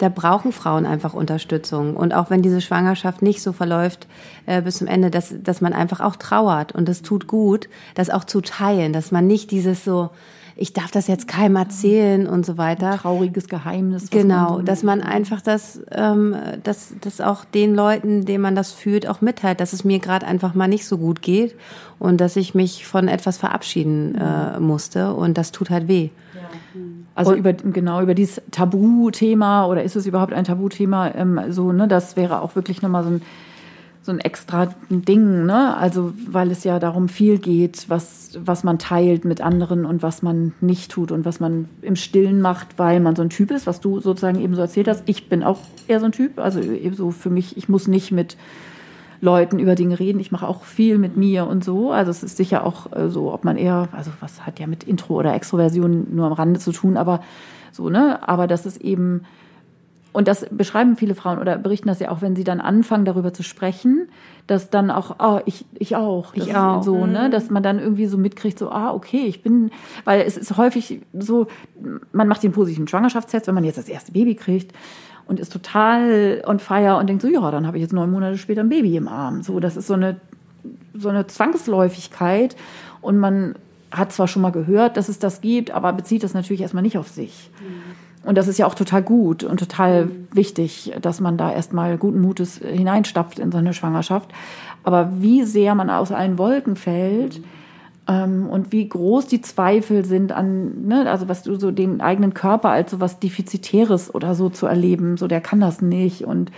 [0.01, 1.95] da brauchen Frauen einfach Unterstützung.
[1.95, 4.07] Und auch wenn diese Schwangerschaft nicht so verläuft
[4.45, 6.71] äh, bis zum Ende, dass, dass man einfach auch trauert.
[6.73, 10.09] Und das tut gut, das auch zu teilen, dass man nicht dieses so,
[10.55, 12.97] ich darf das jetzt keinem erzählen und so weiter.
[12.97, 14.09] trauriges Geheimnis.
[14.09, 18.71] Genau, man- dass man einfach das, ähm, dass, dass auch den Leuten, denen man das
[18.71, 21.55] fühlt, auch mitteilt, dass es mir gerade einfach mal nicht so gut geht
[21.99, 26.09] und dass ich mich von etwas verabschieden äh, musste und das tut halt weh.
[27.13, 31.13] Also über genau über dieses Tabuthema oder ist es überhaupt ein Tabuthema?
[31.13, 33.21] Ähm, so ne, das wäre auch wirklich nochmal so ein
[34.04, 35.78] so ein extra Ding, ne?
[35.78, 40.24] Also weil es ja darum viel geht, was was man teilt mit anderen und was
[40.24, 43.67] man nicht tut und was man im Stillen macht, weil man so ein Typ ist,
[43.67, 45.04] was du sozusagen eben so erzählt hast.
[45.06, 48.12] Ich bin auch eher so ein Typ, also eben so für mich, ich muss nicht
[48.12, 48.38] mit
[49.21, 50.19] Leuten über Dinge reden.
[50.19, 51.91] Ich mache auch viel mit mir und so.
[51.91, 54.84] Also es ist sicher auch äh, so, ob man eher, also was hat ja mit
[54.84, 57.21] Intro oder Extroversion nur am Rande zu tun, aber
[57.71, 58.27] so, ne?
[58.27, 59.21] Aber das ist eben,
[60.12, 63.31] und das beschreiben viele Frauen oder berichten das ja auch, wenn sie dann anfangen, darüber
[63.31, 64.10] zu sprechen,
[64.47, 66.34] dass dann auch, ah, ich, ich auch.
[66.34, 66.81] Ich auch.
[66.81, 67.29] So, ne?
[67.29, 69.69] Dass man dann irgendwie so mitkriegt, so, ah, okay, ich bin,
[70.03, 71.47] weil es ist häufig so,
[72.12, 74.73] man macht den positiven Schwangerschaftstest, wenn man jetzt das erste Baby kriegt
[75.32, 78.38] und ist total on fire und denkt so, ja, dann habe ich jetzt neun Monate
[78.38, 79.44] später ein Baby im Arm.
[79.44, 80.17] So, das ist so eine,
[80.94, 82.58] so eine Zwangsläufigkeit
[83.00, 83.56] und man
[83.91, 86.98] hat zwar schon mal gehört, dass es das gibt, aber bezieht das natürlich erstmal nicht
[86.98, 87.50] auf sich.
[88.26, 92.20] Und das ist ja auch total gut und total wichtig, dass man da erstmal guten
[92.20, 94.30] Mutes hineinstapft in so eine Schwangerschaft.
[94.84, 97.44] Aber wie sehr man aus allen Wolken fällt ähm,
[98.49, 102.69] und wie groß die Zweifel sind an, ne, also was du so den eigenen Körper
[102.69, 106.51] als so was Defizitäres oder so zu erleben, so der kann das nicht und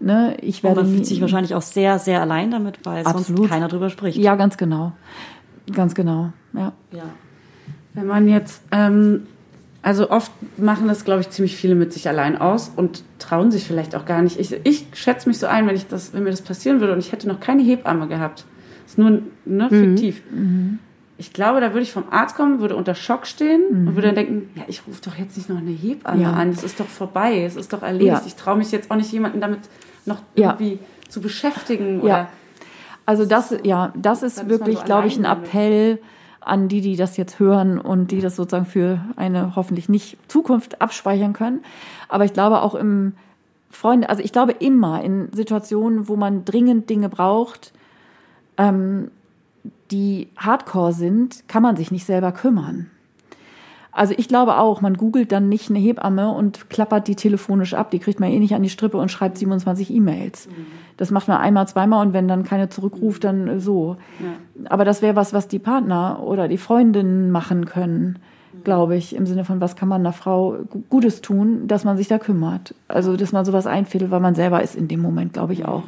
[0.00, 3.04] ne, ich Und werde man nie, fühlt sich wahrscheinlich auch sehr, sehr allein damit, weil
[3.04, 3.48] sonst Absolut.
[3.48, 4.18] keiner drüber spricht.
[4.18, 4.92] ja ganz genau,
[5.72, 6.72] ganz genau, ja.
[6.92, 7.04] ja.
[7.92, 9.26] Wenn man jetzt, ähm,
[9.82, 13.64] also oft machen das, glaube ich, ziemlich viele mit sich allein aus und trauen sich
[13.64, 14.38] vielleicht auch gar nicht.
[14.38, 16.98] Ich, ich schätze mich so ein, wenn, ich das, wenn mir das passieren würde und
[16.98, 18.44] ich hätte noch keine Hebamme gehabt.
[18.88, 20.22] Das ist nur ne, fiktiv.
[21.18, 24.14] Ich glaube, da würde ich vom Arzt kommen, würde unter Schock stehen und würde dann
[24.14, 26.32] denken, ja, ich rufe doch jetzt nicht noch eine Hebamme Ja.
[26.32, 26.48] an.
[26.48, 28.12] Es ist doch vorbei, es ist doch erledigt.
[28.12, 28.22] Ja.
[28.26, 29.60] Ich traue mich jetzt auch nicht, jemanden damit
[30.06, 30.78] noch irgendwie
[31.10, 32.00] zu beschäftigen.
[32.00, 32.30] Oder
[33.04, 35.26] Also das, ja, das ist wirklich, so glaube ich, ein.
[35.26, 35.98] Appell
[36.40, 40.80] an die, die das jetzt hören und die das sozusagen für eine hoffentlich nicht Zukunft
[40.80, 41.60] abspeichern können.
[42.08, 43.12] Aber ich glaube auch im
[43.70, 47.74] Freunde, also ich glaube immer in Situationen, wo man dringend Dinge braucht,
[48.58, 49.10] ähm,
[49.90, 52.90] die Hardcore sind, kann man sich nicht selber kümmern.
[53.90, 57.90] Also ich glaube auch, man googelt dann nicht eine Hebamme und klappert die telefonisch ab.
[57.90, 60.48] Die kriegt man eh nicht an die Strippe und schreibt 27 E-Mails.
[60.98, 63.96] Das macht man einmal, zweimal und wenn dann keine zurückruft, dann äh, so.
[64.68, 68.18] Aber das wäre was, was die Partner oder die Freundinnen machen können,
[68.62, 71.96] glaube ich, im Sinne von, was kann man einer Frau Gu- Gutes tun, dass man
[71.96, 72.74] sich da kümmert.
[72.88, 75.84] Also, dass man sowas einfädelt, weil man selber ist in dem Moment, glaube ich auch.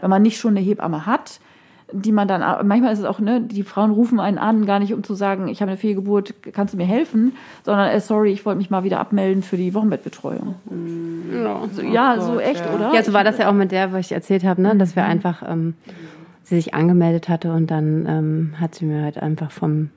[0.00, 1.38] Wenn man nicht schon eine Hebamme hat,
[1.92, 4.92] die man dann, manchmal ist es auch, ne, die Frauen rufen einen an, gar nicht
[4.94, 7.32] um zu sagen, ich habe eine Fehlgeburt, kannst du mir helfen,
[7.64, 10.54] sondern, äh, sorry, ich wollte mich mal wieder abmelden für die Wochenbettbetreuung.
[11.72, 12.92] So, ja, so echt, oder?
[12.94, 14.76] Ja, so war das ja auch mit der, was ich erzählt habe, ne?
[14.76, 15.74] dass wir einfach, ähm,
[16.42, 19.90] sie sich angemeldet hatte und dann ähm, hat sie mir halt einfach vom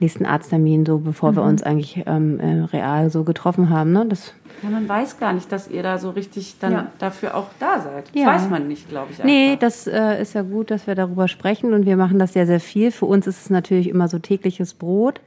[0.00, 4.06] nächsten Arzttermin, so bevor wir uns eigentlich ähm, äh, real so getroffen haben, ne?
[4.08, 4.32] Das,
[4.62, 6.86] Ja, man weiß gar nicht, dass ihr da so richtig dann Ja.
[6.98, 8.08] dafür auch da seid.
[8.08, 8.26] Das Ja.
[8.26, 9.22] weiß man nicht, glaube ich.
[9.24, 9.60] nee, einfach.
[9.60, 12.60] das äh, ist ja gut, dass wir darüber sprechen und wir machen das sehr, sehr
[12.60, 12.90] viel.
[12.90, 15.20] Für uns ist es natürlich immer so tägliches Brot.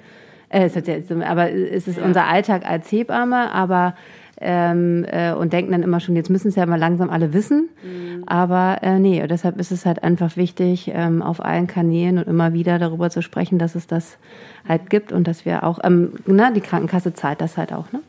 [0.49, 3.95] Äh, es ist jetzt, aber es ist unser Alltag als Hebamme, aber
[4.41, 7.69] ähm, äh, und denken dann immer schon, jetzt müssen es ja mal langsam alle wissen.
[8.25, 12.53] Aber äh, nee, deshalb ist es halt einfach wichtig, ähm, auf allen Kanälen und immer
[12.53, 14.17] wieder darüber zu sprechen, dass es das
[14.67, 18.01] halt gibt und dass wir auch, ähm, na, die Krankenkasse zahlt das halt auch, ne?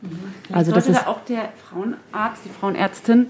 [0.51, 3.27] Also das ist da auch der Frauenarzt, die Frauenärztin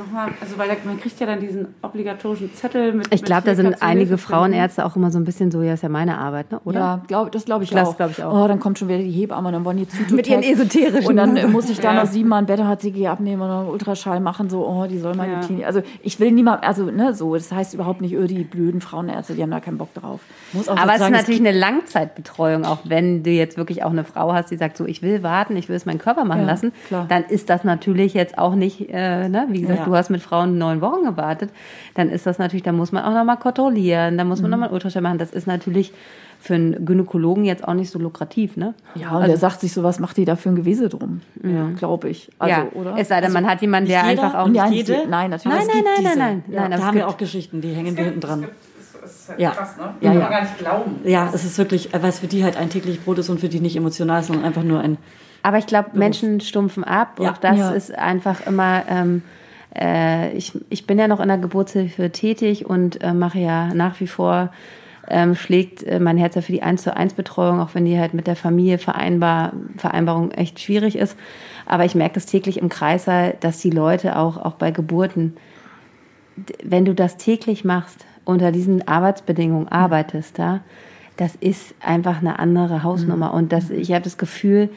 [0.00, 3.12] nochmal, also weil man kriegt ja dann diesen obligatorischen Zettel mit.
[3.14, 4.18] ich glaube, da sind einige.
[4.18, 6.60] Frauenärzte auch immer so ein bisschen so, ja, ist ja meine Arbeit, ne?
[6.64, 6.78] oder?
[6.80, 7.96] Ja, glaub, das glaube ich, Das auch.
[7.96, 8.44] glaub ich auch.
[8.44, 10.16] Oh, dann kommt schon wieder die Hebamme und dann wollen die Zytotec.
[10.16, 12.02] Mit ihren esoterischen- Und dann äh, muss ich da Ja.
[12.04, 15.40] noch siebenmal ein Beta-HCG abnehmen und einen Ultraschall machen, so, oh, die soll meine Ja.
[15.40, 15.64] Teenie.
[15.64, 19.34] Also ich will niemand, also ne, so, das heißt überhaupt nicht, öh, die blöden Frauenärzte,
[19.34, 20.20] die haben da keinen Bock drauf.
[20.52, 24.04] Muss auch Aber es ist natürlich eine Langzeitbetreuung, auch wenn du jetzt wirklich auch eine
[24.04, 26.46] Frau hast, die sagt, so ich will warten, ich will es meinen Körper machen Ja,
[26.46, 27.06] lassen, klar.
[27.08, 29.46] dann ist das natürlich jetzt auch nicht, äh, ne?
[29.50, 29.86] wie gesagt, Ja.
[29.90, 31.50] Du hast mit Frauen neun Wochen gewartet,
[31.94, 35.02] dann ist das natürlich, da muss man auch nochmal kontrollieren, da muss man nochmal Ultraschall
[35.02, 35.18] machen.
[35.18, 35.92] Das ist natürlich
[36.42, 38.72] für einen Gynäkologen jetzt auch nicht so lukrativ, ne?
[38.94, 41.20] Ja, und der sagt sich so, was macht die da für ein Gewese drum?
[41.42, 41.68] Ja.
[41.76, 42.30] Glaube ich.
[42.38, 42.94] Also, ja, oder?
[42.96, 45.06] es sei denn, man hat jemanden, der jeder einfach auch nicht jede.
[45.06, 45.58] Nein, natürlich.
[45.58, 46.08] Nein, nein, diese.
[46.08, 48.46] nein, nein, Ja, nein, da haben wir auch Geschichten, die hängen wir hinten dran.
[49.02, 49.50] Das ist halt Ja.
[49.50, 49.82] krass, ne?
[50.00, 50.20] Ja, Kann ja.
[50.22, 51.00] man gar nicht glauben.
[51.04, 53.48] Ja, es ist wirklich, weil es für die halt ein täglich Brot ist und für
[53.50, 54.96] die nicht emotional, sondern einfach nur ein.
[55.42, 57.18] Aber ich glaube, Menschen stumpfen ab.
[57.20, 57.32] Ja.
[57.32, 57.70] Auch das Ja.
[57.70, 58.82] ist einfach immer.
[58.88, 59.22] Ähm,
[59.78, 64.00] äh, ich, ich bin ja noch in der Geburtshilfe tätig und äh, mache ja nach
[64.00, 64.50] wie vor
[65.08, 67.98] ähm, schlägt äh, mein Herz ja für die 1 zu 1 Betreuung, auch wenn die
[67.98, 71.16] halt mit der Familie vereinbar, Vereinbarung echt schwierig ist.
[71.66, 75.36] Aber ich merke das täglich im Kreissaal, dass die Leute auch, auch bei Geburten,
[76.62, 80.60] wenn du das täglich machst, unter diesen Arbeitsbedingungen arbeitest, da,
[81.16, 83.34] das ist einfach eine andere Hausnummer.
[83.34, 84.70] Und das, ich habe das Gefühl,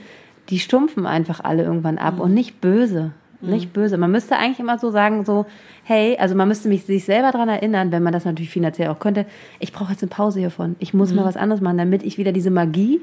[0.50, 3.12] die stumpfen einfach alle irgendwann ab und nicht böse.
[3.52, 3.98] Nicht böse.
[3.98, 5.46] Man müsste eigentlich immer so sagen, so,
[5.86, 9.00] hey, also man müsste mich sich selber daran erinnern, wenn man das natürlich finanziell auch
[9.00, 9.26] könnte,
[9.60, 10.76] ich brauche jetzt eine Pause hiervon.
[10.80, 13.02] Ich muss mal was anderes machen, damit ich wieder diese Magie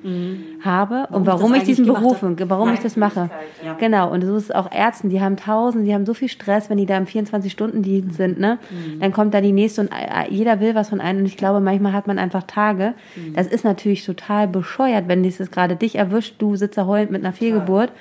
[0.65, 3.29] habe und ich warum das ich diesen Beruf, warum ich das mache.
[3.65, 3.75] Ja.
[3.75, 6.71] Genau, und so ist es auch Ärzten, die haben tausend, die haben so viel Stress,
[6.71, 8.59] wenn die da im 24-Stunden-Dienst sind, ne?
[8.99, 11.61] Dann kommt da die nächste und äh, jeder will was von einem und ich glaube,
[11.61, 12.95] manchmal hat man einfach Tage.
[13.35, 17.23] Das ist natürlich total bescheuert, wenn dieses gerade dich erwischt, du sitzt da heulend mit
[17.23, 17.93] einer Fehlgeburt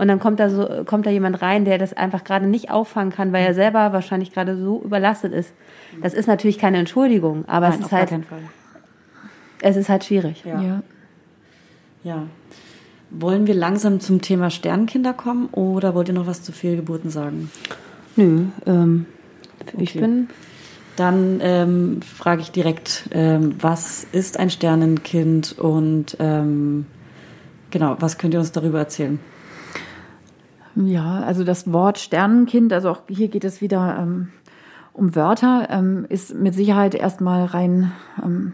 [0.00, 3.12] und dann kommt da so, kommt da jemand rein, der das einfach gerade nicht auffangen
[3.12, 5.52] kann, weil er selber wahrscheinlich gerade so überlastet ist.
[6.00, 8.38] Das ist natürlich keine Entschuldigung, aber Nein, es auf ist gar halt, keinen Fall.
[9.60, 10.42] es ist halt schwierig.
[10.46, 10.58] Ja.
[10.62, 10.82] ja.
[12.02, 12.22] ja.
[13.10, 17.50] Wollen wir langsam zum Thema Sternkinder kommen oder wollt ihr noch was zu Fehlgeburten sagen?
[18.16, 19.04] Nö, ähm,
[19.76, 20.00] ich Okay.
[20.00, 20.28] bin
[20.96, 26.86] Dann ähm, frage ich direkt, ähm, was ist ein Sternenkind und ähm,
[27.70, 29.18] genau, was könnt ihr uns darüber erzählen?
[30.86, 34.28] Ja, also das Wort Sternenkind, also auch hier geht es wieder ähm,
[34.92, 38.52] um Wörter, ähm, ist mit Sicherheit erstmal rein ähm,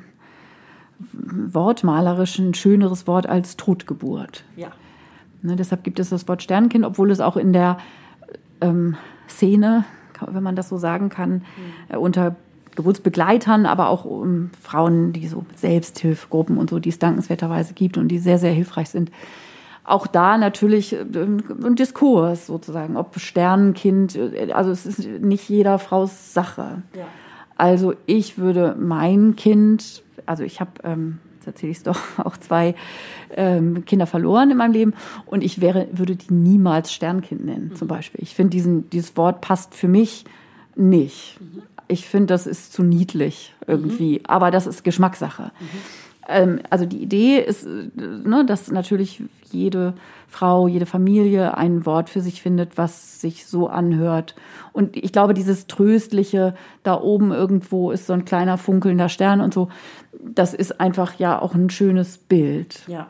[1.13, 4.45] wortmalerisch ein schöneres Wort als Totgeburt.
[4.57, 4.69] Ja.
[5.43, 7.79] Ne, deshalb gibt es das Wort Sternenkind, obwohl es auch in der
[8.61, 8.97] ähm,
[9.29, 9.85] Szene,
[10.27, 11.43] wenn man das so sagen kann,
[11.89, 12.37] äh, unter
[12.75, 18.09] Geburtsbegleitern, aber auch um Frauen, die so Selbsthilfegruppen und so, die es dankenswerterweise gibt und
[18.09, 19.11] die sehr, sehr hilfreich sind.
[19.87, 24.19] Auch da natürlich äh, ein Diskurs sozusagen, ob Sternenkind,
[24.53, 26.83] also es ist nicht jeder Fraus Sache.
[26.95, 27.05] Ja.
[27.57, 32.37] Also ich würde mein Kind, also ich habe, ähm, jetzt erzähle ich es doch, auch
[32.37, 32.75] zwei
[33.31, 37.87] ähm, Kinder verloren in meinem Leben und ich wäre, würde die niemals Sternkind nennen, zum
[37.87, 38.23] Beispiel.
[38.23, 40.25] Ich finde, diesen, dieses Wort passt für mich
[40.75, 41.39] nicht.
[41.89, 45.53] Ich finde, das ist zu niedlich irgendwie, aber das ist Geschmackssache.
[46.29, 49.95] Ähm, also die Idee ist, äh, ne, dass natürlich jede
[50.29, 54.35] Frau, jede Familie ein Wort für sich findet, was sich so anhört.
[54.73, 59.55] Und ich glaube, dieses Tröstliche, da oben irgendwo ist so ein kleiner funkelnder Stern und
[59.55, 59.69] so,
[60.23, 62.83] das ist einfach ja auch ein schönes Bild.
[62.89, 63.07] Ja.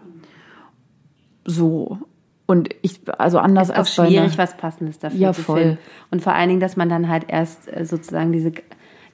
[1.45, 1.99] So.
[2.47, 5.61] Und ich, also anders ist als bei schwierig, was Passendes dafür Ja, zu voll.
[5.61, 5.79] finden.
[6.11, 8.53] Und vor allen Dingen, dass man dann halt erst äh, sozusagen diese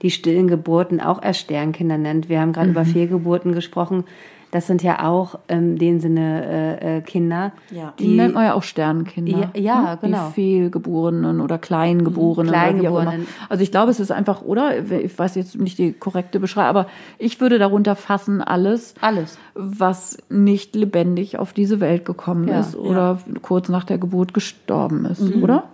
[0.03, 2.29] die stillen Geburten auch erst Sternkinder nennt.
[2.29, 2.73] Wir haben gerade Mhm.
[2.75, 4.05] über Fehlgeburten gesprochen.
[4.51, 7.95] Das sind ja auch in dem Sinne äh, äh, Kinder, Ja.
[7.99, 9.51] Die nennt man ja auch Sternkinder.
[9.55, 9.99] Ja, ja, ne?
[10.03, 10.27] genau.
[10.29, 12.51] Die Fehlgeborenen oder Kleingeborenen.
[12.51, 13.01] Oder wie auch immer.
[13.03, 13.27] Kleingeborenen.
[13.49, 14.79] Also ich glaube, es ist einfach, oder?
[14.93, 16.87] Ich weiß jetzt nicht die korrekte Beschreibung, aber
[17.19, 19.39] ich würde darunter fassen alles, alles.
[19.55, 25.07] was nicht lebendig auf diese Welt gekommen Ja, ist oder kurz nach der Geburt gestorben
[25.07, 25.65] ist, oder?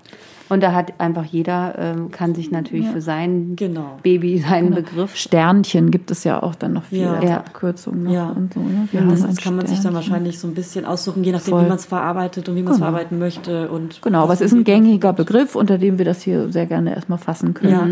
[0.51, 3.99] Und da hat einfach jeder, ähm, kann sich natürlich für sein Genau.
[4.03, 5.14] Baby seinen Begriff.
[5.14, 7.14] Sternchen gibt es ja auch dann noch viel Ja.
[7.14, 7.36] als Ja.
[7.38, 8.28] Abkürzung noch Ja.
[8.30, 8.61] und so.
[8.61, 8.88] Ne?
[8.90, 9.94] Wir Das, kann man sich dann Sternchen.
[9.94, 11.64] wahrscheinlich so ein bisschen aussuchen, je nachdem, Voll.
[11.64, 13.68] wie man es verarbeitet und wie man es verarbeiten möchte.
[13.68, 16.66] Und Genau, aber was es ist ein gängiger Begriff, unter dem wir das hier sehr
[16.66, 17.72] gerne erstmal fassen können.
[17.72, 17.86] Ja.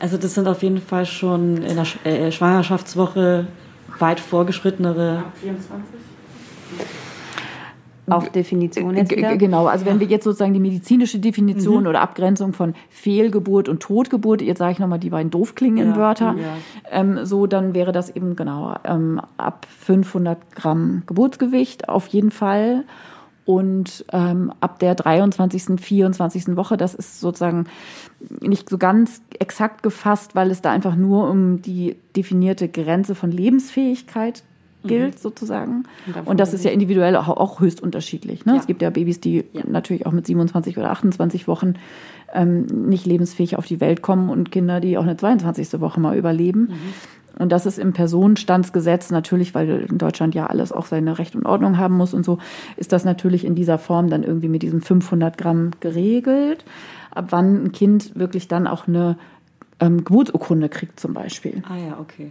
[0.00, 3.46] Also das sind auf jeden Fall schon in der äh, Schwangerschaftswoche
[3.98, 5.22] weit fortgeschrittenere.
[8.06, 9.36] Auf Definition jetzt wieder.
[9.36, 14.42] Genau, also wenn wir jetzt sozusagen die medizinische Definition oder Abgrenzung von Fehlgeburt und Totgeburt,
[14.42, 16.56] jetzt sage ich nochmal die beiden doof klingenden Ja, Wörter, ja.
[16.90, 22.84] ähm, so dann wäre das eben genau ähm, ab 500 Gramm Geburtsgewicht auf jeden Fall.
[23.46, 26.56] Und ähm, ab der 23., 24.
[26.56, 27.66] Woche, das ist sozusagen
[28.40, 33.30] nicht so ganz exakt gefasst, weil es da einfach nur um die definierte Grenze von
[33.30, 34.44] Lebensfähigkeit
[34.84, 35.84] gilt, sozusagen.
[36.24, 38.44] Und das ist ja individuell auch, auch höchst unterschiedlich.
[38.46, 38.52] Ne?
[38.54, 38.58] Ja.
[38.60, 39.62] Es gibt ja Babys, die Ja.
[39.66, 41.74] natürlich auch mit 27 oder 28 Wochen
[42.32, 45.80] ähm, nicht lebensfähig auf die Welt kommen und Kinder, die auch eine 22.
[45.80, 46.70] Woche mal überleben.
[47.38, 51.46] Und das ist im Personenstandsgesetz natürlich, weil in Deutschland ja alles auch seine Recht und
[51.46, 52.38] Ordnung haben muss und so,
[52.76, 56.64] ist das natürlich in dieser Form dann irgendwie mit diesen 500 Gramm geregelt.
[57.12, 59.16] Ab wann ein Kind wirklich dann auch eine
[59.80, 61.62] ähm, Geburtsurkunde kriegt zum Beispiel.
[61.68, 62.30] Ah ja, okay.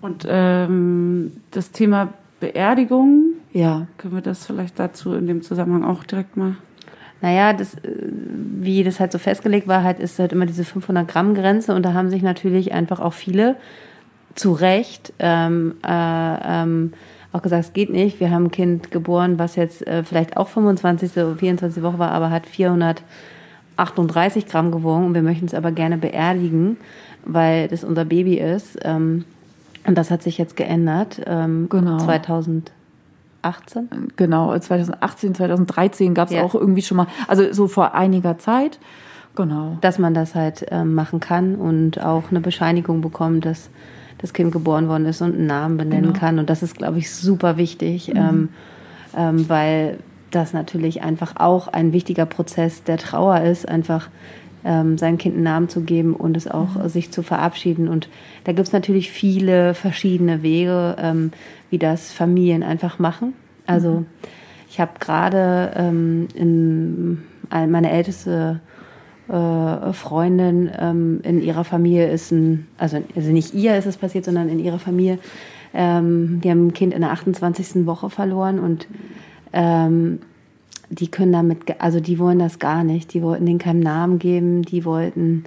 [0.00, 6.04] Und ähm, das Thema Beerdigung, Ja, können wir das vielleicht dazu in dem Zusammenhang auch
[6.04, 6.56] direkt mal
[7.20, 7.78] Naja, das, äh,
[8.60, 11.84] wie das halt so festgelegt war, halt ist halt immer diese 500 Gramm Grenze und
[11.84, 13.56] da haben sich natürlich einfach auch viele
[14.34, 16.92] zu Recht ähm, äh, ähm,
[17.32, 18.20] auch gesagt, es geht nicht.
[18.20, 21.12] Wir haben ein Kind geboren, was jetzt äh, vielleicht auch 25.
[21.12, 21.82] oder 24.
[21.82, 26.76] Woche war, aber hat 438 Gramm gewogen und wir möchten es aber gerne beerdigen,
[27.24, 28.78] weil das unser Baby ist.
[28.82, 29.24] Ähm,
[29.86, 31.20] und das hat sich jetzt geändert.
[31.26, 31.98] Ähm, Genau.
[31.98, 32.72] 2018.
[34.16, 34.58] genau.
[34.58, 36.42] 2018, 2013 gab es Ja.
[36.42, 38.78] auch irgendwie schon mal, also so vor einiger Zeit.
[39.36, 39.78] Genau.
[39.80, 43.70] dass man das halt ähm, machen kann und auch eine Bescheinigung bekommt, dass
[44.18, 46.18] das Kind geboren worden ist und einen Namen benennen Genau.
[46.18, 46.38] kann.
[46.40, 48.48] Und das ist, glaube ich, super wichtig, ähm,
[49.16, 49.98] ähm, weil
[50.32, 54.08] das natürlich einfach auch ein wichtiger Prozess der Trauer ist, einfach
[54.64, 57.88] ähm, seinem Kind einen Namen zu geben und es auch sich zu verabschieden.
[57.88, 58.08] Und
[58.44, 61.32] da gibt es natürlich viele verschiedene Wege, ähm,
[61.70, 63.32] wie das Familien einfach machen.
[63.66, 64.04] Also
[64.68, 68.60] ich habe gerade ähm, in ein- meine älteste
[69.28, 74.24] äh, Freundin ähm, in ihrer Familie ist ein, also, also nicht ihr ist es passiert,
[74.24, 75.18] sondern in ihrer Familie,
[75.72, 77.86] ähm, die haben ein Kind in der 28.
[77.86, 78.88] Woche verloren und
[79.52, 80.18] ähm,
[80.90, 84.62] die können damit, also die wollen das gar nicht, die wollten denen keinen Namen geben,
[84.62, 85.44] die wollten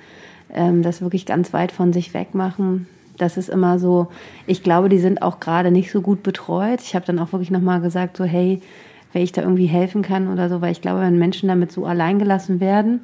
[0.54, 2.88] ähm, das wirklich ganz weit von sich weg machen.
[3.18, 4.08] Das ist immer so,
[4.48, 6.82] ich glaube, die sind auch gerade nicht so gut betreut.
[6.82, 8.62] Ich habe dann auch wirklich nochmal gesagt, so hey,
[9.12, 11.86] wenn ich da irgendwie helfen kann oder so, weil ich glaube, wenn Menschen damit so
[11.86, 13.02] allein gelassen werden,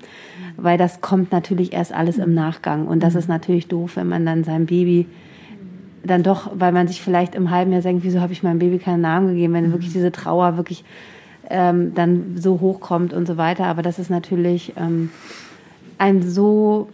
[0.58, 2.88] weil das kommt natürlich erst alles im Nachgang.
[2.88, 5.06] Und das ist natürlich doof, wenn man dann sein Baby
[6.04, 8.80] dann doch, weil man sich vielleicht im halben Jahr denkt, wieso habe ich meinem Baby
[8.80, 10.84] keinen Namen gegeben, wenn wirklich diese Trauer wirklich
[11.50, 13.66] ähm, dann so hochkommt und so weiter.
[13.66, 15.12] Aber das ist natürlich ähm,
[15.98, 16.90] ein so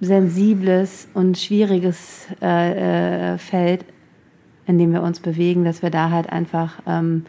[0.00, 3.84] sensibles und schwieriges äh, äh, Feld,
[4.66, 7.24] in dem wir uns bewegen, dass wir da halt einfach ähm,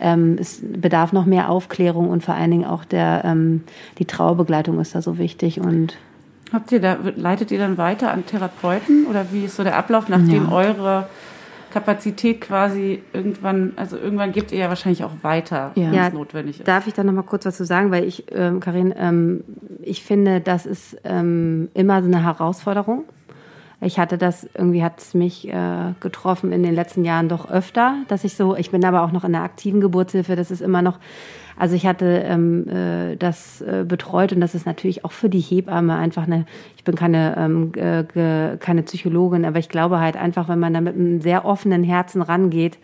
[0.00, 3.62] ähm, es bedarf noch mehr Aufklärung und vor allen Dingen auch der ähm,
[3.98, 5.96] die Trauerbegleitung ist da so wichtig und
[6.52, 10.10] Habt ihr da, leitet ihr dann weiter an Therapeuten oder wie ist so der Ablauf,
[10.10, 10.52] nachdem Ja.
[10.52, 11.06] eure
[11.72, 15.90] Kapazität quasi irgendwann, also irgendwann gebt ihr ja wahrscheinlich auch weiter, Ja.
[15.90, 16.68] wenn es notwendig ist.
[16.68, 17.90] Darf ich da noch mal kurz was zu sagen?
[17.90, 19.42] Weil ich, ähm, Karin, ähm,
[19.80, 23.04] ich finde, das ist ähm, immer so eine Herausforderung.
[23.80, 27.96] Ich hatte das, irgendwie hat es mich äh, getroffen in den letzten Jahren doch öfter,
[28.06, 30.82] dass ich so, ich bin aber auch noch in der aktiven Geburtshilfe, das ist immer
[30.82, 31.00] noch,
[31.58, 35.40] also ich hatte ähm, äh, das äh, betreut und das ist natürlich auch für die
[35.40, 36.46] Hebamme einfach eine,
[36.76, 40.80] ich bin keine, ähm, äh, keine Psychologin, aber ich glaube halt einfach, wenn man da
[40.80, 42.78] mit einem sehr offenen Herzen rangeht,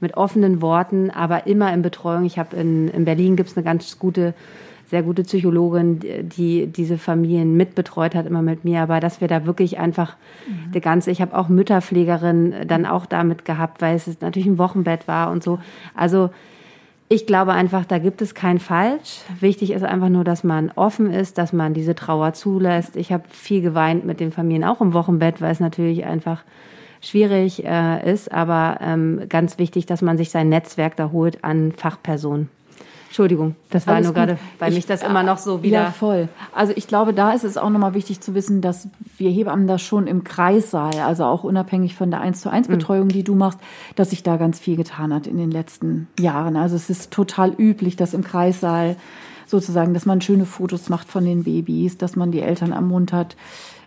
[0.00, 2.24] mit offenen Worten, aber immer in Betreuung.
[2.24, 4.32] Ich habe in, in Berlin gibt's eine ganz gute,
[4.86, 8.80] sehr gute Psychologin, die- die diese Familien mitbetreut hat, immer mit mir.
[8.80, 10.16] Aber dass wir da wirklich einfach
[10.74, 15.06] der ganze, ich habe auch Mütterpflegerin dann auch damit gehabt, weil es natürlich ein Wochenbett
[15.06, 15.58] war und so.
[15.94, 16.30] Also
[17.12, 19.22] ich glaube einfach, da gibt es kein Falsch.
[19.40, 22.94] Wichtig ist einfach nur, dass man offen ist, dass man diese Trauer zulässt.
[22.94, 26.44] Ich habe viel geweint mit den Familien, auch im Wochenbett, weil es natürlich einfach
[27.00, 31.72] schwierig äh, ist, aber ähm, ganz wichtig, dass man sich sein Netzwerk da holt an
[31.72, 32.48] Fachpersonen.
[33.10, 34.22] Entschuldigung, das war Alles nur gut.
[34.22, 35.82] gerade, weil Ich- mich das immer noch so wieder.
[35.82, 36.28] Ja, voll.
[36.54, 38.86] Also ich glaube, da ist es auch nochmal wichtig zu wissen, dass
[39.18, 43.08] wir Hebammen das schon im Kreissaal, also auch unabhängig von der 1 zu 1 Betreuung,
[43.08, 43.58] die du machst,
[43.96, 46.54] dass sich da ganz viel getan hat in den letzten Jahren.
[46.54, 48.94] Also es ist total üblich, dass im Kreissaal
[49.44, 53.34] sozusagen, dass man schöne Fotos macht von den Babys, dass man die Eltern ermuntert,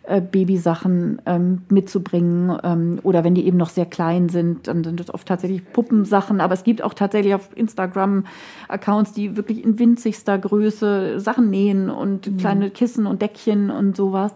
[0.05, 4.99] äh, Babysachen ähm, mitzubringen ähm, oder wenn die eben noch sehr klein sind, dann sind
[4.99, 8.25] das oft tatsächlich Puppensachen, aber es gibt auch tatsächlich auf Instagram
[8.67, 14.33] Accounts, die wirklich in winzigster Größe Sachen nähen und kleine Kissen und Deckchen und sowas.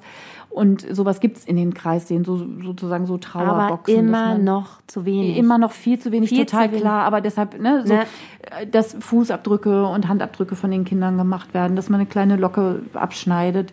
[0.50, 3.96] Und sowas gibt's in den Kreissälen, so, sozusagen so aber Trauerboxen.
[3.96, 5.38] dass immer noch zu wenig.
[5.38, 6.82] Immer noch viel zu wenig, Viel total zu wenig.
[6.82, 7.04] klar.
[7.04, 8.02] Aber deshalb, ne, so, Ne.
[8.60, 12.82] äh, dass Fußabdrücke und Handabdrücke von den Kindern gemacht werden, dass man eine kleine Locke
[12.94, 13.72] abschneidet.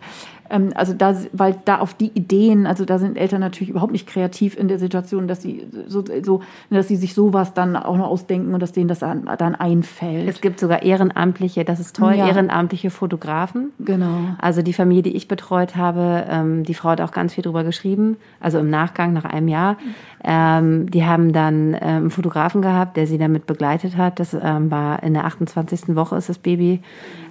[0.49, 4.07] Ähm, also da, weil da auf die Ideen, also da sind Eltern natürlich überhaupt nicht
[4.07, 8.07] kreativ in der Situation, dass sie so, so dass sie sich sowas dann auch noch
[8.07, 10.27] ausdenken und dass denen das dann, dann einfällt.
[10.27, 12.27] es gibt sogar Ehrenamtliche, das ist toll, Ja.
[12.27, 13.71] ehrenamtliche Fotografen.
[13.79, 14.35] genau.
[14.39, 17.63] Also die Familie, die ich betreut habe, ähm, die Frau hat auch ganz viel drüber
[17.63, 19.77] geschrieben, also im Nachgang nach einem Jahr.
[20.23, 24.19] Ähm, die haben dann ähm, einen Fotografen gehabt, der sie damit begleitet hat.
[24.19, 25.95] Das ähm, war in der 28.
[25.95, 26.81] Woche ist das Baby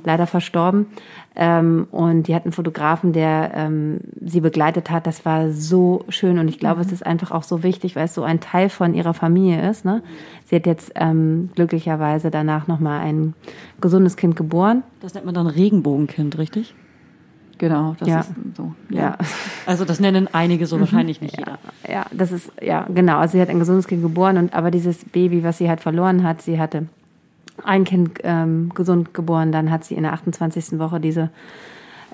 [0.04, 0.86] leider verstorben.
[1.36, 5.06] Ähm, und die hat einen Fotografen, der ähm, sie begleitet hat.
[5.06, 8.14] Das war so schön und ich glaube, es ist einfach auch so wichtig, weil es
[8.14, 9.84] so ein Teil von ihrer Familie ist.
[9.84, 10.02] Ne?
[10.44, 13.34] Sie hat jetzt ähm, glücklicherweise danach nochmal ein
[13.80, 14.84] gesundes Kind geboren.
[15.00, 16.74] Das nennt man dann Regenbogenkind, richtig?
[17.58, 18.20] Genau, das Ja.
[18.20, 18.72] ist so.
[18.90, 19.16] ja.
[19.66, 21.58] Also das nennen einige so wahrscheinlich nicht jeder.
[21.88, 23.18] Ja, das ist, ja, genau.
[23.18, 26.22] Also sie hat ein gesundes Kind geboren und aber dieses Baby, was sie halt verloren
[26.24, 26.86] hat, sie hatte
[27.62, 30.78] ein Kind ähm, gesund geboren, dann hat sie in der 28.
[30.78, 31.30] Woche diese,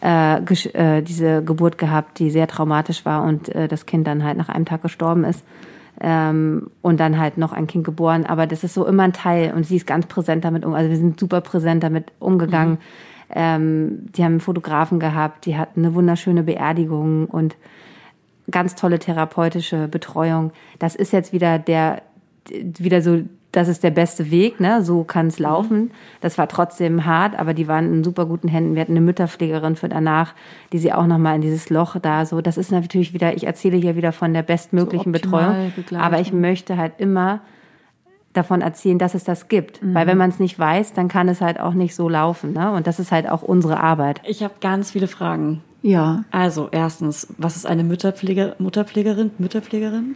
[0.02, 4.36] äh, äh, diese Geburt gehabt, die sehr traumatisch war und äh, das Kind dann halt
[4.36, 5.44] nach einem Tag gestorben ist.
[6.02, 8.24] Ähm, und dann halt noch ein Kind geboren.
[8.24, 10.72] Aber das ist so immer ein Teil und sie ist ganz präsent damit um.
[10.72, 12.78] Also wir sind super präsent damit umgegangen.
[13.28, 17.56] Ähm, die haben einen Fotografen gehabt, die hatten eine wunderschöne Beerdigung und
[18.50, 20.52] ganz tolle therapeutische Betreuung.
[20.78, 22.02] Das ist jetzt wieder der,
[22.48, 23.20] wieder so,
[23.52, 24.84] das ist der beste Weg, ne?
[24.84, 25.90] So kann es laufen.
[26.20, 28.74] Das war trotzdem hart, aber die waren in super guten Händen.
[28.74, 30.34] Wir hatten eine Mütterpflegerin für danach,
[30.72, 32.40] die sie auch nochmal in dieses Loch da so.
[32.40, 35.72] Das ist natürlich wieder, ich erzähle hier wieder von der bestmöglichen So Betreuung.
[35.74, 36.04] begleiten.
[36.04, 37.40] Aber ich möchte halt immer
[38.32, 39.80] davon erzählen, dass es das gibt.
[39.82, 42.52] Weil wenn man es nicht weiß, dann kann es halt auch nicht so laufen.
[42.52, 42.70] Ne?
[42.70, 44.20] Und das ist halt auch unsere Arbeit.
[44.24, 45.62] Ich habe ganz viele Fragen.
[45.82, 46.24] Ja.
[46.30, 50.14] Also erstens, was ist eine Mütterpfleger, Mutterpflegerin, Mütterpflegerin?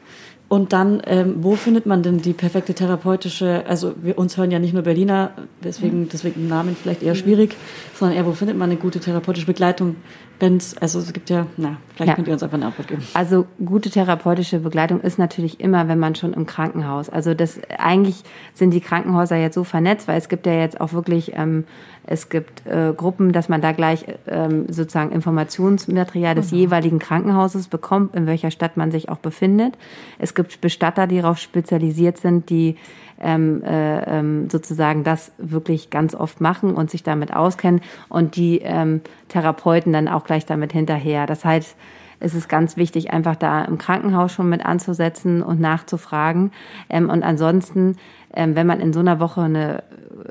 [0.48, 4.58] Und dann, ähm, wo findet man denn die perfekte therapeutische, also wir uns hören ja
[4.58, 5.32] nicht nur Berliner,
[5.64, 7.56] deswegen, deswegen Namen vielleicht eher schwierig,
[7.98, 9.96] sondern eher, wo findet man eine gute therapeutische Begleitung,
[10.40, 12.14] wenn's, also es gibt ja, na, vielleicht Ja.
[12.14, 13.02] könnt ihr uns einfach eine Antwort geben.
[13.14, 17.08] Also gute therapeutische Begleitung ist natürlich immer, wenn man schon im Krankenhaus.
[17.08, 18.22] Also das eigentlich
[18.52, 21.64] sind die Krankenhäuser jetzt so vernetzt, weil es gibt ja jetzt auch wirklich ähm,
[22.06, 28.14] es gibt äh, Gruppen, dass man da gleich ähm, sozusagen Informationsmaterial des jeweiligen Krankenhauses bekommt,
[28.14, 29.78] in welcher Stadt man sich auch befindet.
[30.18, 32.76] Es gibt Bestatter, die darauf spezialisiert sind, die
[33.20, 38.60] ähm, äh, ähm, sozusagen das wirklich ganz oft machen und sich damit auskennen und die
[38.60, 41.26] ähm, Therapeuten dann auch gleich damit hinterher.
[41.26, 41.76] Das heißt,
[42.20, 46.52] es ist ganz wichtig, einfach da im Krankenhaus schon mit anzusetzen und nachzufragen.
[46.88, 47.96] Ähm, und ansonsten,
[48.32, 49.82] ähm, wenn man in so einer Woche eine,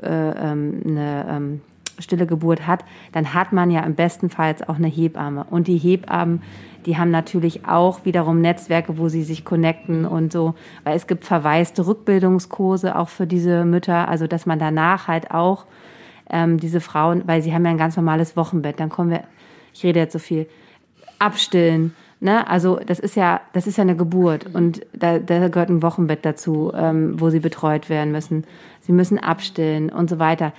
[0.02, 1.60] äh, ähm, eine ähm,
[1.98, 5.46] stille Geburt hat, dann hat man ja im besten Fall auch eine Hebamme.
[5.50, 6.42] Und die Hebammen,
[6.86, 10.54] die haben natürlich auch wiederum Netzwerke, wo sie sich connecten und so,
[10.84, 15.66] weil es gibt verwaiste Rückbildungskurse auch für diese Mütter, also dass man danach halt auch
[16.30, 19.24] ähm, diese Frauen, weil sie haben ja ein ganz normales Wochenbett, dann kommen wir,
[19.72, 20.46] ich rede jetzt so viel,
[21.18, 21.94] abstillen.
[22.20, 22.46] Ne?
[22.48, 26.24] Also das ist ja, das ist ja eine Geburt und da, da gehört ein Wochenbett
[26.24, 28.44] dazu, ähm, wo sie betreut werden müssen.
[28.80, 30.52] Sie müssen abstillen und so weiter.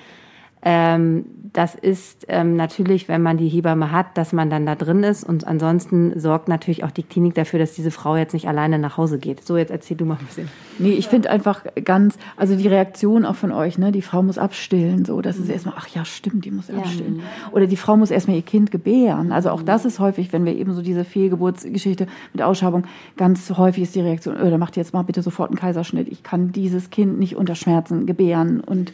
[0.65, 5.03] Ähm, das ist ähm, natürlich, wenn man die Hebamme hat, dass man dann da drin
[5.03, 5.23] ist.
[5.23, 8.97] Und ansonsten sorgt natürlich auch die Klinik dafür, dass diese Frau jetzt nicht alleine nach
[8.97, 9.45] Hause geht.
[9.45, 10.49] So, jetzt erzähl du mal ein bisschen.
[10.79, 14.37] Nee, ich finde einfach ganz, also die Reaktion auch von euch, ne, die Frau muss
[14.37, 16.77] abstillen, so, das ist erstmal, ach ja, stimmt, die muss ja.
[16.77, 17.21] abstillen.
[17.53, 19.31] Oder die Frau muss erstmal ihr Kind gebären.
[19.31, 22.83] Also auch das ist häufig, wenn wir eben so diese Fehlgeburtsgeschichte mit Ausschabung,
[23.15, 26.09] ganz häufig ist die Reaktion, oder macht jetzt mal bitte sofort einen Kaiserschnitt.
[26.09, 28.91] Ich kann dieses Kind nicht unter Schmerzen gebären und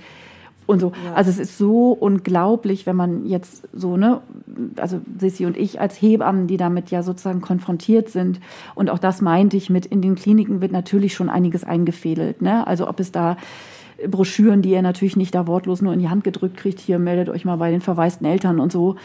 [0.72, 0.92] und so.
[1.06, 1.14] Ja.
[1.14, 4.22] Also es ist so unglaublich, wenn man jetzt so, ne,
[4.78, 8.40] also Sissi und ich als Hebammen, die damit ja sozusagen konfrontiert sind.
[8.76, 12.66] Und auch das meinte ich mit, in den Kliniken wird natürlich schon einiges eingefädelt, ne?
[12.66, 13.38] Also ob es da
[14.08, 17.30] Broschüren, die ihr natürlich nicht da wortlos nur in die Hand gedrückt kriegt, hier meldet
[17.30, 18.96] euch mal bei den verwaisten Eltern und so,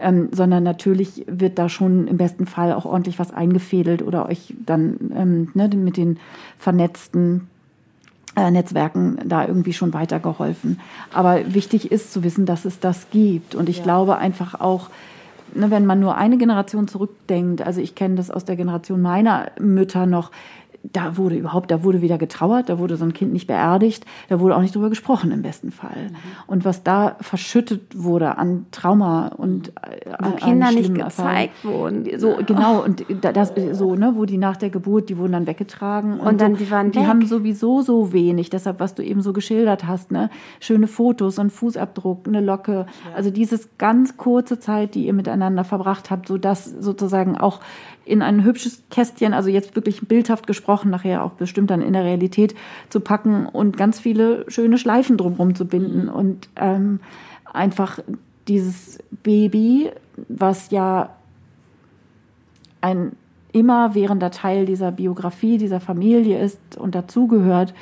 [0.00, 4.54] ähm, sondern natürlich wird da schon im besten Fall auch ordentlich was eingefädelt oder euch
[4.64, 6.18] dann ähm, ne, mit den
[6.58, 7.48] vernetzten
[8.48, 10.80] Netzwerken da irgendwie schon weitergeholfen.
[11.12, 13.54] Aber wichtig ist zu wissen, dass es das gibt.
[13.54, 13.82] Und ich ja.
[13.82, 14.88] glaube einfach auch,
[15.54, 19.50] ne, wenn man nur eine Generation zurückdenkt, also ich kenne das aus der Generation meiner
[19.58, 20.30] Mütter noch,
[20.82, 24.40] da wurde überhaupt, da wurde wieder getrauert, da wurde so ein Kind nicht beerdigt, da
[24.40, 26.08] wurde auch nicht drüber gesprochen im besten Fall.
[26.10, 26.16] Mhm.
[26.46, 29.72] Und was da verschüttet wurde an Trauma und
[30.18, 34.56] wo an Kinder nicht gezeigt wurden, so genau und das so ne, wo die nach
[34.56, 37.82] der Geburt, die wurden dann weggetragen und, und dann so, die waren die haben sowieso
[37.82, 42.40] so wenig, deshalb was du eben so geschildert hast, ne, schöne Fotos, ein Fußabdruck, eine
[42.40, 43.14] Locke, ja.
[43.14, 47.60] also dieses ganz kurze Zeit, die ihr miteinander verbracht habt, so dass sozusagen auch
[48.04, 52.04] in ein hübsches Kästchen, also jetzt wirklich bildhaft gesprochen, nachher auch bestimmt dann in der
[52.04, 52.54] Realität
[52.88, 57.00] zu packen und ganz viele schöne Schleifen drumherum zu binden und ähm,
[57.52, 57.98] einfach
[58.48, 59.90] dieses Baby,
[60.28, 61.10] was ja
[62.80, 63.12] ein
[63.52, 67.74] immerwährender Teil dieser Biografie, dieser Familie ist und dazugehört,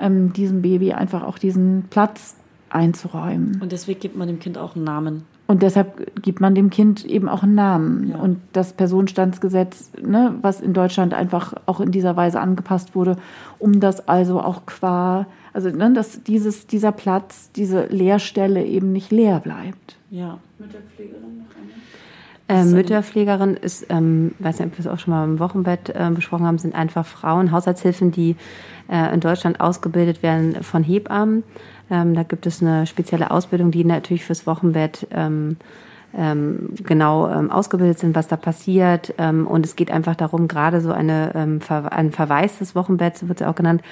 [0.00, 2.36] ähm, diesem Baby einfach auch diesen Platz
[2.70, 3.60] einzuräumen.
[3.60, 5.24] Und deswegen gibt man dem Kind auch einen Namen.
[5.46, 8.10] Und deshalb gibt man dem Kind eben auch einen Namen.
[8.10, 8.16] Ja.
[8.16, 13.16] Und das Personenstandsgesetz, ne, was in Deutschland einfach auch in dieser Weise angepasst wurde,
[13.58, 19.12] um das also auch qua, also ne, dass dieses, dieser Platz, diese Leerstelle eben nicht
[19.12, 19.96] leer bleibt.
[20.10, 20.38] Ja.
[20.58, 22.60] Mütterpflegerin noch eine?
[22.60, 26.10] Äh, Mütterpflegerin ist, ähm, weiß nicht, ob wir es auch schon mal im Wochenbett äh,
[26.12, 28.34] besprochen haben, sind einfach Frauen, Haushaltshilfen, die
[28.88, 31.44] äh, in Deutschland ausgebildet werden von Hebammen
[31.90, 35.56] ähm, da gibt es eine spezielle Ausbildung, die natürlich fürs Wochenbett ähm,
[36.16, 39.14] ähm, genau ähm, ausgebildet sind, was da passiert.
[39.18, 43.28] Ähm, und es geht einfach darum, gerade so eine, ähm, Ver ein Verweis des Wochenbetts,
[43.28, 43.82] wird es auch genannt,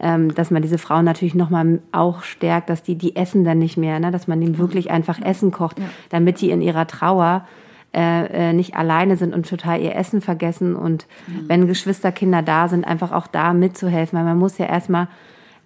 [0.00, 3.76] ähm, dass man diese Frauen natürlich nochmal auch stärkt, dass die, die essen dann nicht
[3.76, 4.10] mehr, ne?
[4.10, 5.86] dass man ihnen wirklich einfach Essen kocht, ja.
[6.10, 7.46] damit die in ihrer Trauer
[7.94, 11.48] äh, äh, nicht alleine sind und total ihr Essen vergessen und mhm.
[11.48, 15.08] wenn Geschwisterkinder da sind, einfach auch da mitzuhelfen, weil man muss ja erstmal,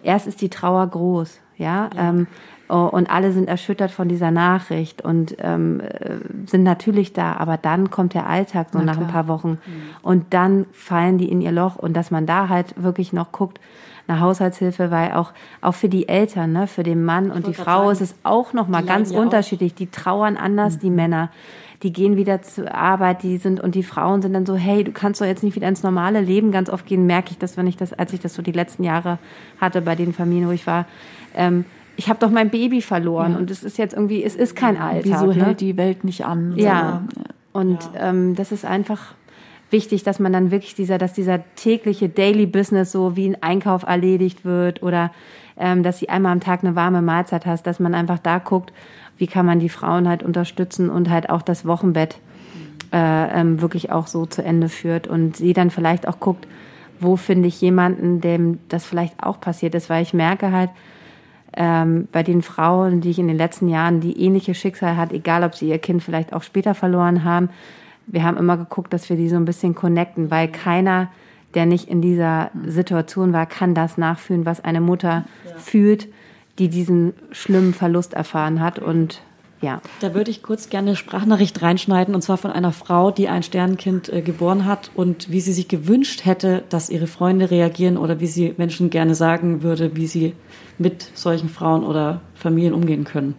[0.03, 1.89] erst ist die Trauer groß ja.
[1.95, 2.09] ja.
[2.09, 2.27] Ähm,
[2.69, 7.57] oh, und alle sind erschüttert von dieser Nachricht und ähm, äh, sind natürlich da, aber
[7.57, 9.07] dann kommt der Alltag so Na nach klar.
[9.07, 9.59] ein paar Wochen mhm.
[10.01, 13.59] und dann fallen die in ihr Loch und dass man da halt wirklich noch guckt,
[14.07, 17.79] eine Haushaltshilfe, weil auch auch für die Eltern, ne, für den Mann und die Frau
[17.79, 19.73] sagen, ist es auch noch mal ganz unterschiedlich.
[19.73, 19.77] Auch.
[19.77, 20.79] Die trauern anders, mhm.
[20.79, 21.29] die Männer.
[21.83, 24.91] Die gehen wieder zur Arbeit, die sind und die Frauen sind dann so, hey, du
[24.91, 27.05] kannst doch jetzt nicht wieder ins normale Leben ganz oft gehen.
[27.05, 29.19] Merke ich das, wenn ich das, als ich das so die letzten Jahre
[29.61, 30.85] hatte bei den Familien, wo ich war,
[31.35, 31.65] ähm,
[31.97, 33.37] ich habe doch mein Baby verloren ja.
[33.39, 35.05] und es ist jetzt irgendwie, es ist kein Alter.
[35.05, 35.45] Wieso ne?
[35.45, 36.53] hält die Welt nicht an?
[36.55, 37.03] Ja.
[37.53, 38.09] Und ja.
[38.09, 39.15] Ähm, das ist einfach
[39.71, 43.83] wichtig, dass man dann wirklich dieser, dass dieser tägliche Daily Business so wie ein Einkauf
[43.83, 45.11] erledigt wird oder
[45.57, 48.71] ähm, dass sie einmal am Tag eine warme Mahlzeit hast, dass man einfach da guckt,
[49.17, 52.17] wie kann man die Frauen halt unterstützen und halt auch das Wochenbett
[52.93, 56.47] äh, ähm, wirklich auch so zu Ende führt und sie dann vielleicht auch guckt,
[56.99, 60.69] wo finde ich jemanden, dem das vielleicht auch passiert ist, weil ich merke halt,
[61.55, 65.43] ähm, bei den Frauen, die ich in den letzten Jahren, die ähnliche Schicksal hat, egal
[65.43, 67.49] ob sie ihr Kind vielleicht auch später verloren haben,
[68.05, 71.09] wir haben immer geguckt, dass wir die so ein bisschen connecten, weil keiner,
[71.55, 75.57] der nicht in dieser Situation war, kann das nachfühlen, was eine Mutter ja.
[75.57, 76.07] fühlt,
[76.59, 79.21] die diesen schlimmen Verlust erfahren hat und
[79.61, 79.81] ja.
[80.01, 83.41] Da würde ich kurz gerne eine Sprachnachricht reinschneiden, und zwar von einer Frau, die ein
[83.41, 88.19] Sternenkind äh, geboren hat und wie sie sich gewünscht hätte, dass ihre Freunde reagieren oder
[88.19, 90.33] wie sie Menschen gerne sagen würde, wie sie
[90.77, 93.33] mit solchen Frauen oder Familien umgehen können.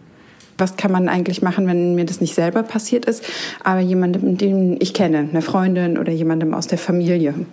[0.57, 3.25] Was kann man eigentlich machen, wenn mir das nicht selber passiert ist,
[3.63, 7.47] aber jemandem, den ich kenne, eine Freundin oder jemandem aus der Familie?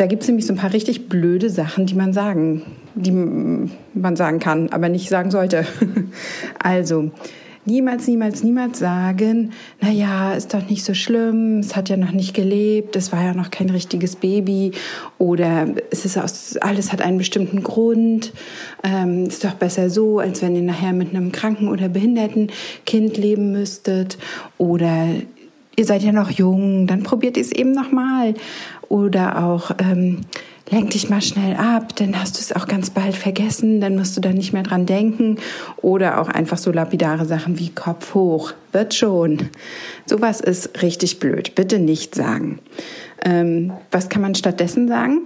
[0.00, 2.62] Da gibt es nämlich so ein paar richtig blöde Sachen, die man sagen,
[2.94, 5.66] die man sagen kann, aber nicht sagen sollte.
[6.58, 7.10] also,
[7.66, 12.32] niemals, niemals, niemals sagen, na ist doch nicht so schlimm, es hat ja noch nicht
[12.32, 14.72] gelebt, es war ja noch kein richtiges Baby
[15.18, 18.32] oder es ist aus, alles hat einen bestimmten Grund,
[18.82, 22.48] ähm, ist doch besser so, als wenn ihr nachher mit einem kranken oder behinderten
[22.86, 24.16] Kind leben müsstet
[24.56, 25.08] oder
[25.76, 28.34] ihr seid ja noch jung, dann probiert es eben nochmal
[28.90, 30.22] oder auch ähm,
[30.68, 34.16] lenk dich mal schnell ab, dann hast du es auch ganz bald vergessen, dann musst
[34.16, 35.38] du da nicht mehr dran denken.
[35.78, 39.48] Oder auch einfach so lapidare Sachen wie Kopf hoch, wird schon.
[40.06, 42.58] Sowas ist richtig blöd, bitte nicht sagen.
[43.24, 45.20] Ähm, was kann man stattdessen sagen?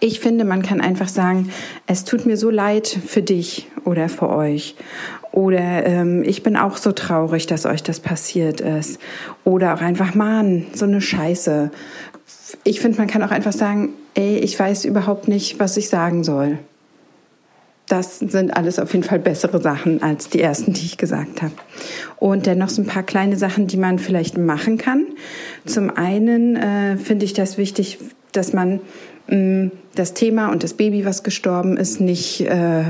[0.00, 1.50] Ich finde, man kann einfach sagen,
[1.86, 4.76] es tut mir so leid für dich oder für euch.
[5.30, 8.98] Oder ähm, ich bin auch so traurig, dass euch das passiert ist.
[9.44, 11.70] Oder auch einfach, Mann, so eine Scheiße
[12.64, 16.24] ich finde, man kann auch einfach sagen, ey, ich weiß überhaupt nicht, was ich sagen
[16.24, 16.58] soll.
[17.88, 21.54] Das sind alles auf jeden Fall bessere Sachen als die ersten, die ich gesagt habe.
[22.16, 25.06] Und dann noch so ein paar kleine Sachen, die man vielleicht machen kann.
[25.64, 27.98] Zum einen äh, finde ich das wichtig,
[28.32, 28.80] dass man
[29.28, 32.84] mh, mm, das Thema und das Baby, was gestorben ist, nicht äh,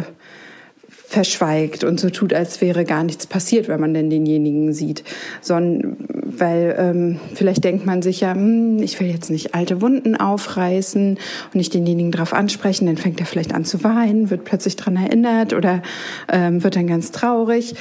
[1.17, 5.03] verschweigt und so tut, als wäre gar nichts passiert, wenn man denn denjenigen sieht.
[5.41, 10.15] Sondern, weil ähm, vielleicht denkt man sich ja, hm, ich will jetzt nicht alte Wunden
[10.15, 14.77] aufreißen und nicht denjenigen darauf ansprechen, dann fängt er vielleicht an zu weinen, wird plötzlich
[14.77, 15.81] dran erinnert oder
[16.31, 17.75] ähm, wird dann ganz traurig.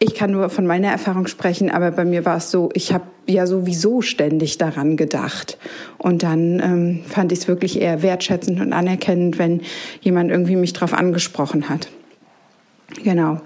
[0.00, 3.04] Ich kann nur von meiner Erfahrung sprechen, aber bei mir war es so, ich habe
[3.26, 5.58] ja sowieso ständig daran gedacht.
[5.98, 9.62] Und dann ähm, fand ich es wirklich eher wertschätzend und anerkennend, wenn
[10.00, 11.88] jemand irgendwie mich darauf angesprochen hat.
[13.02, 13.40] Genau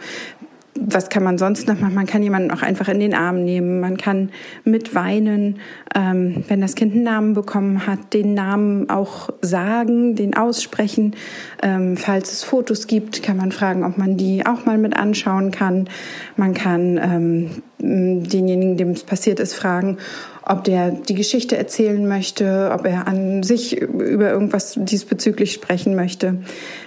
[0.74, 1.94] was kann man sonst noch machen?
[1.94, 3.80] Man kann jemanden auch einfach in den Arm nehmen.
[3.80, 4.30] Man kann
[4.64, 5.58] mit weinen,
[5.94, 11.14] ähm, wenn das Kind einen Namen bekommen hat, den Namen auch sagen, den aussprechen.
[11.62, 15.50] Ähm, falls es Fotos gibt, kann man fragen, ob man die auch mal mit anschauen
[15.50, 15.88] kann.
[16.36, 19.98] Man kann ähm, denjenigen, dem es passiert ist, fragen,
[20.42, 26.38] ob der die Geschichte erzählen möchte, ob er an sich über irgendwas diesbezüglich sprechen möchte.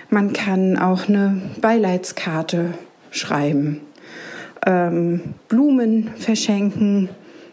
[0.10, 2.74] Man kann auch eine Beileidskarte
[3.18, 3.82] schreiben,
[4.66, 7.10] ähm, Blumen verschenken,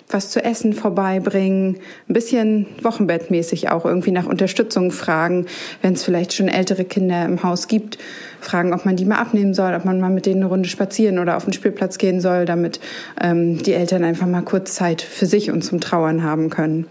[0.09, 5.47] was zu essen vorbeibringen, ein bisschen wochenbettmäßig auch irgendwie nach Unterstützung fragen,
[5.81, 7.99] wenn es vielleicht schon ältere Kinder im Haus gibt,
[8.45, 11.19] fragen, ob man die mal abnehmen soll, ob man mal mit denen eine Runde spazieren
[11.19, 12.81] oder auf den Spielplatz gehen soll, damit
[13.21, 16.87] ähm, die Eltern einfach mal kurz Zeit für sich und zum Trauern haben können.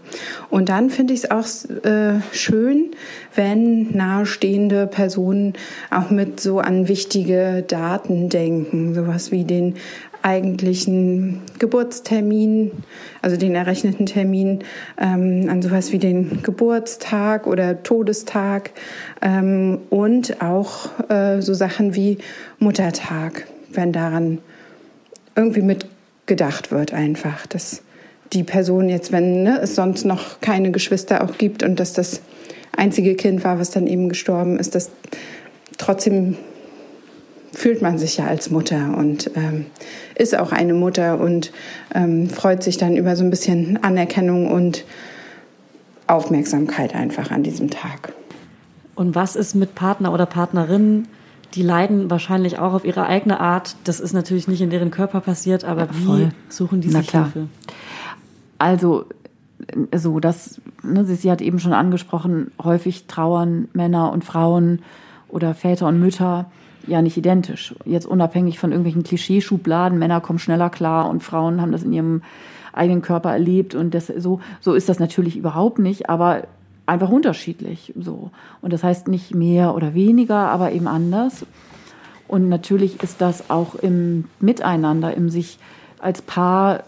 [0.50, 1.46] Und dann finde ich es auch
[1.84, 2.90] äh, schön,
[3.34, 5.54] wenn nahestehende Personen
[5.90, 9.74] auch mit so an wichtige Daten denken, sowas wie den
[10.22, 12.70] eigentlichen Geburtstermin,
[13.20, 14.60] also den errechneten Termin,
[14.98, 18.70] ähm, an sowas wie den Geburtstag oder Todestag
[19.20, 22.18] ähm, und auch äh, so Sachen wie
[22.58, 24.38] Muttertag, wenn daran
[25.34, 27.82] irgendwie mitgedacht wird einfach, dass
[28.32, 32.22] die Person jetzt, wenn ne, es sonst noch keine Geschwister auch gibt und dass das
[32.76, 34.90] einzige Kind war, was dann eben gestorben ist, dass
[35.76, 36.36] trotzdem
[37.52, 39.66] fühlt man sich ja als Mutter und ähm,
[40.14, 41.52] ist auch eine Mutter und
[41.94, 44.84] ähm, freut sich dann über so ein bisschen Anerkennung und
[46.06, 48.12] Aufmerksamkeit einfach an diesem Tag.
[48.94, 51.08] Und was ist mit Partner oder Partnerin?
[51.54, 53.76] Die leiden wahrscheinlich auch auf ihre eigene Art.
[53.84, 57.48] Das ist natürlich nicht in deren Körper passiert, aber ja, wie suchen die sich Hilfe?
[58.58, 59.06] Also
[59.94, 64.82] so, das, ne, sie hat eben schon angesprochen, häufig trauern Männer und Frauen
[65.28, 66.50] oder Väter und Mütter
[66.86, 67.74] ja nicht identisch.
[67.84, 72.22] Jetzt unabhängig von irgendwelchen Klischeeschubladen, Männer kommen schneller klar und Frauen haben das in ihrem
[72.72, 76.44] eigenen Körper erlebt und das, so, so ist das natürlich überhaupt nicht, aber
[76.86, 78.30] einfach unterschiedlich, so.
[78.60, 81.46] Und das heißt nicht mehr oder weniger, aber eben anders.
[82.28, 85.58] Und natürlich ist das auch im Miteinander, im sich
[85.98, 86.84] als Paar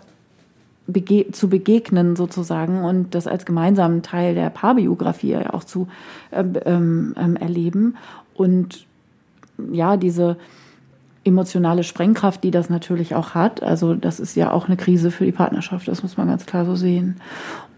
[0.86, 5.88] bege zu begegnen sozusagen und das als gemeinsamen Teil der Paarbiografie auch zu
[6.32, 7.97] ähm, ähm, erleben
[8.34, 8.86] und
[9.72, 10.36] ja, diese
[11.24, 13.62] emotionale Sprengkraft, die das natürlich auch hat.
[13.62, 16.64] Also das ist ja auch eine Krise für die Partnerschaft, das muss man ganz klar
[16.64, 17.16] so sehen.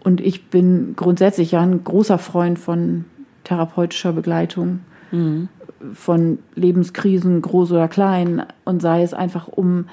[0.01, 3.05] Und ich bin grundsätzlich ja ein großer Freund von
[3.45, 5.49] therapeutischer Begleitung, mhm.
[5.95, 9.87] von Lebenskrisen, groß oder klein, und sei es einfach, um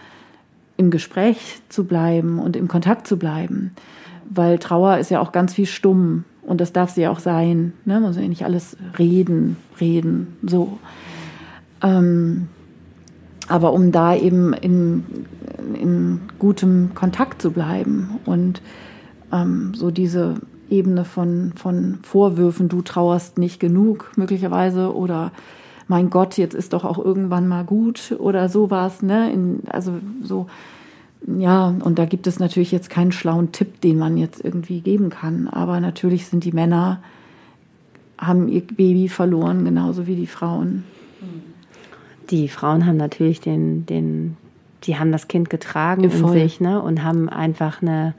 [0.77, 3.71] im Gespräch zu bleiben und im Kontakt zu bleiben.
[4.29, 7.73] Weil Trauer ist ja auch ganz viel stumm und das darf sie ja auch sein.
[7.85, 7.95] Ne?
[7.95, 10.79] Man muss ja nicht alles reden, reden, so.
[11.83, 12.47] Ähm,
[13.47, 15.03] aber um da eben in,
[15.73, 18.61] in gutem Kontakt zu bleiben und
[19.31, 20.35] ähm, so diese
[20.69, 25.31] Ebene von, von Vorwürfen, du trauerst nicht genug möglicherweise oder
[25.87, 29.31] mein Gott, jetzt ist doch auch irgendwann mal gut oder sowas, ne?
[29.31, 30.47] In, also so,
[31.27, 35.09] ja, und da gibt es natürlich jetzt keinen schlauen Tipp, den man jetzt irgendwie geben
[35.09, 35.47] kann.
[35.47, 37.03] Aber natürlich sind die Männer,
[38.17, 40.85] haben ihr Baby verloren, genauso wie die Frauen.
[42.29, 44.37] Die Frauen haben natürlich den, den,
[44.83, 46.35] die haben das Kind getragen Voll.
[46.35, 46.81] in sich, ne?
[46.81, 48.13] Und haben einfach eine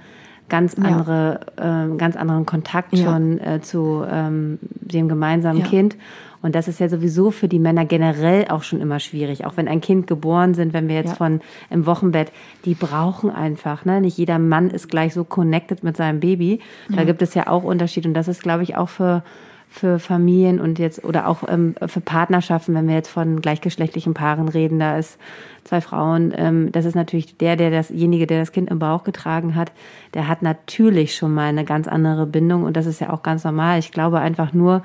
[0.49, 0.85] ganz Ja.
[0.85, 3.05] andere, ähm, ganz anderen Kontakt Ja.
[3.05, 5.67] schon äh, zu ähm, dem gemeinsamen Ja.
[5.67, 5.97] Kind.
[6.43, 9.47] Und das ist ja sowieso für die Männer generell auch schon immer schwierig.
[9.47, 11.15] Auch wenn ein Kind geboren sind, wenn wir jetzt Ja.
[11.15, 11.41] von
[11.71, 12.31] im Wochenbett,
[12.67, 14.03] die brauchen einfach, ne?
[14.03, 16.61] Nicht jeder Mann ist gleich so connected mit seinem Baby.
[16.95, 18.09] Da gibt es ja auch Unterschiede.
[18.09, 19.23] Und das ist, glaube ich, auch für
[19.75, 24.49] für Familien und jetzt oder auch ähm, für Partnerschaften, wenn wir jetzt von gleichgeschlechtlichen Paaren
[24.49, 25.19] reden, da ist
[25.65, 29.57] zwei Frauen, ähm, das ist natürlich der, der dasjenige, der das Kind im Bauch getragen
[29.57, 29.73] hat,
[30.15, 33.43] der hat natürlich schon mal eine ganz andere Bindung und das ist ja auch ganz
[33.43, 33.81] normal.
[33.81, 34.85] Ich glaube einfach nur,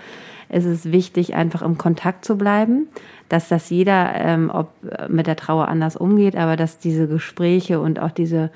[0.50, 2.88] es ist wichtig, einfach im Kontakt zu bleiben,
[3.30, 4.72] dass das jeder, ähm, ob
[5.08, 8.50] mit der Trauer anders umgeht, aber dass diese Gespräche und auch diese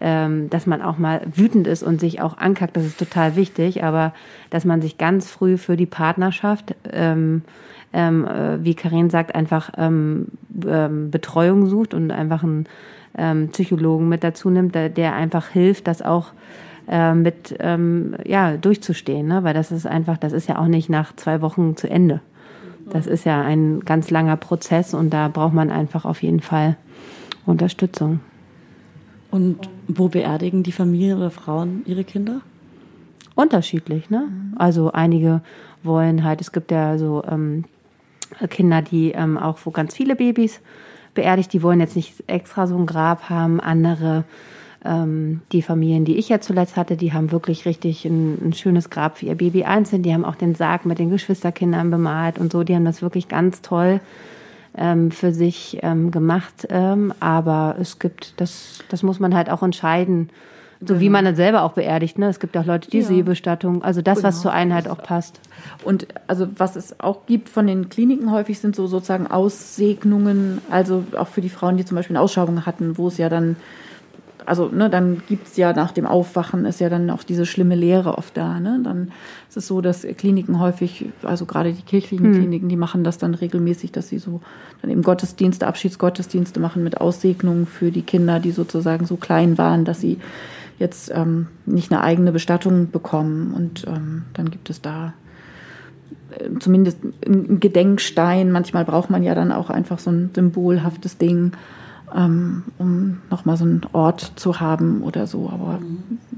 [0.00, 3.82] ähm, dass man auch mal wütend ist und sich auch ankackt, das ist total wichtig,
[3.82, 4.12] aber
[4.50, 7.42] dass man sich ganz früh für die Partnerschaft, ähm,
[7.92, 10.26] ähm, äh, wie Karin sagt, einfach ähm,
[10.66, 12.66] ähm, Betreuung sucht und einfach einen
[13.16, 16.32] ähm, Psychologen mit dazu nimmt, der, der einfach hilft, das auch
[16.88, 19.44] äh, mit ähm, ja durchzustehen, ne?
[19.44, 22.20] weil das ist einfach, das ist ja auch nicht nach zwei Wochen zu Ende.
[22.90, 26.76] Das ist ja ein ganz langer Prozess und da braucht man einfach auf jeden Fall
[27.44, 28.20] Unterstützung.
[29.30, 32.40] Und wo beerdigen die Familien oder Frauen ihre Kinder?
[33.36, 34.28] unterschiedlich, ne?
[34.56, 35.42] Also einige
[35.84, 37.64] wollen halt, es gibt ja so ähm,
[38.48, 40.60] Kinder, die ähm, auch, wo ganz viele Babys
[41.14, 43.60] beerdigt, die wollen jetzt nicht extra so ein Grab haben.
[43.60, 44.24] Andere,
[44.84, 48.90] ähm, die Familien, die ich ja zuletzt hatte, die haben wirklich richtig ein, ein schönes
[48.90, 50.02] Grab für ihr Baby einzeln.
[50.02, 52.64] Die haben auch den Sarg mit den Geschwisterkindern bemalt und so.
[52.64, 54.00] Die haben das wirklich ganz toll
[54.76, 56.66] ähm, für sich ähm, gemacht.
[56.70, 60.30] Ähm, aber es gibt, das, das muss man halt auch entscheiden.
[60.86, 62.28] So wie man dann selber auch beerdigt, ne?
[62.28, 63.06] Es gibt auch Leute, die Ja.
[63.06, 64.42] Seebestattung, also das, was Genau.
[64.42, 65.40] zur Einheit auch passt.
[65.84, 71.04] Und also was es auch gibt von den Kliniken häufig sind so sozusagen Aussegnungen, also
[71.16, 73.56] auch für die Frauen, die zum Beispiel eine Ausschabung hatten, wo es ja dann,
[74.46, 78.16] also ne, dann gibt's ja nach dem Aufwachen ist ja dann auch diese schlimme Lehre
[78.16, 78.60] oft da.
[78.60, 78.80] Ne?
[78.82, 79.12] Dann
[79.48, 83.34] ist es so, dass Kliniken häufig, also gerade die kirchlichen Kliniken, die machen das dann
[83.34, 84.40] regelmäßig, dass sie so
[84.80, 89.84] dann eben Gottesdienste, Abschiedsgottesdienste machen mit Aussegnungen für die Kinder, die sozusagen so klein waren,
[89.84, 90.18] dass sie
[90.78, 93.52] jetzt ähm, nicht eine eigene Bestattung bekommen.
[93.54, 95.14] Und ähm, dann gibt es da
[96.38, 98.52] äh, zumindest ein Gedenkstein.
[98.52, 101.52] Manchmal braucht man ja dann auch einfach so ein symbolhaftes Ding,
[102.14, 105.50] ähm, um nochmal so einen Ort zu haben oder so.
[105.52, 105.80] Aber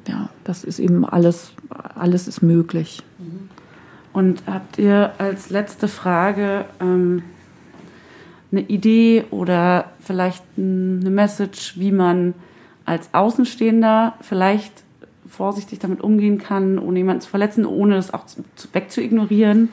[0.07, 1.53] ja, das ist eben alles,
[1.95, 3.03] alles ist möglich.
[4.13, 7.23] Und habt ihr als letzte Frage ähm,
[8.51, 12.35] eine Idee oder vielleicht eine Message, wie man
[12.85, 14.83] als Außenstehender vielleicht
[15.29, 19.69] vorsichtig damit umgehen kann, ohne jemanden zu verletzen, ohne das auch zu, zu, wegzuignorieren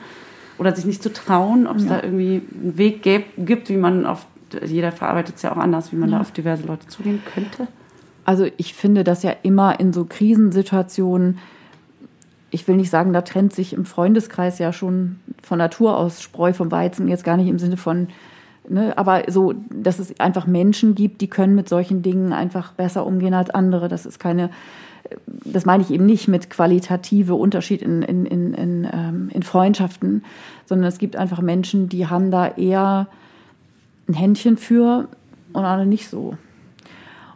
[0.58, 4.26] oder sich nicht zu trauen, ob es da irgendwie einen Weg gibt, wie man auf,
[4.64, 7.68] jeder verarbeitet es ja auch anders, wie man da auf diverse Leute zugehen könnte?
[8.24, 11.38] Also ich finde das ja immer in so Krisensituationen,
[12.50, 16.52] ich will nicht sagen, da trennt sich im Freundeskreis ja schon von Natur aus Spreu
[16.52, 18.08] vom Weizen, jetzt gar nicht im Sinne von,
[18.68, 23.06] ne, aber so, dass es einfach Menschen gibt, die können mit solchen Dingen einfach besser
[23.06, 23.88] umgehen als andere.
[23.88, 24.50] Das ist keine,
[25.26, 30.24] das meine ich eben nicht mit qualitative Unterschied in, in, in, in, ähm, in Freundschaften,
[30.64, 33.08] sondern es gibt einfach Menschen, die haben da eher
[34.08, 35.08] ein Händchen für
[35.52, 36.36] und andere nicht so.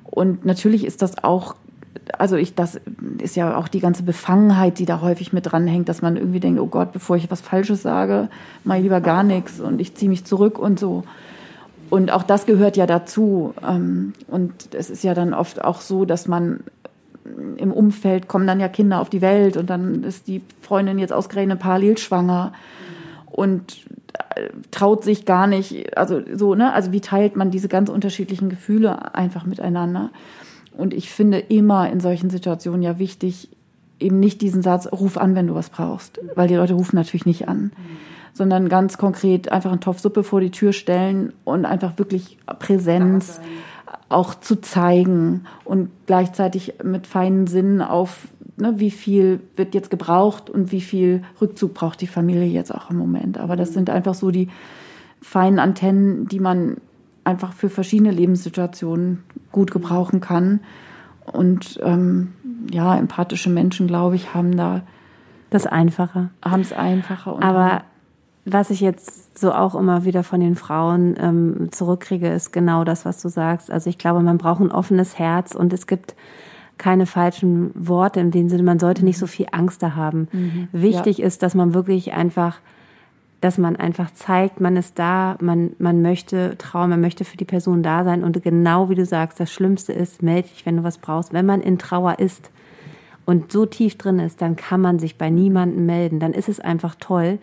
[0.05, 1.55] Und natürlich ist das auch,
[2.19, 2.81] also ich, das
[3.19, 6.61] ist ja auch die ganze Befangenheit, die da häufig mit dranhängt, dass man irgendwie denkt,
[6.61, 8.29] oh Gott, bevor ich was Falsches sage,
[8.65, 11.05] ich lieber gar nichts und ich ziehe mich zurück und so.
[11.91, 13.55] Und auch das gehört ja dazu.
[13.67, 16.61] Ähm, Und es ist ja dann oft auch so, dass man
[17.57, 21.13] im Umfeld kommen dann ja Kinder auf die Welt und dann ist die Freundin jetzt
[21.13, 22.53] ausgerechnet parallel schwanger
[23.31, 23.87] und
[24.35, 28.51] äh, traut sich gar nicht, also so, ne, also wie teilt man diese ganz unterschiedlichen
[28.51, 30.11] Gefühle einfach miteinander?
[30.77, 33.49] Und ich finde immer in solchen Situationen ja wichtig,
[33.99, 37.27] eben nicht diesen Satz, ruf an, wenn du was brauchst, weil die Leute rufen natürlich
[37.27, 37.73] nicht an,
[38.33, 43.41] sondern ganz konkret einfach einen Topf Suppe vor die Tür stellen und einfach wirklich Präsenz
[44.09, 48.29] auch zu zeigen und gleichzeitig mit feinen Sinnen auf,
[48.61, 52.91] ne, wie viel wird jetzt gebraucht und wie viel Rückzug braucht die Familie jetzt auch
[52.91, 53.39] im Moment.
[53.39, 54.49] Aber das sind einfach so die
[55.21, 56.77] feinen Antennen, die man
[57.25, 60.61] einfach für verschiedene Lebenssituationen gut gebrauchen kann.
[61.27, 62.33] Und ähm,
[62.73, 64.83] ja, empathische Menschen, glaube ich, haben da
[65.51, 66.31] Das ist einfacher.
[66.43, 67.43] haben es einfacher.
[67.43, 67.83] Aber
[68.45, 73.05] was ich jetzt so auch immer wieder von den Frauen ähm, zurückkriege, ist genau das,
[73.05, 73.71] was du sagst.
[73.71, 76.15] Also ich glaube, man braucht ein offenes Herz und es gibt
[76.81, 80.29] keine falschen Worte in dem Sinne, man sollte nicht so viel Angst da haben.
[80.33, 80.69] Mhm.
[80.73, 81.27] Wichtig ja.
[81.27, 82.59] ist, dass man wirklich einfach,
[83.43, 87.45] dass man einfach zeigt, man ist da, man, man möchte trauen, man möchte für die
[87.45, 90.83] Person da sein und genau wie du sagst, das Schlimmste ist, melde dich, wenn du
[90.83, 91.35] was brauchst.
[91.35, 92.51] Wenn man in Trauer ist
[93.27, 96.19] und so tief drin ist, dann kann man sich bei niemandem melden.
[96.19, 97.39] Dann ist es einfach toll,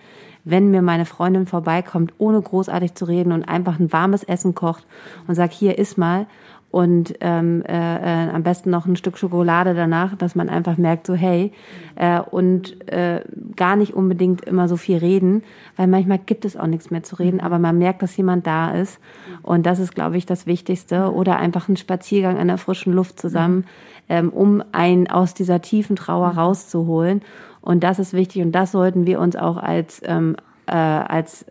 [0.45, 4.85] wenn mir meine Freundin vorbeikommt, ohne großartig zu reden und einfach ein warmes Essen kocht
[5.27, 6.25] und sagt, hier iss mal
[6.69, 11.07] und ähm, äh, äh, am besten noch ein Stück Schokolade danach, dass man einfach merkt,
[11.07, 11.53] so hey,
[11.95, 13.21] äh, und äh,
[13.55, 15.43] gar nicht unbedingt immer so viel reden,
[15.77, 18.71] weil manchmal gibt es auch nichts mehr zu reden, aber man merkt, dass jemand da
[18.71, 18.99] ist
[19.43, 21.13] und das ist, glaube ich, das Wichtigste.
[21.13, 23.65] Oder einfach ein Spaziergang an der frischen Luft zusammen,
[24.09, 27.21] ähm, um einen aus dieser tiefen Trauer rauszuholen.
[27.61, 30.35] Und das ist wichtig und das sollten wir uns auch als, ähm,
[30.67, 31.45] äh, als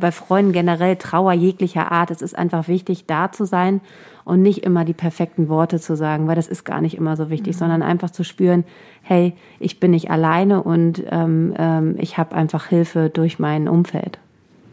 [0.00, 2.10] bei Freunden generell Trauer jeglicher Art.
[2.10, 3.80] Es ist einfach wichtig, da zu sein
[4.24, 7.30] und nicht immer die perfekten Worte zu sagen, weil das ist gar nicht immer so
[7.30, 7.58] wichtig, mhm.
[7.58, 8.64] sondern einfach zu spüren,
[9.02, 14.18] hey, ich bin nicht alleine und ähm, ähm, ich habe einfach Hilfe durch mein Umfeld.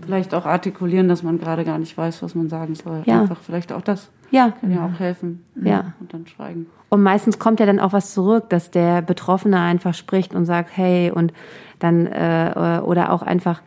[0.02, 3.04] Vielleicht auch artikulieren, dass man gerade gar nicht weiß, was man sagen soll.
[3.06, 3.22] Ja.
[3.22, 4.10] Einfach vielleicht auch das.
[4.32, 4.54] Ja.
[4.62, 5.44] Kann ja auch helfen.
[5.62, 5.94] Ja.
[6.00, 6.68] Und dann schweigen.
[6.90, 10.70] Und meistens kommt ja dann auch was zurück, dass der Betroffene einfach spricht und sagt,
[10.74, 11.34] hey, und
[11.80, 13.62] dann, äh, oder auch einfach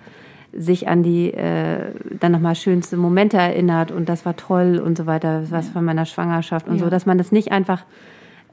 [0.56, 5.06] sich an die äh, dann nochmal schönste Momente erinnert und das war toll und so
[5.06, 5.72] weiter, was ja.
[5.72, 6.84] von meiner Schwangerschaft und ja.
[6.84, 7.84] so, dass man das nicht einfach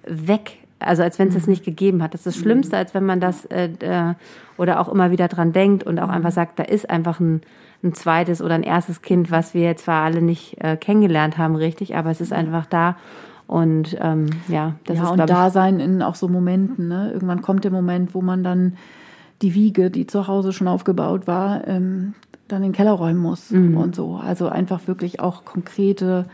[0.05, 1.39] weg, also als wenn es mhm.
[1.39, 2.13] das nicht gegeben hat.
[2.13, 4.13] Das ist das Schlimmste, als wenn man das äh, äh,
[4.57, 6.13] oder auch immer wieder dran denkt und auch mhm.
[6.13, 7.41] einfach sagt, da ist einfach ein
[7.83, 11.95] ein zweites oder ein erstes Kind, was wir zwar alle nicht äh, kennengelernt haben, richtig,
[11.95, 12.97] aber es ist einfach da.
[13.47, 16.87] Und ähm, ja, das ja, ist und da sein in auch so Momenten.
[16.87, 17.11] Ne?
[17.11, 18.77] Irgendwann kommt der Moment, wo man dann
[19.41, 22.13] die Wiege, die zu Hause schon aufgebaut war, ähm,
[22.47, 23.77] dann in den Keller räumen muss mhm.
[23.77, 24.15] und so.
[24.15, 26.25] Also einfach wirklich auch konkrete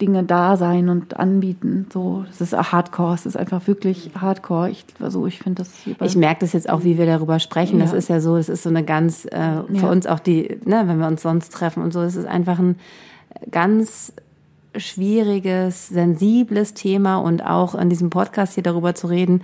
[0.00, 1.86] Dinge da sein und anbieten.
[1.92, 3.14] So, das ist Hardcore.
[3.14, 4.70] Es ist einfach wirklich Hardcore.
[4.70, 5.70] Ich, also ich finde das.
[6.00, 7.78] Ich merke das jetzt auch, wie wir darüber sprechen.
[7.78, 7.84] Ja.
[7.84, 9.90] Das ist ja so, das ist so eine ganz äh, für ja.
[9.90, 12.00] uns auch die, ne, wenn wir uns sonst treffen und so.
[12.00, 12.76] Es ist einfach ein
[13.50, 14.12] ganz
[14.76, 19.42] schwieriges, sensibles Thema und auch in diesem Podcast hier darüber zu reden,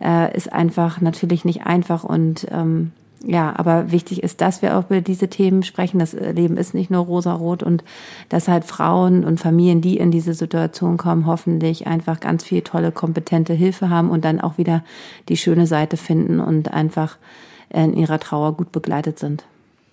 [0.00, 2.92] äh, ist einfach natürlich nicht einfach und ähm,
[3.26, 5.98] ja, aber wichtig ist, dass wir auch über diese Themen sprechen.
[5.98, 7.82] Das Leben ist nicht nur rosarot und
[8.28, 12.92] dass halt Frauen und Familien, die in diese Situation kommen, hoffentlich einfach ganz viel tolle,
[12.92, 14.84] kompetente Hilfe haben und dann auch wieder
[15.30, 17.16] die schöne Seite finden und einfach
[17.70, 19.44] in ihrer Trauer gut begleitet sind.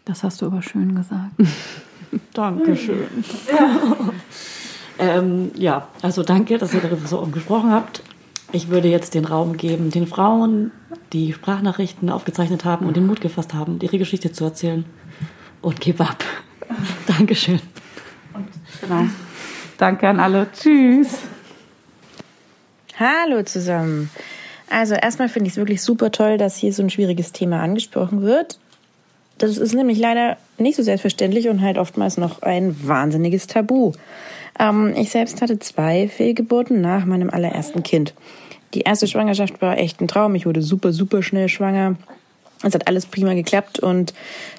[0.03, 1.31] Das hast du aber schön gesagt.
[2.33, 3.07] Dankeschön.
[3.49, 3.79] Ja.
[4.99, 8.03] ähm, ja, also danke, dass ihr darüber so gesprochen habt.
[8.51, 10.71] Ich würde jetzt den Raum geben, den Frauen,
[11.13, 14.85] die Sprachnachrichten aufgezeichnet haben und den Mut gefasst haben, ihre Geschichte zu erzählen.
[15.61, 16.23] Und gib ab.
[17.07, 17.61] Dankeschön.
[18.81, 19.05] Genau.
[19.77, 20.47] Danke an alle.
[20.51, 21.19] Tschüss.
[22.99, 24.09] Hallo zusammen.
[24.69, 28.21] Also erstmal finde ich es wirklich super toll, dass hier so ein schwieriges Thema angesprochen
[28.21, 28.59] wird.
[29.37, 33.93] Das ist nämlich leider nicht so selbstverständlich und halt oftmals noch ein wahnsinniges Tabu.
[34.59, 38.13] Ähm, ich selbst hatte zwei Fehlgeburten nach meinem allerersten Kind.
[38.73, 40.35] Die erste Schwangerschaft war echt ein Traum.
[40.35, 41.95] Ich wurde super, super schnell schwanger.
[42.63, 44.13] Es hat alles prima geklappt und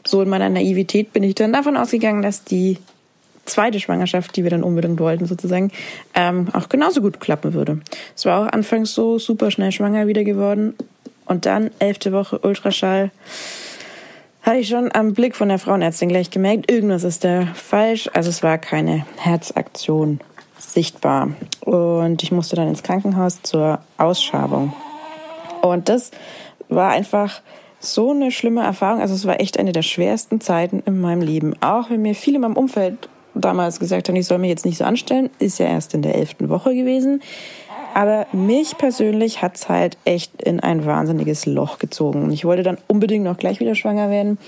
[0.04, 2.78] so in meiner Naivität bin ich dann davon ausgegangen, dass die
[3.44, 5.70] zweite Schwangerschaft, die wir dann unbedingt wollten sozusagen,
[6.14, 7.80] ähm, auch genauso gut klappen würde.
[8.16, 10.74] Es war auch anfangs so super schnell schwanger wieder geworden
[11.26, 13.10] und dann elfte Woche Ultraschall
[14.42, 18.10] hatte ich schon am Blick von der Frauenärztin gleich gemerkt, irgendwas ist da falsch.
[18.12, 20.20] Also es war keine Herzaktion
[20.58, 21.30] sichtbar.
[21.60, 24.72] Und ich musste dann ins Krankenhaus zur Ausschabung.
[25.62, 26.10] Und das
[26.68, 27.40] war einfach
[27.78, 29.00] so eine schlimme Erfahrung.
[29.00, 31.54] Also es war echt eine der schwersten Zeiten in meinem Leben.
[31.60, 34.78] Auch wenn mir viele in meinem Umfeld damals gesagt haben, ich soll mich jetzt nicht
[34.78, 37.22] so anstellen, ist ja erst in der elften Woche gewesen.
[37.94, 42.30] Aber mich persönlich hat's halt echt in ein wahnsinniges Loch gezogen.
[42.32, 44.38] Ich wollte dann unbedingt noch gleich wieder schwanger werden.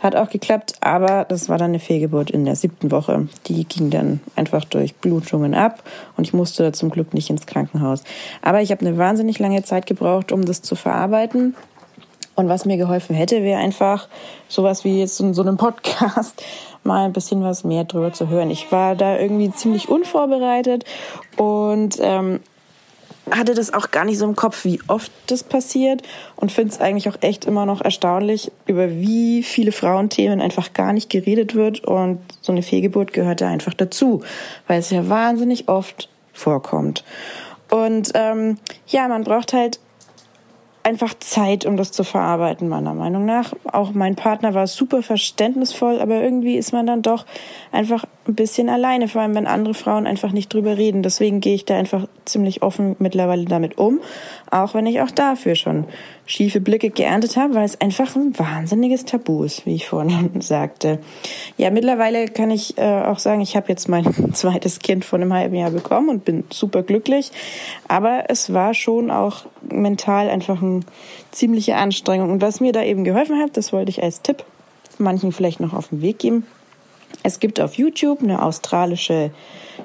[0.00, 3.28] Hat auch geklappt, aber das war dann eine Fehlgeburt in der siebten Woche.
[3.46, 5.82] Die ging dann einfach durch Blutungen ab
[6.16, 8.02] und ich musste zum Glück nicht ins Krankenhaus.
[8.40, 11.54] Aber ich habe eine wahnsinnig lange Zeit gebraucht, um das zu verarbeiten.
[12.34, 14.08] Und was mir geholfen hätte, wäre einfach
[14.48, 16.42] sowas wie jetzt in so einem Podcast
[16.84, 18.50] mal ein bisschen was mehr drüber zu hören.
[18.50, 20.86] Ich war da irgendwie ziemlich unvorbereitet
[21.36, 22.40] und ähm,
[23.30, 26.02] hatte das auch gar nicht so im Kopf, wie oft das passiert
[26.36, 30.92] und finde es eigentlich auch echt immer noch erstaunlich, über wie viele Frauenthemen einfach gar
[30.92, 34.22] nicht geredet wird und so eine Fehlgeburt gehört da einfach dazu,
[34.66, 37.04] weil es ja wahnsinnig oft vorkommt.
[37.70, 39.78] Und ähm, ja, man braucht halt
[40.82, 43.52] einfach Zeit, um das zu verarbeiten, meiner Meinung nach.
[43.70, 47.26] Auch mein Partner war super verständnisvoll, aber irgendwie ist man dann doch
[47.70, 51.02] einfach ein bisschen alleine, vor allem wenn andere Frauen einfach nicht drüber reden.
[51.02, 54.00] Deswegen gehe ich da einfach ziemlich offen mittlerweile damit um,
[54.50, 55.84] auch wenn ich auch dafür schon
[56.26, 61.00] schiefe Blicke geerntet habe, weil es einfach ein wahnsinniges Tabu ist, wie ich vorhin sagte.
[61.56, 65.32] Ja, mittlerweile kann ich äh, auch sagen, ich habe jetzt mein zweites Kind vor einem
[65.32, 67.32] halben Jahr bekommen und bin super glücklich.
[67.88, 70.62] Aber es war schon auch mental einfach
[71.30, 72.30] ziemliche Anstrengung.
[72.30, 74.44] Und was mir da eben geholfen hat, das wollte ich als Tipp
[74.98, 76.46] manchen vielleicht noch auf den Weg geben.
[77.22, 79.30] Es gibt auf YouTube eine australische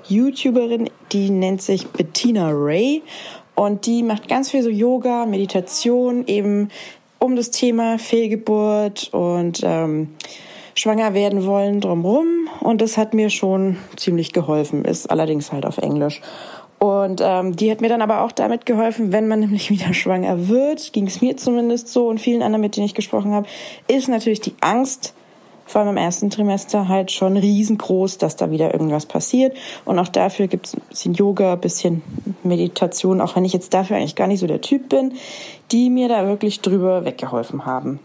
[0.07, 3.01] YouTuberin, die nennt sich Bettina Ray
[3.55, 6.69] und die macht ganz viel so Yoga, Meditation, eben
[7.19, 10.09] um das Thema Fehlgeburt und ähm,
[10.75, 12.49] schwanger werden wollen drumherum.
[12.59, 16.21] Und das hat mir schon ziemlich geholfen, ist allerdings halt auf Englisch.
[16.85, 20.47] Und ähm, die hat mir dann aber auch damit geholfen, wenn man nämlich wieder schwanger
[20.47, 23.47] wird, ging es mir zumindest so und vielen anderen, mit denen ich gesprochen habe,
[23.87, 25.15] ist natürlich die Angst,
[25.65, 29.57] vor allem im ersten Trimester halt schon riesengroß, dass da wieder irgendwas passiert.
[29.83, 32.03] Und auch dafür gibt es ein bisschen Yoga, ein bisschen
[32.43, 35.13] Meditation, auch wenn ich jetzt dafür eigentlich gar nicht so der Typ bin,
[35.71, 37.99] die mir da wirklich drüber weggeholfen haben.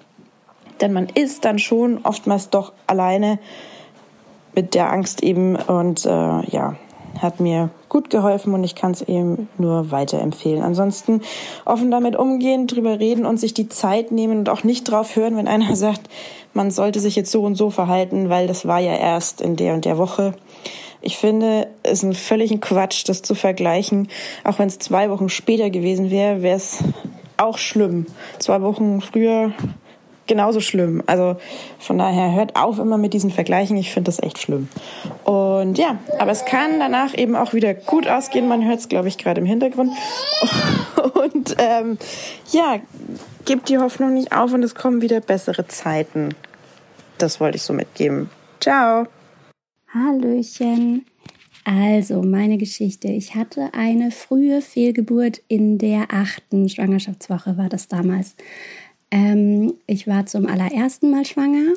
[0.80, 3.38] Denn man ist dann schon oftmals doch alleine
[4.54, 6.76] mit der Angst eben und äh, ja,
[7.18, 10.62] hat mir gut geholfen und ich kann es eben nur weiterempfehlen.
[10.62, 11.22] Ansonsten
[11.64, 15.36] offen damit umgehen, drüber reden und sich die Zeit nehmen und auch nicht drauf hören,
[15.36, 16.08] wenn einer sagt,
[16.54, 19.74] man sollte sich jetzt so und so verhalten, weil das war ja erst in der
[19.74, 20.34] und der Woche.
[21.02, 24.08] Ich finde, es ist ein völligen Quatsch, das zu vergleichen.
[24.44, 26.84] Auch wenn es zwei Wochen später gewesen wäre, wäre es
[27.38, 28.06] auch schlimm.
[28.38, 29.52] Zwei Wochen früher
[30.30, 31.02] genauso schlimm.
[31.06, 31.36] Also
[31.80, 33.76] von daher hört auf immer mit diesen Vergleichen.
[33.76, 34.68] Ich finde das echt schlimm.
[35.24, 38.48] Und ja, aber es kann danach eben auch wieder gut ausgehen.
[38.48, 39.92] Man hört es, glaube ich, gerade im Hintergrund.
[41.14, 41.98] Und ähm,
[42.52, 42.78] ja,
[43.44, 46.30] gebt die Hoffnung nicht auf und es kommen wieder bessere Zeiten.
[47.18, 48.30] Das wollte ich so mitgeben.
[48.60, 49.06] Ciao.
[49.92, 51.04] Hallöchen.
[51.64, 53.08] Also, meine Geschichte.
[53.08, 58.34] Ich hatte eine frühe Fehlgeburt in der achten Schwangerschaftswoche, war das damals.
[59.10, 61.74] Ähm, ich war zum allerersten Mal schwanger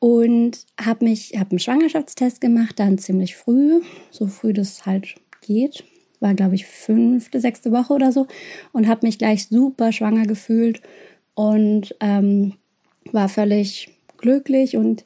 [0.00, 3.80] und habe mich, habe einen Schwangerschaftstest gemacht, dann ziemlich früh,
[4.10, 5.84] so früh das halt geht.
[6.20, 8.26] War, glaube ich, fünfte, sechste Woche oder so
[8.72, 10.82] und habe mich gleich super schwanger gefühlt
[11.34, 12.54] und ähm,
[13.12, 15.04] war völlig glücklich und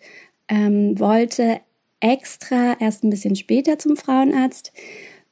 [0.49, 1.61] ähm, wollte
[2.01, 4.73] extra erst ein bisschen später zum Frauenarzt,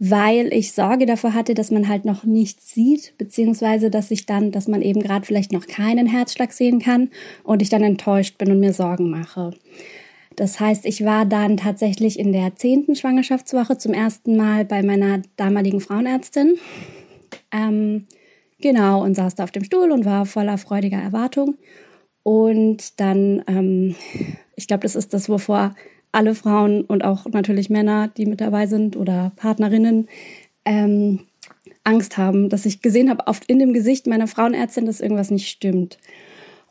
[0.02, 4.51] weil ich Sorge davor hatte, dass man halt noch nichts sieht, beziehungsweise dass ich dann,
[4.51, 7.10] dass man eben gerade vielleicht noch keinen Herzschlag sehen kann
[7.44, 9.52] und ich dann enttäuscht bin und mir Sorgen mache.
[10.36, 15.20] Das heißt, ich war dann tatsächlich in der zehnten Schwangerschaftswoche zum ersten Mal bei meiner
[15.36, 16.55] damaligen Frauenärztin.
[17.52, 18.06] Ähm,
[18.59, 21.59] genau, und saß da auf dem Stuhl und war voller freudiger Erwartung.
[22.22, 23.94] Und dann, ähm,
[24.56, 25.74] ich glaube, das ist das, wovor
[26.12, 30.09] alle Frauen und auch natürlich Männer, die mit dabei sind oder Partnerinnen,
[30.65, 31.20] ähm,
[31.85, 35.49] Angst haben, dass ich gesehen habe, oft in dem Gesicht meiner Frauenärztin, dass irgendwas nicht
[35.49, 35.99] stimmt.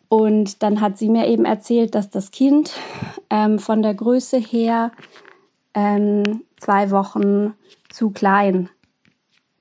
[0.07, 2.71] Und dann hat sie mir eben erzählt, dass das Kind
[3.29, 4.91] ähm, von der Größe her
[5.73, 7.53] ähm, zwei Wochen
[7.89, 8.69] zu klein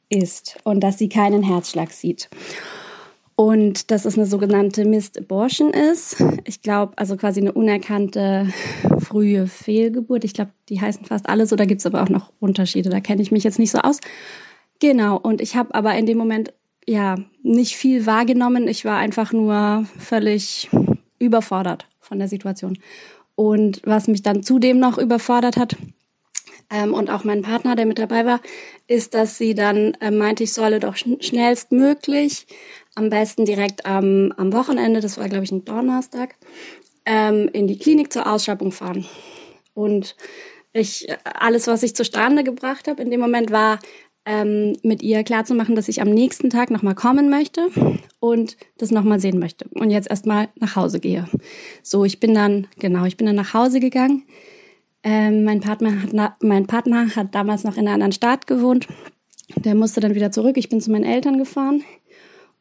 [0.09, 2.29] ist und dass sie keinen Herzschlag sieht
[3.39, 6.21] und dass es eine sogenannte Missed Abortion ist.
[6.45, 8.49] Ich glaube, also quasi eine unerkannte
[8.99, 10.25] frühe Fehlgeburt.
[10.25, 12.99] Ich glaube, die heißen fast alle so, da gibt es aber auch noch Unterschiede, da
[12.99, 14.01] kenne ich mich jetzt nicht so aus.
[14.81, 16.53] Genau, und ich habe aber in dem Moment
[16.85, 18.67] ja nicht viel wahrgenommen.
[18.67, 20.69] Ich war einfach nur völlig
[21.21, 22.77] überfordert von der Situation.
[23.37, 25.77] Und was mich dann zudem noch überfordert hat,
[26.71, 28.41] ähm, und auch mein Partner, der mit dabei war,
[28.87, 32.47] ist, dass sie dann äh, meinte, ich solle doch schn schnellstmöglich
[32.95, 36.35] am besten direkt am, am Wochenende, das war glaube ich ein Donnerstag,
[37.07, 39.07] ähm, in die Klinik zur Ausschreibung fahren.
[39.75, 40.17] Und
[40.73, 43.79] ich, alles, was ich zustande gebracht habe in dem Moment, war
[44.27, 47.69] ähm, mit ihr klarzumachen, dass ich am nächsten Tag nochmal kommen möchte
[48.21, 49.67] und das nochmal sehen möchte.
[49.73, 51.27] Und jetzt erstmal nach Hause gehe.
[51.83, 54.25] So, ich bin dann, genau, ich bin dann nach Hause gegangen.
[55.11, 58.87] Ähm, mein, Partner hat, mein Partner hat damals noch in einer anderen Stadt gewohnt.
[59.57, 60.59] Der musste dann wieder zurück.
[60.59, 61.83] Ich bin zu meinen Eltern gefahren.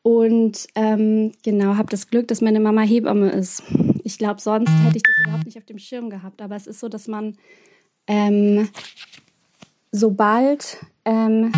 [0.02, 3.64] Und ähm, genau, habe das Glück, dass meine Mama Hebamme ist.
[4.06, 6.41] Ich glaube, sonst hätte ich das überhaupt nicht auf dem Schirm gehabt.
[6.41, 7.36] Aber es ist so, dass man
[8.07, 8.69] ähm,
[9.91, 11.52] sobald ähm,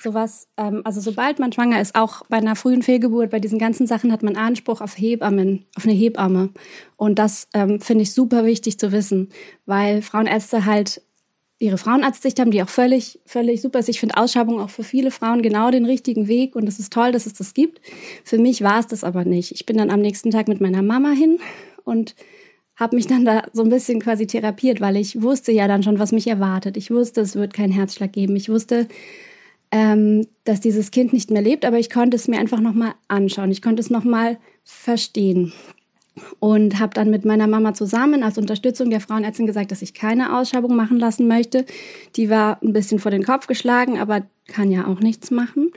[0.00, 3.86] sowas, ähm, also sobald man schwanger ist, auch bei einer frühen Fehlgeburt, bei diesen ganzen
[3.86, 6.50] Sachen hat man Anspruch auf Hebammen, auf eine Hebamme.
[6.96, 9.28] Und das ähm, finde ich super wichtig zu wissen,
[9.66, 11.02] weil Frauenärzte halt
[11.60, 13.88] ihre Frauenarztsicht haben, die auch völlig, völlig super ist.
[13.88, 17.10] Ich finde Ausschabung auch für viele Frauen genau den richtigen Weg und es ist toll,
[17.10, 17.80] dass es das gibt.
[18.22, 19.52] Für mich war es das aber nicht.
[19.52, 21.38] Ich bin dann am nächsten Tag mit meiner Mama hin
[21.84, 22.14] und
[22.76, 25.98] habe mich dann da so ein bisschen quasi therapiert, weil ich wusste ja dann schon,
[25.98, 26.76] was mich erwartet.
[26.76, 28.36] Ich wusste, es wird keinen Herzschlag geben.
[28.36, 28.86] Ich wusste,
[29.70, 33.50] ähm, dass dieses Kind nicht mehr lebt, aber ich konnte es mir einfach nochmal anschauen.
[33.50, 35.52] Ich konnte es nochmal verstehen
[36.40, 40.36] und habe dann mit meiner Mama zusammen als Unterstützung der Frauenärztin gesagt, dass ich keine
[40.36, 41.64] Ausschabung machen lassen möchte.
[42.16, 45.70] Die war ein bisschen vor den Kopf geschlagen, aber kann ja auch nichts machen.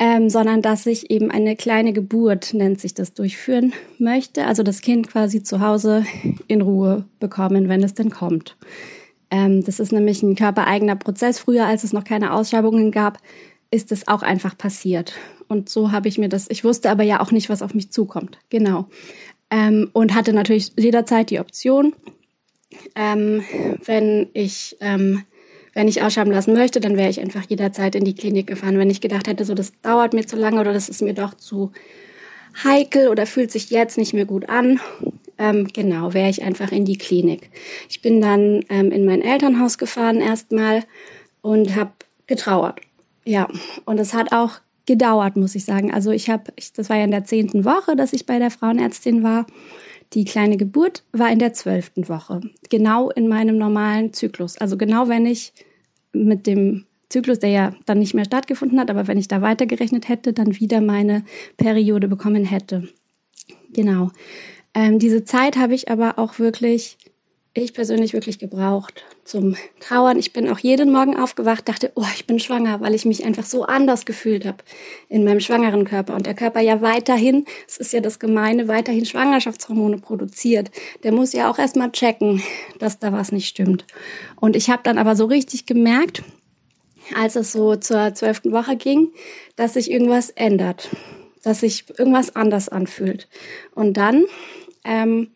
[0.00, 4.46] Ähm, sondern dass ich eben eine kleine Geburt, nennt sich das, durchführen möchte.
[4.46, 6.06] Also das Kind quasi zu Hause
[6.46, 8.56] in Ruhe bekommen, wenn es denn kommt.
[9.30, 11.38] Ähm, das ist nämlich ein körpereigener Prozess.
[11.38, 13.18] Früher, als es noch keine Ausschabungen gab,
[13.70, 15.14] ist es auch einfach passiert.
[15.48, 17.90] Und so habe ich mir das, ich wusste aber ja auch nicht, was auf mich
[17.90, 18.38] zukommt.
[18.48, 18.86] Genau
[19.50, 21.94] ähm, und hatte natürlich jederzeit die Option,
[22.94, 23.42] ähm,
[23.84, 25.24] wenn ich ähm,
[25.74, 28.78] wenn ich ausschaben lassen möchte, dann wäre ich einfach jederzeit in die Klinik gefahren.
[28.78, 31.34] Wenn ich gedacht hätte, so das dauert mir zu lange oder das ist mir doch
[31.34, 31.70] zu
[32.64, 34.80] heikel oder fühlt sich jetzt nicht mehr gut an,
[35.38, 37.50] ähm, genau, wäre ich einfach in die Klinik.
[37.88, 40.84] Ich bin dann ähm, in mein Elternhaus gefahren erstmal
[41.42, 41.92] und habe
[42.26, 42.80] getrauert.
[43.24, 43.48] Ja,
[43.84, 45.92] und es hat auch gedauert, muss ich sagen.
[45.92, 49.22] Also ich habe, das war ja in der zehnten Woche, dass ich bei der Frauenärztin
[49.22, 49.46] war.
[50.14, 52.40] Die kleine Geburt war in der zwölften Woche,
[52.70, 54.56] genau in meinem normalen Zyklus.
[54.56, 55.52] Also genau wenn ich
[56.12, 60.08] mit dem Zyklus, der ja dann nicht mehr stattgefunden hat, aber wenn ich da weitergerechnet
[60.08, 61.24] hätte, dann wieder meine
[61.58, 62.88] Periode bekommen hätte.
[63.72, 64.10] Genau.
[64.74, 66.98] Ähm, diese Zeit habe ich aber auch wirklich
[67.62, 70.18] ich persönlich wirklich gebraucht zum Trauern.
[70.18, 73.44] Ich bin auch jeden Morgen aufgewacht, dachte, oh, ich bin schwanger, weil ich mich einfach
[73.44, 74.58] so anders gefühlt habe
[75.08, 76.14] in meinem schwangeren Körper.
[76.14, 80.70] Und der Körper ja weiterhin, es ist ja das Gemeine, weiterhin Schwangerschaftshormone produziert.
[81.02, 82.42] Der muss ja auch erstmal checken,
[82.78, 83.84] dass da was nicht stimmt.
[84.36, 86.22] Und ich habe dann aber so richtig gemerkt,
[87.16, 89.12] als es so zur zwölften Woche ging,
[89.56, 90.90] dass sich irgendwas ändert,
[91.42, 93.28] dass sich irgendwas anders anfühlt.
[93.74, 94.24] Und dann
[94.84, 95.28] ähm,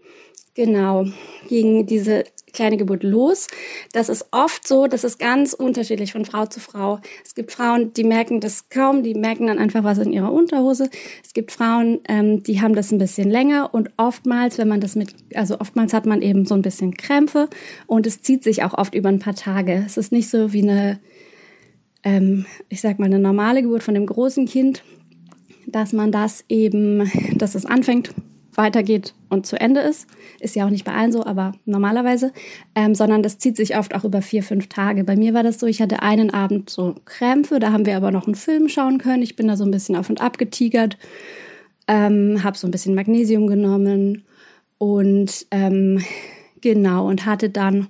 [0.54, 1.06] Genau,
[1.48, 3.46] ging diese kleine Geburt los.
[3.94, 7.00] Das ist oft so, das ist ganz unterschiedlich von Frau zu Frau.
[7.24, 10.90] Es gibt Frauen, die merken das kaum, die merken dann einfach was in ihrer Unterhose.
[11.24, 14.94] Es gibt Frauen, ähm, die haben das ein bisschen länger und oftmals, wenn man das
[14.94, 17.48] mit, also oftmals hat man eben so ein bisschen Krämpfe
[17.86, 19.82] und es zieht sich auch oft über ein paar Tage.
[19.86, 21.00] Es ist nicht so wie eine,
[22.02, 24.82] ähm, ich sag mal, eine normale Geburt von dem großen Kind,
[25.72, 28.14] dass man das eben, dass es anfängt
[28.54, 30.06] weitergeht und zu Ende ist.
[30.40, 32.32] Ist ja auch nicht bei allen so, aber normalerweise.
[32.74, 35.04] Ähm, sondern das zieht sich oft auch über vier, fünf Tage.
[35.04, 38.10] Bei mir war das so, ich hatte einen Abend so Krämpfe, da haben wir aber
[38.10, 39.22] noch einen Film schauen können.
[39.22, 40.98] Ich bin da so ein bisschen auf und ab getigert,
[41.88, 44.24] ähm, habe so ein bisschen Magnesium genommen
[44.78, 46.02] und ähm,
[46.60, 47.88] genau und hatte dann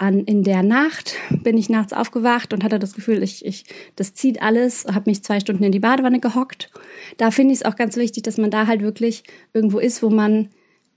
[0.00, 3.64] an in der Nacht bin ich nachts aufgewacht und hatte das Gefühl, ich, ich
[3.96, 6.70] das zieht alles, habe mich zwei Stunden in die Badewanne gehockt.
[7.18, 10.08] Da finde ich es auch ganz wichtig, dass man da halt wirklich irgendwo ist, wo
[10.08, 10.48] man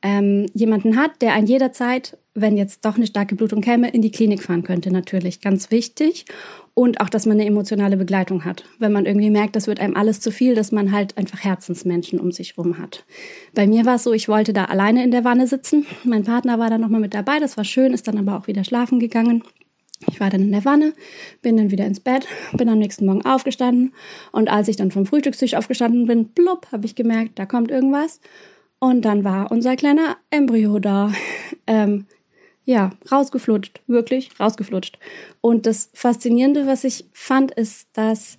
[0.02, 4.12] ähm, jemanden hat, der einen jederzeit, wenn jetzt doch eine starke Blutung käme, in die
[4.12, 5.40] Klinik fahren könnte, natürlich.
[5.40, 6.26] Ganz wichtig.
[6.74, 8.64] Und auch, dass man eine emotionale Begleitung hat.
[8.80, 12.20] Wenn man irgendwie merkt, das wird einem alles zu viel, dass man halt einfach Herzensmenschen
[12.20, 13.06] um sich rum hat.
[13.54, 15.86] Bei mir war es so, ich wollte da alleine in der Wanne sitzen.
[16.04, 18.64] Mein Partner war dann nochmal mit dabei, das war schön, ist dann aber auch wieder
[18.64, 19.44] schlafen gegangen.
[20.10, 20.94] Ich war dann in der Wanne,
[21.42, 23.94] bin dann wieder ins Bett, bin am nächsten Morgen aufgestanden
[24.32, 28.20] und als ich dann vom Frühstückstisch aufgestanden bin, blub, habe ich gemerkt, da kommt irgendwas.
[28.80, 31.12] Und dann war unser kleiner Embryo da.
[31.66, 32.08] Ähm,
[32.66, 34.98] ja, rausgeflutscht, wirklich rausgeflutscht.
[35.42, 38.38] Und das Faszinierende, was ich fand, ist, dass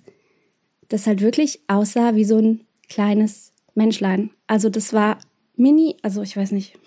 [0.89, 4.31] das halt wirklich aussah wie so ein kleines Menschlein.
[4.47, 5.19] Also das war
[5.55, 6.77] mini, also ich weiß nicht,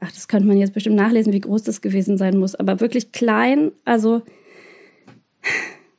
[0.00, 3.12] ach, das könnte man jetzt bestimmt nachlesen, wie groß das gewesen sein muss, aber wirklich
[3.12, 4.22] klein, also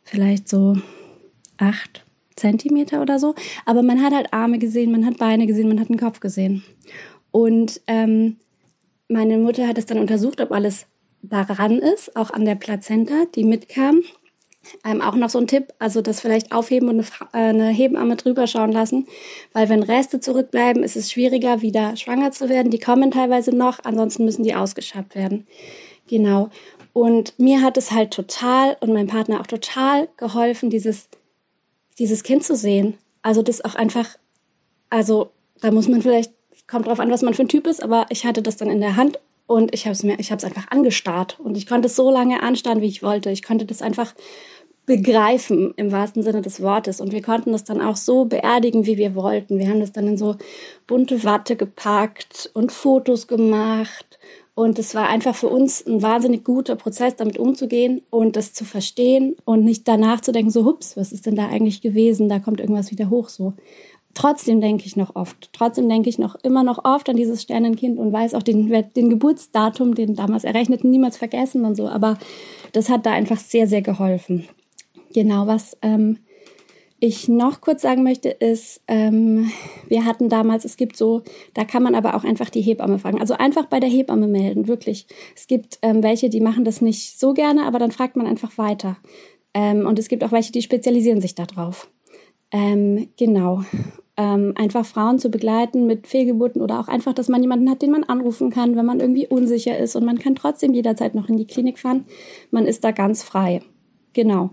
[0.03, 0.77] vielleicht so
[1.57, 2.05] acht
[2.35, 3.35] Zentimeter oder so.
[3.65, 6.63] Aber man hat halt Arme gesehen, man hat Beine gesehen, man hat einen Kopf gesehen.
[7.31, 8.37] Und ähm,
[9.11, 10.85] meine Mutter hat es dann untersucht, ob alles
[11.21, 14.01] daran ist, auch an der Plazenta, die mitkam.
[14.85, 18.15] Ähm, auch noch so ein Tipp, also das vielleicht aufheben und eine, äh, eine Hebamme
[18.15, 19.07] drüber schauen lassen,
[19.53, 22.69] weil wenn Reste zurückbleiben, ist es schwieriger, wieder schwanger zu werden.
[22.69, 25.47] Die kommen teilweise noch, ansonsten müssen die ausgeschabt werden.
[26.07, 26.49] Genau.
[26.93, 31.09] Und mir hat es halt total und meinem Partner auch total geholfen, dieses,
[31.97, 32.99] dieses Kind zu sehen.
[33.23, 34.15] Also das auch einfach,
[34.91, 36.33] also da muss man vielleicht
[36.71, 38.79] kommt drauf an, was man für ein Typ ist, aber ich hatte das dann in
[38.79, 41.87] der Hand und ich habe es mir, ich habe es einfach angestarrt und ich konnte
[41.87, 43.29] es so lange anstarren, wie ich wollte.
[43.29, 44.15] Ich konnte das einfach
[44.85, 48.97] begreifen im wahrsten Sinne des Wortes und wir konnten das dann auch so beerdigen, wie
[48.97, 49.59] wir wollten.
[49.59, 50.37] Wir haben das dann in so
[50.87, 54.17] bunte Watte gepackt und Fotos gemacht
[54.53, 58.65] Und es war einfach für uns ein wahnsinnig guter Prozess, damit umzugehen und das zu
[58.65, 62.27] verstehen und nicht danach zu denken, so, hups, was ist denn da eigentlich gewesen?
[62.27, 63.53] Da kommt irgendwas wieder hoch, so.
[64.13, 67.97] Trotzdem denke ich noch oft, trotzdem denke ich noch immer noch oft an dieses Sternenkind
[67.97, 71.87] und weiß auch den, den Geburtsdatum, den damals errechneten, niemals vergessen und so.
[71.87, 72.17] Aber
[72.73, 74.47] das hat da einfach sehr, sehr geholfen.
[75.13, 76.17] Genau, was ähm,
[76.99, 79.51] ich noch kurz sagen möchte, ist, ähm,
[79.87, 81.23] wir hatten damals, es gibt so,
[81.55, 83.19] da kann man aber auch einfach die Hebamme fragen.
[83.19, 85.07] Also einfach bei der Hebamme melden, wirklich.
[85.35, 88.57] Es gibt ähm, welche, die machen das nicht so gerne, aber dann fragt man einfach
[88.57, 88.97] weiter.
[89.53, 91.89] Ähm, und es gibt auch welche, die spezialisieren sich darauf.
[92.51, 93.63] Ähm, genau.
[94.17, 97.91] Ähm, einfach Frauen zu begleiten mit Fehlgeburten oder auch einfach, dass man jemanden hat, den
[97.91, 101.37] man anrufen kann, wenn man irgendwie unsicher ist und man kann trotzdem jederzeit noch in
[101.37, 102.05] die Klinik fahren.
[102.51, 103.61] Man ist da ganz frei.
[104.13, 104.49] Genau.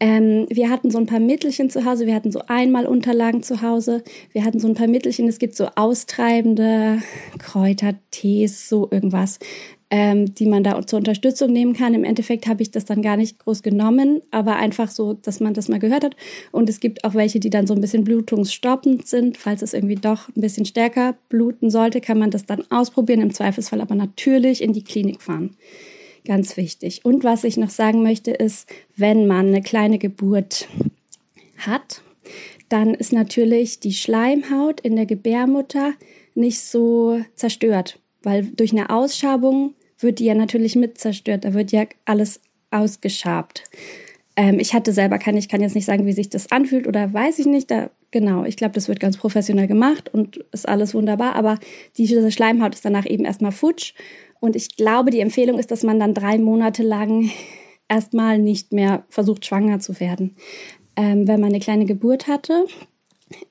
[0.00, 4.02] Ähm, wir hatten so ein paar Mittelchen zu Hause, wir hatten so Einmalunterlagen zu Hause,
[4.32, 7.00] wir hatten so ein paar Mittelchen, es gibt so austreibende
[7.38, 9.38] Kräutertees, so irgendwas,
[9.90, 11.94] ähm, die man da zur Unterstützung nehmen kann.
[11.94, 15.54] Im Endeffekt habe ich das dann gar nicht groß genommen, aber einfach so, dass man
[15.54, 16.16] das mal gehört hat.
[16.52, 19.36] Und es gibt auch welche, die dann so ein bisschen blutungsstoppend sind.
[19.36, 23.34] Falls es irgendwie doch ein bisschen stärker bluten sollte, kann man das dann ausprobieren, im
[23.34, 25.56] Zweifelsfall aber natürlich in die Klinik fahren.
[26.26, 27.04] Ganz wichtig.
[27.04, 30.68] Und was ich noch sagen möchte, ist, wenn man eine kleine Geburt
[31.58, 32.02] hat,
[32.68, 35.92] dann ist natürlich die Schleimhaut in der Gebärmutter
[36.34, 41.44] nicht so zerstört, weil durch eine Ausschabung wird die ja natürlich mit zerstört.
[41.44, 42.40] Da wird ja alles
[42.70, 43.64] ausgeschabt.
[44.36, 47.12] Ähm, ich hatte selber keine, ich kann jetzt nicht sagen, wie sich das anfühlt oder
[47.12, 47.70] weiß ich nicht.
[47.70, 51.36] Da, genau, ich glaube, das wird ganz professionell gemacht und ist alles wunderbar.
[51.36, 51.58] Aber
[51.96, 53.94] diese Schleimhaut ist danach eben erstmal futsch
[54.40, 57.30] und ich glaube, die Empfehlung ist, dass man dann drei Monate lang
[57.88, 60.36] erstmal nicht mehr versucht, schwanger zu werden.
[60.96, 62.66] Ähm, wenn man eine kleine Geburt hatte,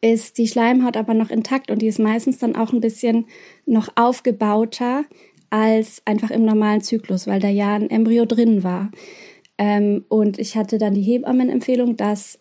[0.01, 3.25] ist die Schleimhaut aber noch intakt und die ist meistens dann auch ein bisschen
[3.65, 5.05] noch aufgebauter
[5.49, 8.91] als einfach im normalen Zyklus, weil da ja ein Embryo drin war.
[9.57, 12.39] Ähm, und ich hatte dann die Hebammenempfehlung, dass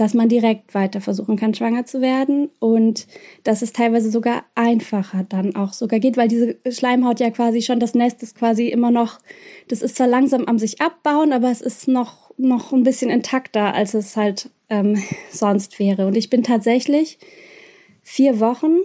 [0.00, 3.06] dass man direkt weiter versuchen kann, schwanger zu werden und
[3.44, 7.80] dass es teilweise sogar einfacher dann auch sogar geht, weil diese Schleimhaut ja quasi schon,
[7.80, 9.18] das Nest ist quasi immer noch,
[9.68, 13.74] das ist zwar langsam am sich abbauen, aber es ist noch, noch ein bisschen intakter,
[13.74, 14.96] als es halt ähm,
[15.30, 16.06] sonst wäre.
[16.06, 17.18] Und ich bin tatsächlich
[18.02, 18.78] vier Wochen,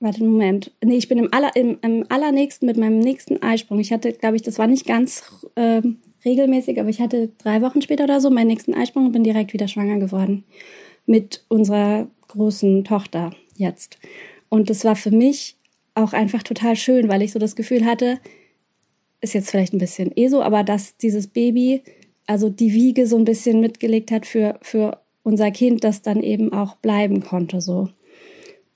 [0.00, 3.80] warte, einen Moment, nee, ich bin im, aller, im, im allernächsten, mit meinem nächsten Eisprung,
[3.80, 5.22] ich hatte, glaube ich, das war nicht ganz
[5.56, 9.24] ähm, regelmäßig, aber ich hatte drei Wochen später oder so meinen nächsten Eisprung und bin
[9.24, 10.44] direkt wieder schwanger geworden
[11.06, 13.98] mit unserer großen Tochter jetzt.
[14.48, 15.56] Und das war für mich
[15.94, 18.18] auch einfach total schön, weil ich so das Gefühl hatte,
[19.20, 21.82] ist jetzt vielleicht ein bisschen eh so, aber dass dieses Baby,
[22.26, 26.52] also die Wiege so ein bisschen mitgelegt hat für, für unser Kind, das dann eben
[26.52, 27.88] auch bleiben konnte so.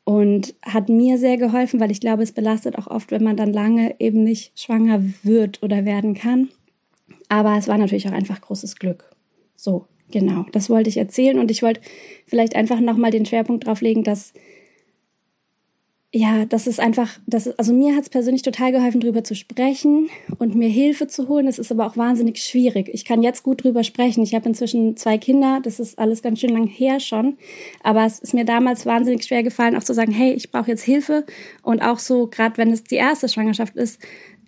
[0.05, 3.53] Und hat mir sehr geholfen, weil ich glaube, es belastet auch oft, wenn man dann
[3.53, 6.49] lange eben nicht schwanger wird oder werden kann.
[7.29, 9.11] Aber es war natürlich auch einfach großes Glück.
[9.55, 10.47] So, genau.
[10.53, 11.83] Das wollte ich erzählen und ich wollte
[12.27, 14.33] vielleicht einfach nochmal den Schwerpunkt drauf legen, dass
[16.11, 19.35] ja, das ist einfach, das ist, also mir hat es persönlich total geholfen, drüber zu
[19.35, 20.09] sprechen
[20.39, 21.47] und mir Hilfe zu holen.
[21.47, 22.89] Es ist aber auch wahnsinnig schwierig.
[22.95, 24.23] Ich kann jetzt gut drüber sprechen.
[24.23, 27.37] Ich habe inzwischen zwei Kinder, das ist alles ganz schön lang her schon.
[27.83, 30.83] Aber es ist mir damals wahnsinnig schwer gefallen, auch zu sagen, hey, ich brauche jetzt
[30.83, 31.27] Hilfe.
[31.63, 34.01] Und auch so, gerade wenn es die erste Schwangerschaft ist,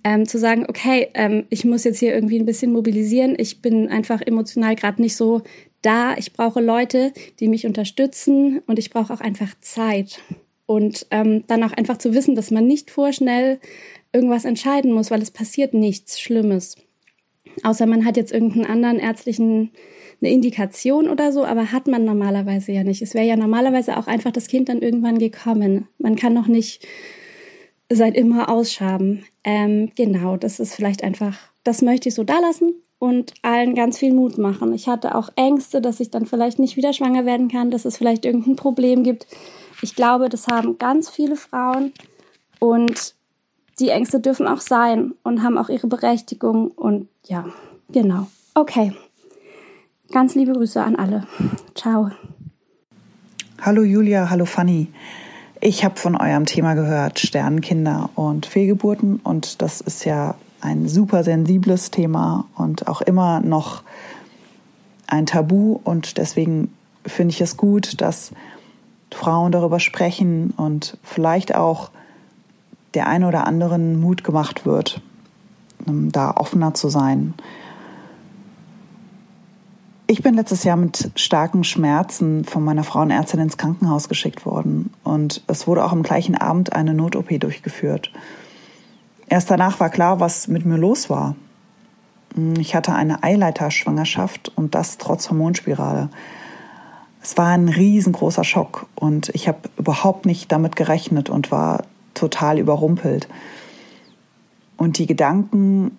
[0.02, 3.34] ähm, zu sagen, okay, ähm, ich muss jetzt hier irgendwie ein bisschen mobilisieren.
[3.36, 5.42] Ich bin einfach emotional gerade nicht so
[5.82, 6.16] da.
[6.16, 10.22] Ich brauche Leute, die mich unterstützen und ich brauche auch einfach Zeit.
[10.70, 13.58] Und ähm, dann auch einfach zu wissen, dass man nicht vorschnell
[14.12, 16.76] irgendwas entscheiden muss, weil es passiert nichts Schlimmes.
[17.64, 19.72] Außer man hat jetzt irgendeinen anderen ärztlichen
[20.20, 23.02] eine Indikation oder so, aber hat man normalerweise ja nicht.
[23.02, 25.88] Es wäre ja normalerweise auch einfach das Kind dann irgendwann gekommen.
[25.98, 26.86] Man kann noch nicht
[27.88, 29.24] seit immer ausschaben.
[29.42, 33.98] Ähm, genau, das ist vielleicht einfach, das möchte ich so da lassen und allen ganz
[33.98, 34.72] viel Mut machen.
[34.72, 37.96] Ich hatte auch Ängste, dass ich dann vielleicht nicht wieder schwanger werden kann, dass es
[37.96, 39.26] vielleicht irgendein Problem gibt.
[39.82, 41.92] Ich glaube, das haben ganz viele Frauen
[42.58, 43.14] und
[43.78, 47.46] die Ängste dürfen auch sein und haben auch ihre Berechtigung und ja,
[47.90, 48.28] genau.
[48.54, 48.92] Okay.
[50.12, 51.26] Ganz liebe Grüße an alle.
[51.74, 52.10] Ciao.
[53.62, 54.88] Hallo Julia, hallo Fanny.
[55.60, 59.20] Ich habe von eurem Thema gehört, Sternenkinder und Fehlgeburten.
[59.22, 63.82] Und das ist ja ein super sensibles Thema und auch immer noch
[65.06, 65.78] ein Tabu.
[65.84, 66.72] Und deswegen
[67.06, 68.32] finde ich es gut, dass
[69.14, 71.90] Frauen darüber sprechen und vielleicht auch
[72.94, 75.00] der eine oder anderen Mut gemacht wird,
[75.86, 77.34] da offener zu sein
[80.10, 85.44] ich bin letztes Jahr mit starken Schmerzen von meiner Frauenärztin ins Krankenhaus geschickt worden und
[85.46, 88.10] es wurde auch am gleichen Abend eine Not-OP durchgeführt.
[89.28, 91.36] Erst danach war klar, was mit mir los war.
[92.58, 96.10] Ich hatte eine Eileiterschwangerschaft und das trotz Hormonspirale.
[97.22, 101.84] Es war ein riesengroßer Schock und ich habe überhaupt nicht damit gerechnet und war
[102.14, 103.28] total überrumpelt.
[104.76, 105.98] Und die Gedanken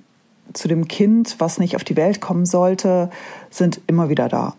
[0.53, 3.09] zu dem Kind, was nicht auf die Welt kommen sollte,
[3.49, 4.55] sind immer wieder da.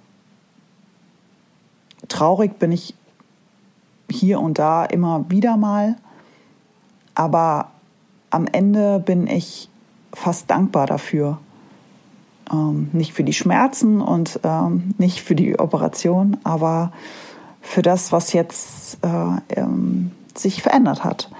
[2.09, 2.95] Traurig bin ich
[4.11, 5.97] hier und da immer wieder mal,
[7.15, 7.71] aber
[8.31, 9.69] am Ende bin ich
[10.13, 11.39] fast dankbar dafür.
[12.53, 16.93] Ähm, nicht für die Schmerzen und ähm, nicht für die Operation, aber
[17.63, 21.31] für das, was jetzt äh, ähm, sich verändert hat.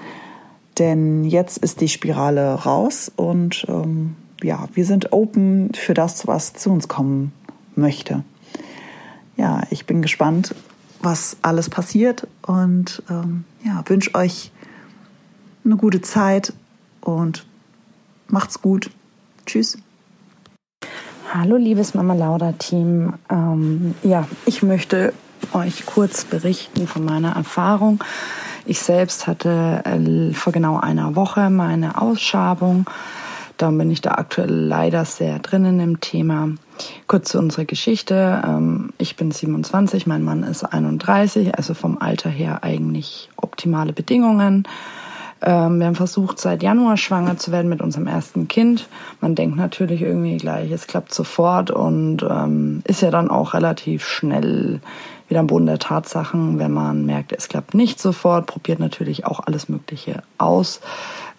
[0.79, 6.53] Denn jetzt ist die Spirale raus und ähm, ja, wir sind open für das, was
[6.53, 7.31] zu uns kommen
[7.75, 8.23] möchte.
[9.37, 10.55] Ja, ich bin gespannt,
[11.01, 14.51] was alles passiert und ähm, ja, wünsche euch
[15.65, 16.53] eine gute Zeit
[17.01, 17.45] und
[18.27, 18.89] macht's gut.
[19.45, 19.77] Tschüss.
[21.35, 23.15] Hallo, liebes Mama Lauda-Team.
[23.27, 25.13] Ähm, ja, ich möchte
[25.51, 28.03] euch kurz berichten von meiner Erfahrung.
[28.67, 32.85] Ich selbst hatte äh, vor genau einer Woche meine Ausschabung.
[33.57, 36.49] Darum bin ich da aktuell leider sehr drinnen im Thema.
[37.07, 38.43] Kurz zu unserer Geschichte.
[38.45, 44.67] Ähm, ich bin 27, mein Mann ist 31, also vom Alter her eigentlich optimale Bedingungen.
[45.43, 48.87] Ähm, wir haben versucht, seit Januar schwanger zu werden mit unserem ersten Kind.
[49.19, 54.05] Man denkt natürlich irgendwie gleich, es klappt sofort und ähm, ist ja dann auch relativ
[54.05, 54.79] schnell
[55.27, 59.39] wieder am Boden der Tatsachen, wenn man merkt, es klappt nicht sofort, probiert natürlich auch
[59.39, 60.79] alles Mögliche aus.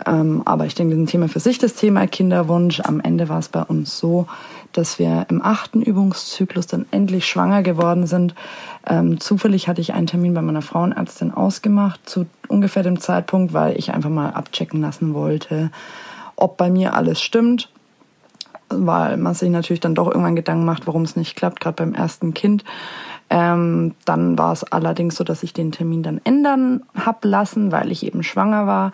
[0.06, 2.81] Ähm, aber ich denke, das ist ein Thema für sich, das Thema Kinderwunsch.
[2.81, 4.26] Am Ende war es bei uns so,
[4.72, 8.35] dass wir im achten Übungszyklus dann endlich schwanger geworden sind.
[8.86, 13.78] Ähm, zufällig hatte ich einen Termin bei meiner Frauenärztin ausgemacht, zu ungefähr dem Zeitpunkt, weil
[13.78, 15.70] ich einfach mal abchecken lassen wollte,
[16.36, 17.70] ob bei mir alles stimmt.
[18.69, 21.94] Weil man sich natürlich dann doch irgendwann Gedanken macht, warum es nicht klappt, gerade beim
[21.94, 22.65] ersten Kind.
[23.31, 27.90] Ähm, dann war es allerdings so, dass ich den Termin dann ändern hab lassen, weil
[27.90, 28.93] ich eben schwanger war.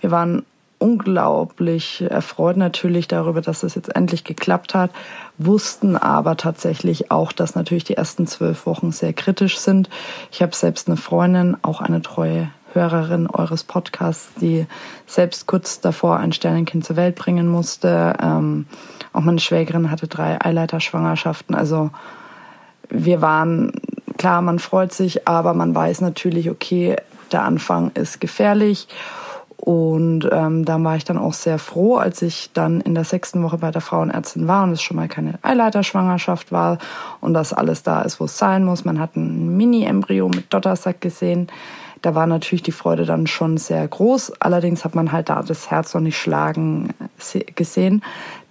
[0.00, 0.44] Wir waren
[0.78, 4.90] unglaublich erfreut natürlich darüber, dass es jetzt endlich geklappt hat,
[5.38, 9.88] wussten aber tatsächlich auch, dass natürlich die ersten zwölf Wochen sehr kritisch sind.
[10.30, 14.66] Ich habe selbst eine Freundin, auch eine treue Hörerin eures Podcasts, die
[15.06, 18.14] selbst kurz davor ein Sternenkind zur Welt bringen musste.
[18.22, 18.66] Ähm,
[19.12, 21.54] auch meine Schwägerin hatte drei Eileiterschwangerschaften.
[21.54, 21.90] Also
[22.88, 23.72] wir waren,
[24.16, 26.96] klar, man freut sich, aber man weiß natürlich, okay,
[27.30, 28.88] der Anfang ist gefährlich
[29.64, 33.44] und ähm, da war ich dann auch sehr froh, als ich dann in der sechsten
[33.44, 36.78] Woche bei der Frauenärztin war und es schon mal keine Eileiterschwangerschaft war
[37.20, 38.84] und das alles da ist, wo es sein muss.
[38.84, 41.46] Man hat ein Mini-Embryo mit Dottersack gesehen.
[42.02, 44.32] Da war natürlich die Freude dann schon sehr groß.
[44.40, 46.88] Allerdings hat man halt da das Herz noch nicht schlagen
[47.54, 48.02] gesehen.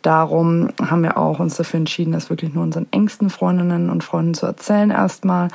[0.04, 4.34] Darum haben wir auch uns dafür entschieden, das wirklich nur unseren engsten Freundinnen und Freunden
[4.34, 5.50] zu erzählen erstmal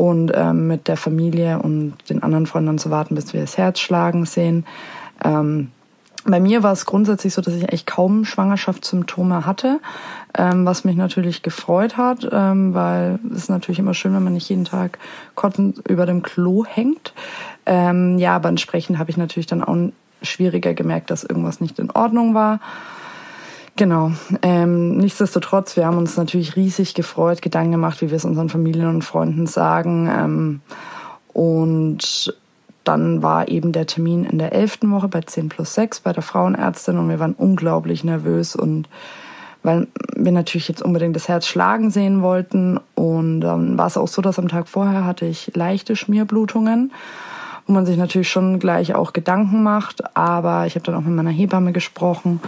[0.00, 3.80] und ähm, mit der Familie und den anderen Freunden zu warten, bis wir das Herz
[3.80, 4.64] schlagen sehen.
[5.22, 5.72] Ähm,
[6.24, 9.78] bei mir war es grundsätzlich so, dass ich echt kaum Schwangerschaftssymptome hatte,
[10.38, 14.32] ähm, was mich natürlich gefreut hat, ähm, weil es ist natürlich immer schön, wenn man
[14.32, 14.98] nicht jeden Tag
[15.34, 17.12] kottend über dem Klo hängt.
[17.66, 19.76] Ähm, ja, aber entsprechend habe ich natürlich dann auch
[20.22, 22.60] schwieriger gemerkt, dass irgendwas nicht in Ordnung war.
[23.80, 24.12] Genau.
[24.42, 28.88] Ähm, nichtsdestotrotz, wir haben uns natürlich riesig gefreut, Gedanken gemacht, wie wir es unseren Familien
[28.88, 30.06] und Freunden sagen.
[30.06, 30.60] Ähm,
[31.32, 32.36] und
[32.84, 36.22] dann war eben der Termin in der elften Woche bei 10 plus 6 bei der
[36.22, 38.86] Frauenärztin und wir waren unglaublich nervös und
[39.62, 42.78] weil wir natürlich jetzt unbedingt das Herz schlagen sehen wollten.
[42.96, 46.92] Und dann war es auch so, dass am Tag vorher hatte ich leichte Schmierblutungen,
[47.66, 50.14] wo man sich natürlich schon gleich auch Gedanken macht.
[50.14, 52.42] Aber ich habe dann auch mit meiner Hebamme gesprochen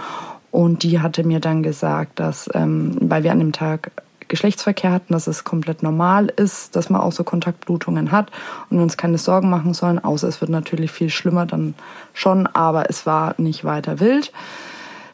[0.53, 3.91] und die hatte mir dann gesagt, dass, ähm, weil wir an dem Tag
[4.29, 8.31] Geschlechtsverkehr hatten, dass es komplett normal ist, dass man auch so Kontaktblutungen hat
[8.71, 11.75] und uns keine Sorgen machen sollen, außer es wird natürlich viel schlimmer dann
[12.13, 14.33] schon, aber es war nicht weiter wild.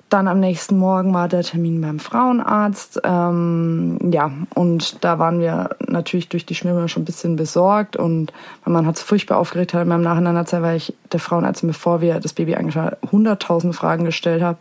[0.08, 3.00] Dann am nächsten Morgen war der Termin beim Frauenarzt.
[3.04, 8.32] Ähm, ja, und da waren wir natürlich durch die Schmiere schon ein bisschen besorgt und
[8.64, 11.68] mein Mann hat es furchtbar aufgeregt, hat in meinem Nachhinein erzählt, weil ich der Frauenärztin,
[11.68, 14.58] bevor wir das Baby angeschaut haben, 100.000 Fragen gestellt habe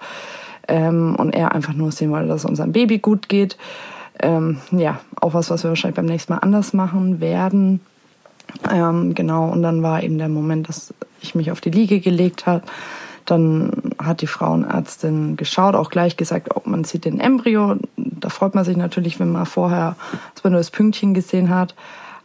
[0.67, 3.57] ähm, und er einfach nur sehen wollte, dass es unserem Baby gut geht.
[4.19, 7.79] Ähm, ja, auch was, was wir wahrscheinlich beim nächsten Mal anders machen werden.
[8.71, 12.45] Ähm, genau, und dann war eben der Moment, dass ich mich auf die Liege gelegt
[12.45, 12.63] habe.
[13.25, 17.75] Dann hat die Frauenärztin geschaut, auch gleich gesagt, ob man sieht den Embryo.
[17.97, 19.97] Da freut man sich natürlich, wenn man vorher,
[20.43, 21.75] man nur das Pünktchen gesehen hat.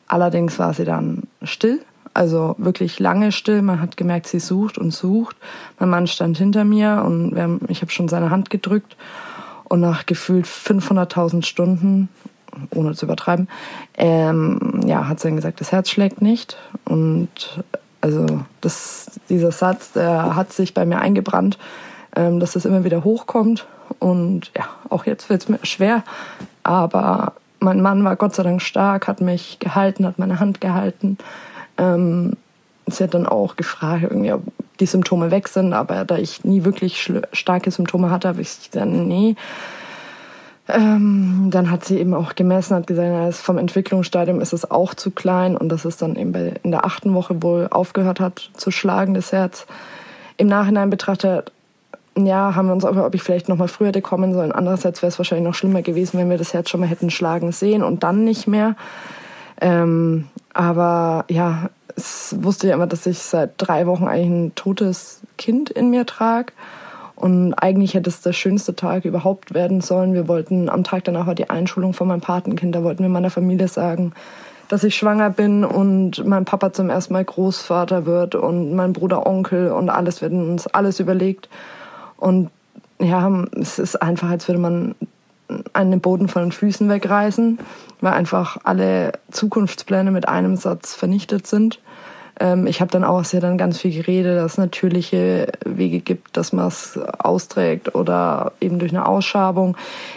[0.07, 1.81] Allerdings war sie dann still.
[2.15, 3.63] Also wirklich lange still.
[3.63, 5.37] Man hat gemerkt, sie sucht und sucht.
[5.79, 8.97] Mein Mann stand hinter mir und haben, ich habe schon seine Hand gedrückt.
[9.65, 12.11] Und nach gefühlt 500.000 Stunden,
[12.71, 13.49] ohne zu übertreiben,
[13.97, 16.59] ähm, ja, hat sie dann gesagt, das Herz schlägt nicht.
[16.85, 17.63] Und
[18.03, 18.27] also
[18.61, 21.57] das, dieser Satz, der hat sich bei mir eingebrannt,
[22.15, 23.67] ähm, dass das immer wieder hochkommt.
[23.99, 26.03] Und ja, auch jetzt wird es mir schwer.
[26.63, 31.17] Aber mein Mann war Gott sei Dank stark, hat mich gehalten, hat meine Hand gehalten.
[31.79, 32.37] Ähm,
[32.87, 34.43] sie hat dann auch gefragt, irgendwie, ob
[34.81, 38.91] die Symptome weg sind, aber da ich nie wirklich starke Symptome hatte, habe ich gesagt,
[38.91, 39.37] nee.
[40.69, 45.11] Ähm, dann hat sie eben auch gemessen, hat gesagt, vom Entwicklungsstadium ist es auch zu
[45.11, 49.15] klein und dass es dann eben in der achten Woche wohl aufgehört hat zu schlagen,
[49.15, 49.67] das Herz.
[50.37, 51.53] Im Nachhinein betrachtet
[52.17, 54.53] ja, haben wir uns auch, ob ich vielleicht noch mal früher hätte kommen sollen.
[54.53, 57.53] Andererseits wäre es wahrscheinlich noch schlimmer gewesen, wenn wir das Herz schon mal hätten schlagen
[57.53, 58.77] sehen und dann nicht mehr.
[59.61, 65.21] Ähm, aber ja, es wusste ich immer, dass ich seit drei Wochen eigentlich ein totes
[65.39, 66.53] Kind in mir trage.
[67.15, 70.15] Und eigentlich hätte es der schönste Tag überhaupt werden sollen.
[70.15, 72.75] Wir wollten am Tag danach war die Einschulung von meinem Patenkind.
[72.75, 74.13] Da wollten wir meiner Familie sagen,
[74.69, 79.27] dass ich schwanger bin und mein Papa zum ersten Mal Großvater wird und mein Bruder
[79.27, 80.21] Onkel und alles.
[80.21, 81.49] Wir uns alles überlegt.
[82.17, 82.51] Und
[82.99, 84.95] ja, es ist einfach, als würde man
[85.73, 87.59] einen Boden von den Füßen wegreißen,
[88.01, 91.81] weil einfach alle Zukunftspläne mit einem Satz vernichtet sind.
[92.41, 96.37] Ähm, ich habe dann auch sehr dann ganz viel geredet, dass es natürliche Wege gibt,
[96.37, 99.77] dass man es austrägt oder eben durch eine Ausschabung.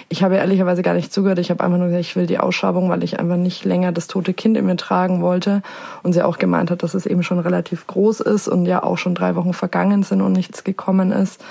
[0.10, 1.40] Ich habe ehrlicherweise gar nicht zugehört.
[1.40, 4.08] Ich habe einfach nur gesagt, ich will die Ausschabung, weil ich einfach nicht länger das
[4.08, 5.62] tote Kind in mir tragen wollte.
[6.04, 8.98] Und sie auch gemeint hat, dass es eben schon relativ groß ist und ja auch
[8.98, 11.44] schon drei Wochen vergangen sind und nichts gekommen ist.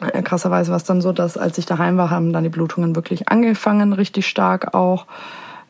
[0.00, 2.94] Äh, krasserweise war es dann so, dass als ich daheim war, haben dann die Blutungen
[2.96, 5.06] wirklich angefangen, richtig stark auch.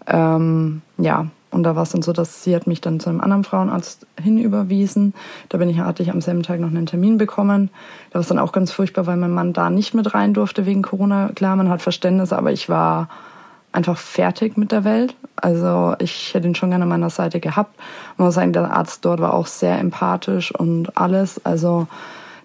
[0.06, 3.20] Ähm, ja, und da war es dann so, dass sie hat mich dann zu einem
[3.20, 5.14] anderen Frauenarzt hinüberwiesen.
[5.48, 7.70] Da bin ich, hatte ich am selben Tag noch einen Termin bekommen.
[8.10, 10.66] Da war es dann auch ganz furchtbar, weil mein Mann da nicht mit rein durfte
[10.66, 11.30] wegen Corona.
[11.34, 13.08] Klar, man hat Verständnis, aber ich war
[13.72, 15.14] einfach fertig mit der Welt.
[15.36, 17.74] Also ich hätte ihn schon gerne an meiner Seite gehabt.
[18.16, 21.44] Man muss sagen, der Arzt dort war auch sehr empathisch und alles.
[21.44, 21.86] Also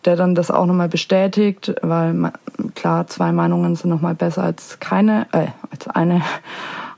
[0.05, 2.31] der dann das auch nochmal bestätigt, weil
[2.75, 6.21] klar, zwei Meinungen sind nochmal besser als keine, äh, als eine.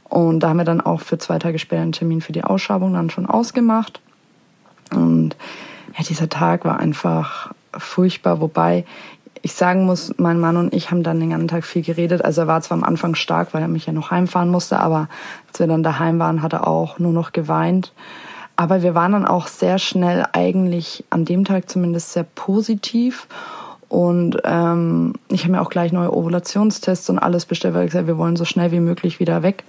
[0.03, 2.93] Und da haben wir dann auch für zwei Tage später einen Termin für die Ausschabung
[2.93, 3.99] dann schon ausgemacht.
[4.93, 5.35] Und
[5.97, 8.85] ja, dieser Tag war einfach furchtbar, wobei
[9.41, 12.23] ich sagen muss, mein Mann und ich haben dann den ganzen Tag viel geredet.
[12.23, 15.09] Also er war zwar am Anfang stark, weil er mich ja noch heimfahren musste, aber
[15.49, 17.91] als wir dann daheim waren, hat er auch nur noch geweint.
[18.55, 23.27] Aber wir waren dann auch sehr schnell eigentlich an dem Tag zumindest sehr positiv.
[23.89, 28.07] Und ähm, ich habe mir auch gleich neue Ovulationstests und alles bestellt, weil ich gesagt
[28.07, 29.63] wir wollen so schnell wie möglich wieder weg.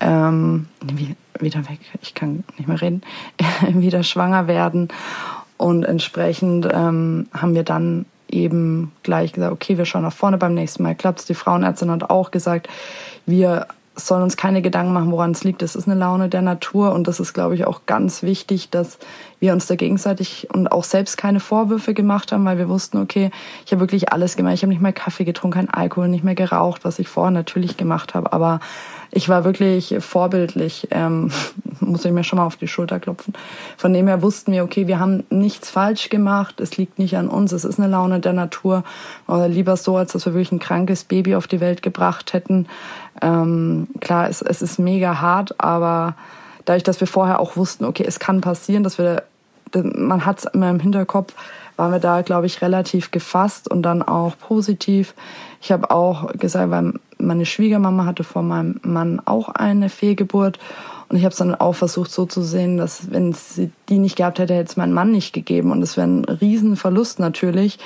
[0.00, 3.02] Ähm, wie, wieder weg, ich kann nicht mehr reden,
[3.68, 4.88] wieder schwanger werden.
[5.56, 10.54] Und entsprechend ähm, haben wir dann eben gleich gesagt, okay, wir schauen nach vorne, beim
[10.54, 11.26] nächsten Mal klappt's.
[11.26, 12.68] Die Frauenärztin hat auch gesagt,
[13.26, 13.66] wir
[14.06, 15.62] sollen uns keine Gedanken machen, woran es liegt.
[15.62, 18.98] Das ist eine Laune der Natur und das ist, glaube ich, auch ganz wichtig, dass
[19.40, 23.30] wir uns da gegenseitig und auch selbst keine Vorwürfe gemacht haben, weil wir wussten, okay,
[23.64, 24.54] ich habe wirklich alles gemacht.
[24.54, 27.76] Ich habe nicht mehr Kaffee getrunken, kein Alkohol, nicht mehr geraucht, was ich vorher natürlich
[27.76, 28.32] gemacht habe.
[28.32, 28.60] Aber
[29.12, 31.30] ich war wirklich vorbildlich, ähm,
[31.80, 33.34] muss ich mir schon mal auf die Schulter klopfen.
[33.76, 37.28] Von dem her wussten wir, okay, wir haben nichts falsch gemacht, es liegt nicht an
[37.28, 38.84] uns, es ist eine Laune der Natur.
[39.26, 42.66] Oder lieber so, als dass wir wirklich ein krankes Baby auf die Welt gebracht hätten.
[43.20, 46.14] Ähm, klar, es, es ist mega hart, aber
[46.64, 49.24] dadurch, dass wir vorher auch wussten, okay, es kann passieren, dass wir,
[49.74, 51.34] man hat es immer im Hinterkopf,
[51.76, 55.14] waren wir da, glaube ich, relativ gefasst und dann auch positiv.
[55.62, 60.58] Ich habe auch gesagt, weil meine Schwiegermama hatte vor meinem Mann auch eine Fehlgeburt
[61.10, 64.14] und ich habe es dann auch versucht so zu sehen, dass wenn sie die nicht
[64.14, 67.80] gehabt hätte, hätte es meinen Mann nicht gegeben und es wäre ein Riesenverlust natürlich.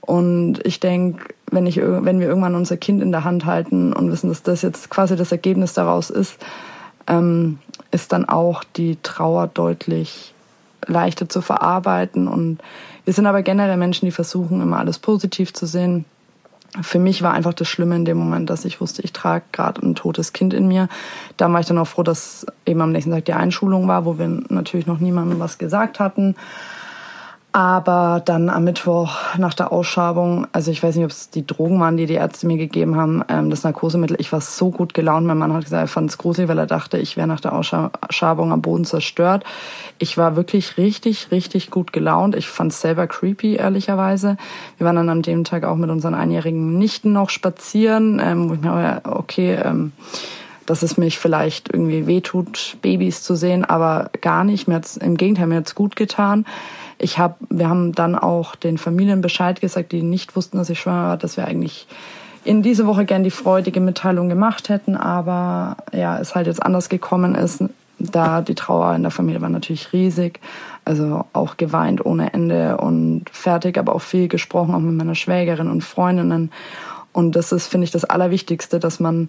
[0.00, 4.12] Und ich denke, wenn, ich, wenn wir irgendwann unser Kind in der Hand halten und
[4.12, 6.36] wissen, dass das jetzt quasi das Ergebnis daraus ist,
[7.08, 7.58] ähm,
[7.90, 10.32] ist dann auch die Trauer deutlich
[10.86, 12.28] leichter zu verarbeiten.
[12.28, 12.58] Und
[13.04, 16.04] wir sind aber generell Menschen, die versuchen, immer alles positiv zu sehen.
[16.82, 19.84] Für mich war einfach das Schlimme in dem Moment, dass ich wusste, ich trage gerade
[19.84, 20.88] ein totes Kind in mir.
[21.36, 24.18] Da war ich dann auch froh, dass eben am nächsten Tag die Einschulung war, wo
[24.18, 26.36] wir natürlich noch niemandem was gesagt hatten.
[27.52, 31.80] Aber dann am Mittwoch nach der Ausschabung, also ich weiß nicht, ob es die Drogen
[31.80, 35.26] waren, die die Ärzte mir gegeben haben, ähm, das Narkosemittel, ich war so gut gelaunt.
[35.26, 37.52] Mein Mann hat gesagt, er fand es gruselig, weil er dachte, ich wäre nach der
[37.52, 39.42] Ausschabung am Boden zerstört.
[39.98, 42.36] Ich war wirklich richtig, richtig gut gelaunt.
[42.36, 44.36] Ich fand es selber creepy, ehrlicherweise.
[44.78, 48.54] Wir waren dann an dem Tag auch mit unseren einjährigen Nichten noch spazieren, ähm, wo
[48.54, 49.90] ich mir, okay, ähm,
[50.66, 54.68] dass es mich vielleicht irgendwie wehtut, Babys zu sehen, aber gar nicht.
[54.68, 56.46] Mir hat's, Im Gegenteil, mir hat's gut getan.
[57.00, 60.80] Ich hab, wir haben dann auch den Familien Bescheid gesagt, die nicht wussten, dass ich
[60.80, 61.86] schwanger war, dass wir eigentlich
[62.44, 66.88] in diese Woche gern die freudige Mitteilung gemacht hätten, aber ja, es halt jetzt anders
[66.88, 67.64] gekommen ist.
[67.98, 70.40] Da die Trauer in der Familie war natürlich riesig,
[70.86, 75.68] also auch geweint ohne Ende und fertig, aber auch viel gesprochen, auch mit meiner Schwägerin
[75.68, 76.50] und Freundinnen.
[77.12, 79.28] Und das ist, finde ich, das Allerwichtigste, dass man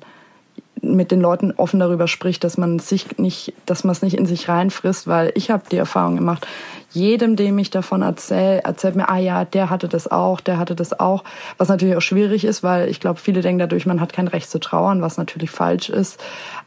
[0.81, 4.25] mit den Leuten offen darüber spricht, dass man sich nicht, dass man es nicht in
[4.25, 6.47] sich reinfrisst, weil ich habe die Erfahrung gemacht,
[6.91, 10.75] jedem, dem ich davon erzähle, erzählt mir, ah ja, der hatte das auch, der hatte
[10.75, 11.23] das auch,
[11.57, 14.49] was natürlich auch schwierig ist, weil ich glaube, viele denken dadurch, man hat kein Recht
[14.49, 16.21] zu trauern, was natürlich falsch ist,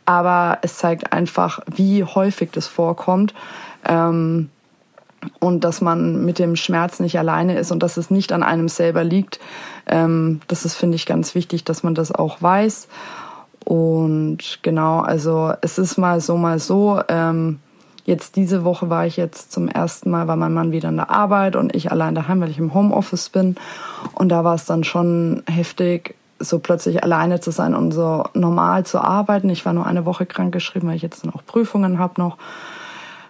[0.05, 3.34] aber es zeigt einfach, wie häufig das vorkommt.
[3.86, 4.51] Ähm,
[5.38, 8.68] und dass man mit dem Schmerz nicht alleine ist und dass es nicht an einem
[8.68, 9.40] selber liegt.
[9.86, 12.88] Ähm, das ist, finde ich, ganz wichtig, dass man das auch weiß.
[13.64, 17.01] Und genau, also es ist mal so, mal so.
[17.09, 17.60] Ähm,
[18.05, 21.10] jetzt diese Woche war ich jetzt zum ersten Mal, war mein Mann wieder in der
[21.10, 23.56] Arbeit und ich allein daheim, weil ich im Homeoffice bin.
[24.14, 28.85] Und da war es dann schon heftig, so plötzlich alleine zu sein und so normal
[28.85, 29.48] zu arbeiten.
[29.51, 32.36] Ich war nur eine Woche krank geschrieben, weil ich jetzt dann auch Prüfungen habe noch.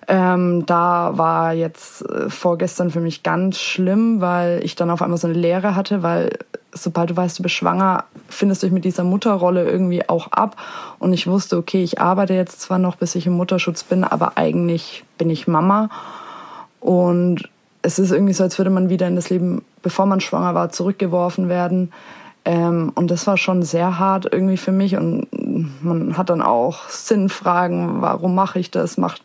[0.07, 5.19] Ähm, da war jetzt äh, vorgestern für mich ganz schlimm, weil ich dann auf einmal
[5.19, 6.39] so eine Leere hatte, weil
[6.73, 10.57] sobald du weißt, du bist schwanger, findest du dich mit dieser Mutterrolle irgendwie auch ab.
[10.99, 14.37] Und ich wusste, okay, ich arbeite jetzt zwar noch, bis ich im Mutterschutz bin, aber
[14.37, 15.89] eigentlich bin ich Mama.
[16.81, 17.49] Und
[17.83, 20.71] es ist irgendwie so, als würde man wieder in das Leben, bevor man schwanger war,
[20.71, 21.93] zurückgeworfen werden.
[22.45, 24.97] Ähm, und das war schon sehr hart irgendwie für mich.
[24.97, 25.29] Und
[25.83, 28.99] man hat dann auch Sinnfragen, warum mache ich das?
[28.99, 29.23] Macht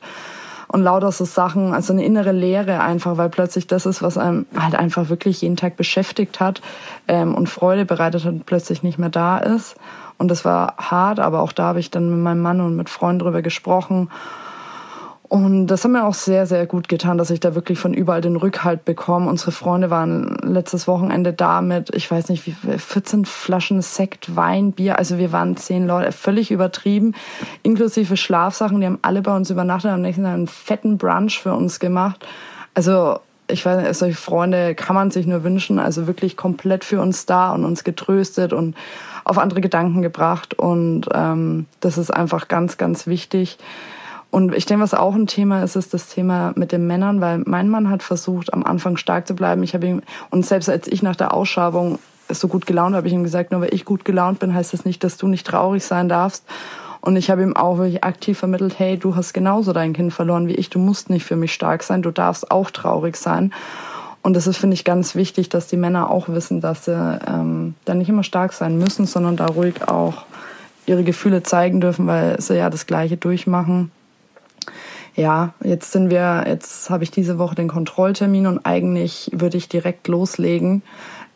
[0.71, 4.45] und lauter so Sachen, also eine innere Leere einfach, weil plötzlich das ist, was einem
[4.57, 6.61] halt einfach wirklich jeden Tag beschäftigt hat
[7.07, 9.75] ähm, und Freude bereitet hat, plötzlich nicht mehr da ist.
[10.17, 12.89] Und das war hart, aber auch da habe ich dann mit meinem Mann und mit
[12.89, 14.09] Freunden drüber gesprochen
[15.29, 18.19] und das hat mir auch sehr, sehr gut getan, dass ich da wirklich von überall
[18.19, 19.29] den Rückhalt bekomme.
[19.29, 24.71] Unsere Freunde waren letztes Wochenende da mit, ich weiß nicht, wie 14 Flaschen Sekt, Wein,
[24.71, 24.97] Bier.
[24.97, 27.13] Also wir waren zehn Leute, völlig übertrieben,
[27.61, 28.79] inklusive Schlafsachen.
[28.79, 32.25] Die haben alle bei uns übernachtet, am nächsten Tag einen fetten Brunch für uns gemacht.
[32.73, 35.77] Also ich weiß nicht, solche Freunde kann man sich nur wünschen.
[35.77, 38.75] Also wirklich komplett für uns da und uns getröstet und
[39.25, 40.57] auf andere Gedanken gebracht.
[40.57, 43.59] Und ähm, das ist einfach ganz, ganz wichtig.
[44.31, 47.39] Und ich denke, was auch ein Thema ist, ist das Thema mit den Männern, weil
[47.45, 49.63] mein Mann hat versucht, am Anfang stark zu bleiben.
[49.63, 51.97] Ich habe ihm, und selbst als ich nach der Ausschabung
[52.29, 54.85] so gut gelaunt habe, ich ihm gesagt, nur weil ich gut gelaunt bin, heißt das
[54.85, 56.45] nicht, dass du nicht traurig sein darfst.
[57.01, 60.47] Und ich habe ihm auch wirklich aktiv vermittelt, hey, du hast genauso dein Kind verloren
[60.47, 63.51] wie ich, du musst nicht für mich stark sein, du darfst auch traurig sein.
[64.21, 67.73] Und das ist, finde ich, ganz wichtig, dass die Männer auch wissen, dass sie ähm,
[67.85, 70.25] da nicht immer stark sein müssen, sondern da ruhig auch
[70.85, 73.91] ihre Gefühle zeigen dürfen, weil sie ja das Gleiche durchmachen
[75.19, 79.67] ja, jetzt sind wir, jetzt habe ich diese Woche den Kontrolltermin und eigentlich würde ich
[79.67, 80.81] direkt loslegen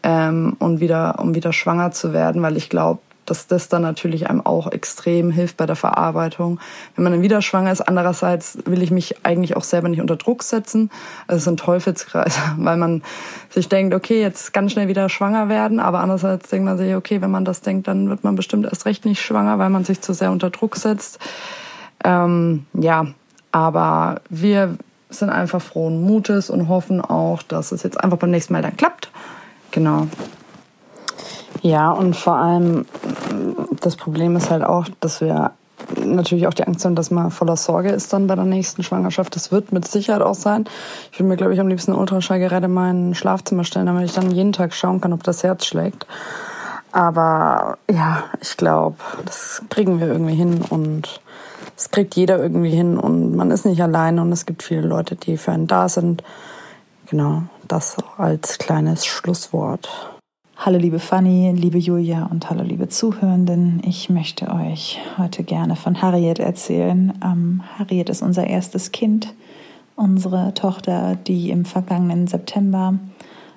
[0.03, 4.30] ähm, und wieder, um wieder schwanger zu werden, weil ich glaube, dass das dann natürlich
[4.30, 6.61] einem auch extrem hilft bei der Verarbeitung.
[6.95, 10.15] Wenn man dann wieder schwanger ist, andererseits will ich mich eigentlich auch selber nicht unter
[10.15, 10.89] Druck setzen.
[11.27, 13.03] Also es ist ein Teufelskreis, weil man
[13.49, 17.22] sich denkt, okay, jetzt ganz schnell wieder schwanger werden, aber andererseits denkt man sich, okay,
[17.22, 19.99] wenn man das denkt, dann wird man bestimmt erst recht nicht schwanger, weil man sich
[19.99, 21.19] zu sehr unter Druck setzt.
[22.05, 23.07] Ähm, ja,
[23.54, 24.78] aber wir
[25.10, 28.76] sind einfach frohen Mutes und hoffen auch, dass es jetzt einfach beim nächsten Mal dann
[28.76, 29.12] klappt.
[29.72, 30.08] Genau.
[31.62, 32.86] Ja, und vor allem
[33.80, 35.52] das Problem ist halt auch, dass wir
[36.04, 39.36] natürlich auch die Angst haben, dass man voller Sorge ist dann bei der nächsten Schwangerschaft.
[39.36, 40.66] Das wird mit Sicherheit auch sein.
[41.12, 44.32] Ich würde mir, glaube ich, am liebsten Ultraschallgerät in mein Schlafzimmer stellen, damit ich dann
[44.32, 46.08] jeden Tag schauen kann, ob das Herz schlägt.
[46.92, 51.22] Aber ja, ich glaube, das kriegen wir irgendwie hin und
[51.76, 55.16] es kriegt jeder irgendwie hin und man ist nicht allein und es gibt viele Leute,
[55.16, 56.24] die für einen da sind.
[57.08, 59.90] Genau, das als kleines Schlusswort.
[60.56, 63.82] Hallo liebe Fanny, liebe Julia und hallo liebe Zuhörenden.
[63.86, 67.14] Ich möchte euch heute gerne von Harriet erzählen.
[67.24, 69.34] Ähm, Harriet ist unser erstes Kind,
[69.95, 72.94] unsere Tochter, die im vergangenen September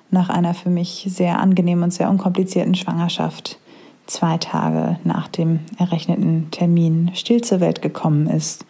[0.09, 3.59] nach einer für mich sehr angenehmen und sehr unkomplizierten Schwangerschaft
[4.07, 8.65] zwei Tage nach dem errechneten Termin still zur Welt gekommen ist.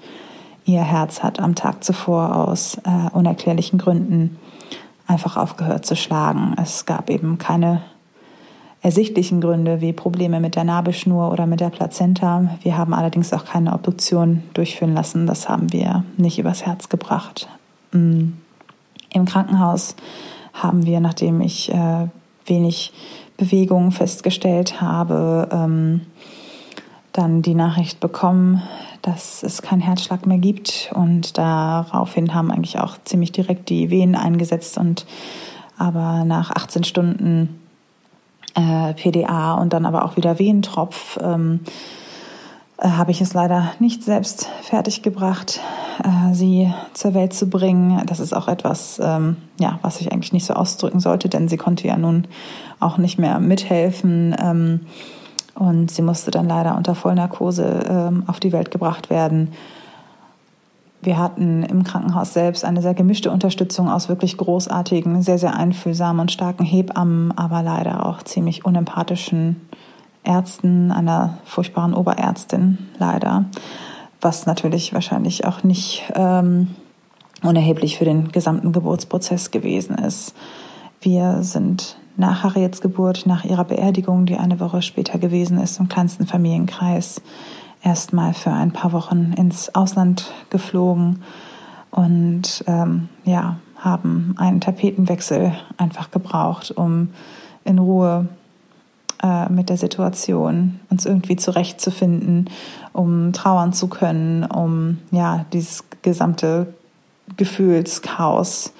[0.65, 4.37] Ihr Herz hat am Tag zuvor aus äh, unerklärlichen Gründen
[5.07, 6.55] einfach aufgehört zu schlagen.
[6.61, 7.81] Es gab eben keine
[8.81, 12.57] ersichtlichen Gründe wie Probleme mit der Nabelschnur oder mit der Plazenta.
[12.61, 15.25] Wir haben allerdings auch keine Obduktion durchführen lassen.
[15.25, 17.47] Das haben wir nicht übers Herz gebracht.
[17.91, 18.33] Mm.
[19.13, 19.95] Im Krankenhaus
[20.53, 22.07] haben wir, nachdem ich äh,
[22.45, 22.91] wenig
[23.37, 26.01] Bewegung festgestellt habe, ähm,
[27.13, 28.61] dann die Nachricht bekommen,
[29.01, 30.91] dass es keinen Herzschlag mehr gibt.
[30.93, 34.77] Und daraufhin haben eigentlich auch ziemlich direkt die Wehen eingesetzt.
[34.77, 35.05] Und
[35.77, 37.59] aber nach 18 Stunden
[38.55, 41.61] äh, PDA und dann aber auch wieder Wehentropf ähm,
[42.77, 45.59] äh, habe ich es leider nicht selbst fertiggebracht,
[46.03, 48.05] äh, sie zur Welt zu bringen.
[48.05, 51.57] Das ist auch etwas, ähm, ja, was ich eigentlich nicht so ausdrücken sollte, denn sie
[51.57, 52.27] konnte ja nun
[52.79, 54.35] auch nicht mehr mithelfen.
[54.39, 54.81] Ähm,
[55.55, 59.53] und sie musste dann leider unter Vollnarkose ähm, auf die Welt gebracht werden.
[61.01, 66.19] Wir hatten im Krankenhaus selbst eine sehr gemischte Unterstützung aus wirklich großartigen, sehr, sehr einfühlsamen
[66.19, 69.66] und starken Hebammen, aber leider auch ziemlich unempathischen
[70.23, 73.45] Ärzten, einer furchtbaren Oberärztin leider,
[74.21, 76.75] was natürlich wahrscheinlich auch nicht ähm,
[77.43, 80.33] unerheblich für den gesamten Geburtsprozess gewesen ist.
[81.01, 85.87] Wir sind nach Harriets Geburt, nach ihrer Beerdigung, die eine Woche später gewesen ist, im
[85.87, 87.21] kleinsten Familienkreis,
[87.83, 91.21] erstmal für ein paar Wochen ins Ausland geflogen
[91.91, 97.09] und ähm, ja, haben einen Tapetenwechsel einfach gebraucht, um
[97.63, 98.27] in Ruhe
[99.23, 102.49] äh, mit der Situation uns irgendwie zurechtzufinden,
[102.93, 106.73] um trauern zu können, um ja dieses gesamte
[107.35, 108.73] Gefühlschaos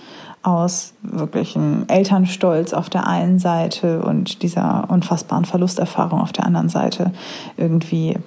[0.43, 7.11] aus wirklichem Elternstolz auf der einen Seite und dieser unfassbaren Verlusterfahrung auf der anderen Seite
[7.57, 8.17] irgendwie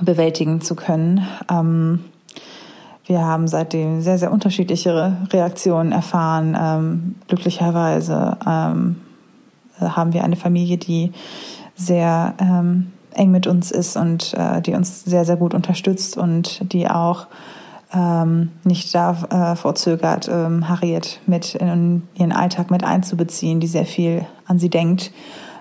[0.00, 1.26] bewältigen zu können.
[1.50, 2.04] Ähm,
[3.06, 6.56] wir haben seitdem sehr, sehr unterschiedliche Reaktionen erfahren.
[6.58, 8.96] Ähm, glücklicherweise ähm,
[9.90, 11.12] haben wir eine Familie, die
[11.74, 16.72] sehr ähm, eng mit uns ist und äh, die uns sehr, sehr gut unterstützt und
[16.72, 17.26] die auch
[17.94, 23.84] ähm, nicht davor äh, zögert, ähm, Harriet mit in ihren Alltag mit einzubeziehen, die sehr
[23.84, 25.12] viel an sie denkt.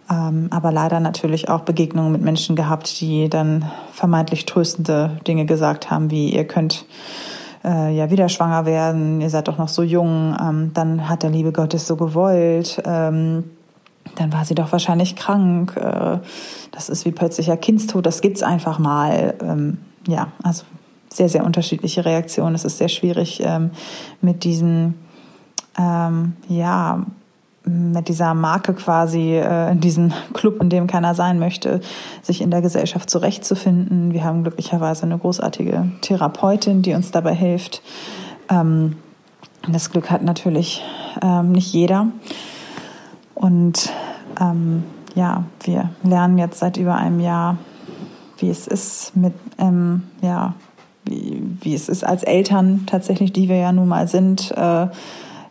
[0.10, 5.92] Ähm, aber leider natürlich auch Begegnungen mit Menschen gehabt, die dann vermeintlich tröstende Dinge gesagt
[5.92, 6.86] haben, wie ihr könnt
[7.64, 11.30] äh, ja wieder schwanger werden, ihr seid doch noch so jung, ähm, dann hat der
[11.30, 12.82] liebe Gott es so gewollt.
[12.86, 13.44] Ähm,
[14.16, 15.76] dann war sie doch wahrscheinlich krank.
[15.78, 16.20] Äh,
[16.72, 19.36] das ist wie plötzlicher Kindstod, das gibt's einfach mal.
[19.42, 20.64] Ähm, ja, also
[21.10, 22.56] sehr, sehr unterschiedliche Reaktionen.
[22.56, 23.72] Es ist sehr schwierig ähm,
[24.22, 24.96] mit diesen,
[25.78, 27.06] ähm, ja,
[27.64, 31.82] mit dieser Marke quasi äh, in diesem Club, in dem keiner sein möchte,
[32.22, 34.14] sich in der Gesellschaft zurechtzufinden.
[34.14, 37.82] Wir haben glücklicherweise eine großartige Therapeutin, die uns dabei hilft.
[38.48, 40.84] Das Glück hat natürlich
[41.44, 42.08] nicht jeder.
[43.42, 43.92] Und
[44.40, 44.84] ähm,
[45.16, 47.58] ja, wir lernen jetzt seit über einem Jahr,
[48.38, 50.54] wie es ist mit ähm, ja,
[51.06, 54.88] wie, wie es ist als Eltern tatsächlich, die wir ja nun mal sind, äh,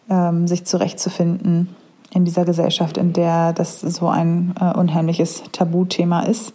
[0.09, 1.75] ähm, sich zurechtzufinden
[2.13, 6.55] in dieser Gesellschaft, in der das so ein äh, unheimliches Tabuthema ist.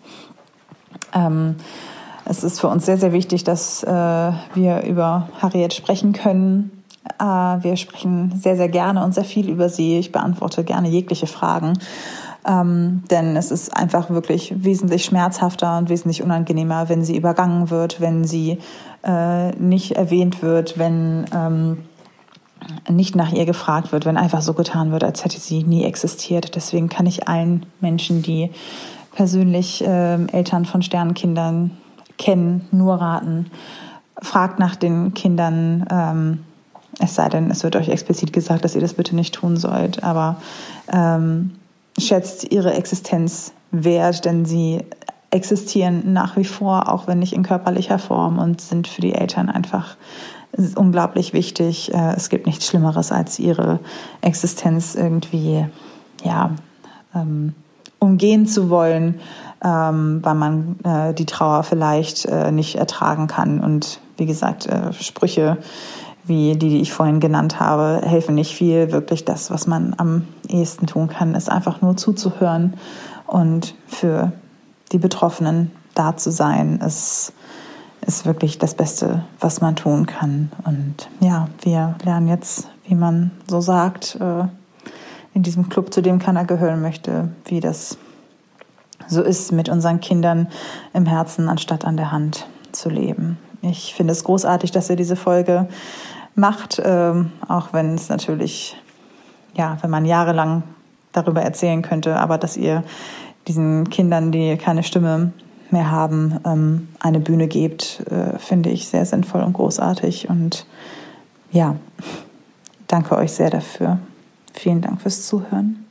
[1.14, 1.56] Ähm,
[2.26, 3.88] es ist für uns sehr, sehr wichtig, dass äh,
[4.54, 6.72] wir über Harriet sprechen können.
[7.20, 9.98] Äh, wir sprechen sehr, sehr gerne und sehr viel über sie.
[9.98, 11.74] Ich beantworte gerne jegliche Fragen.
[12.48, 18.00] Ähm, denn es ist einfach wirklich wesentlich schmerzhafter und wesentlich unangenehmer, wenn sie übergangen wird,
[18.00, 18.60] wenn sie
[19.04, 21.78] äh, nicht erwähnt wird, wenn ähm,
[22.90, 26.56] nicht nach ihr gefragt wird, wenn einfach so getan wird, als hätte sie nie existiert.
[26.56, 28.52] Deswegen kann ich allen Menschen, die
[29.16, 31.72] persönlich äh, Eltern von Sternenkindern
[32.18, 33.50] kennen, nur raten,
[34.22, 35.86] fragt nach den Kindern.
[35.90, 36.45] Ähm,
[37.00, 40.04] es sei denn, es wird euch explizit gesagt, dass ihr das bitte nicht tun sollt.
[40.04, 40.38] Aber
[40.92, 41.52] ähm,
[41.98, 44.84] schätzt ihre Existenz wert, denn sie
[45.32, 49.50] existieren nach wie vor, auch wenn nicht in körperlicher Form und sind für die Eltern
[49.50, 49.98] einfach
[50.76, 51.94] unglaublich wichtig.
[51.94, 53.80] Äh, es gibt nichts Schlimmeres, als ihre
[54.22, 55.66] Existenz irgendwie
[56.24, 56.52] ja,
[57.14, 57.54] ähm,
[58.00, 59.20] umgehen zu wollen,
[59.64, 63.60] ähm, weil man äh, die Trauer vielleicht äh, nicht ertragen kann.
[63.60, 65.58] Und wie gesagt, Sprüche
[66.28, 68.92] wie die, die ich vorhin genannt habe, helfen nicht viel.
[68.92, 72.74] Wirklich das, was man am ehesten tun kann, ist einfach nur zuzuhören
[73.28, 74.32] und für
[74.92, 77.34] die Betroffenen da zu sein, ist,
[78.06, 80.52] ist wirklich das Beste, was man tun kann.
[80.66, 84.44] Und ja, wir lernen jetzt, wie man so sagt, äh,
[85.34, 87.98] in diesem Club, zu dem keiner gehören möchte, wie das
[89.08, 90.48] so ist, mit unseren Kindern
[90.94, 93.38] im Herzen anstatt an der Hand zu leben.
[93.62, 95.68] Ich finde es großartig, dass ihr diese Folge
[96.36, 98.78] macht, ähm, auch wenn es natürlich,
[99.56, 100.64] ja, wenn man jahrelang
[101.12, 102.84] darüber erzählen könnte, aber dass ihr
[103.48, 105.32] diesen Kindern, die keine Stimme
[105.72, 110.30] mehr haben, ähm, eine Bühne gebt, äh, finde ich sehr sinnvoll und großartig.
[110.30, 110.66] Und
[111.52, 111.76] ja,
[112.88, 114.00] danke euch sehr dafür.
[114.54, 115.86] Vielen Dank fürs Zuhören.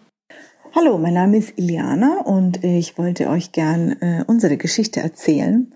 [0.75, 5.73] Hallo, mein Name ist Iliana und ich wollte euch gern äh, unsere Geschichte erzählen.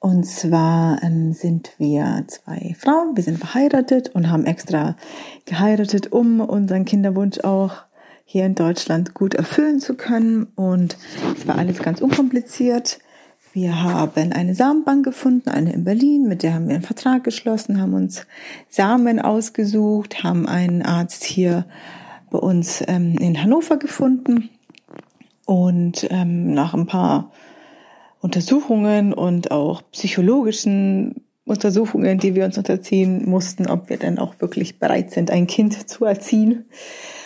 [0.00, 4.96] Und zwar ähm, sind wir zwei Frauen, wir sind verheiratet und haben extra
[5.44, 7.82] geheiratet, um unseren Kinderwunsch auch
[8.24, 10.44] hier in Deutschland gut erfüllen zu können.
[10.54, 10.96] Und
[11.36, 13.00] es war alles ganz unkompliziert.
[13.52, 17.80] Wir haben eine Samenbank gefunden, eine in Berlin, mit der haben wir einen Vertrag geschlossen,
[17.80, 18.26] haben uns
[18.68, 21.64] Samen ausgesucht, haben einen Arzt hier
[22.30, 24.50] bei uns ähm, in Hannover gefunden
[25.46, 27.32] und ähm, nach ein paar
[28.20, 34.78] Untersuchungen und auch psychologischen Untersuchungen, die wir uns unterziehen mussten, ob wir denn auch wirklich
[34.78, 36.66] bereit sind, ein Kind zu erziehen,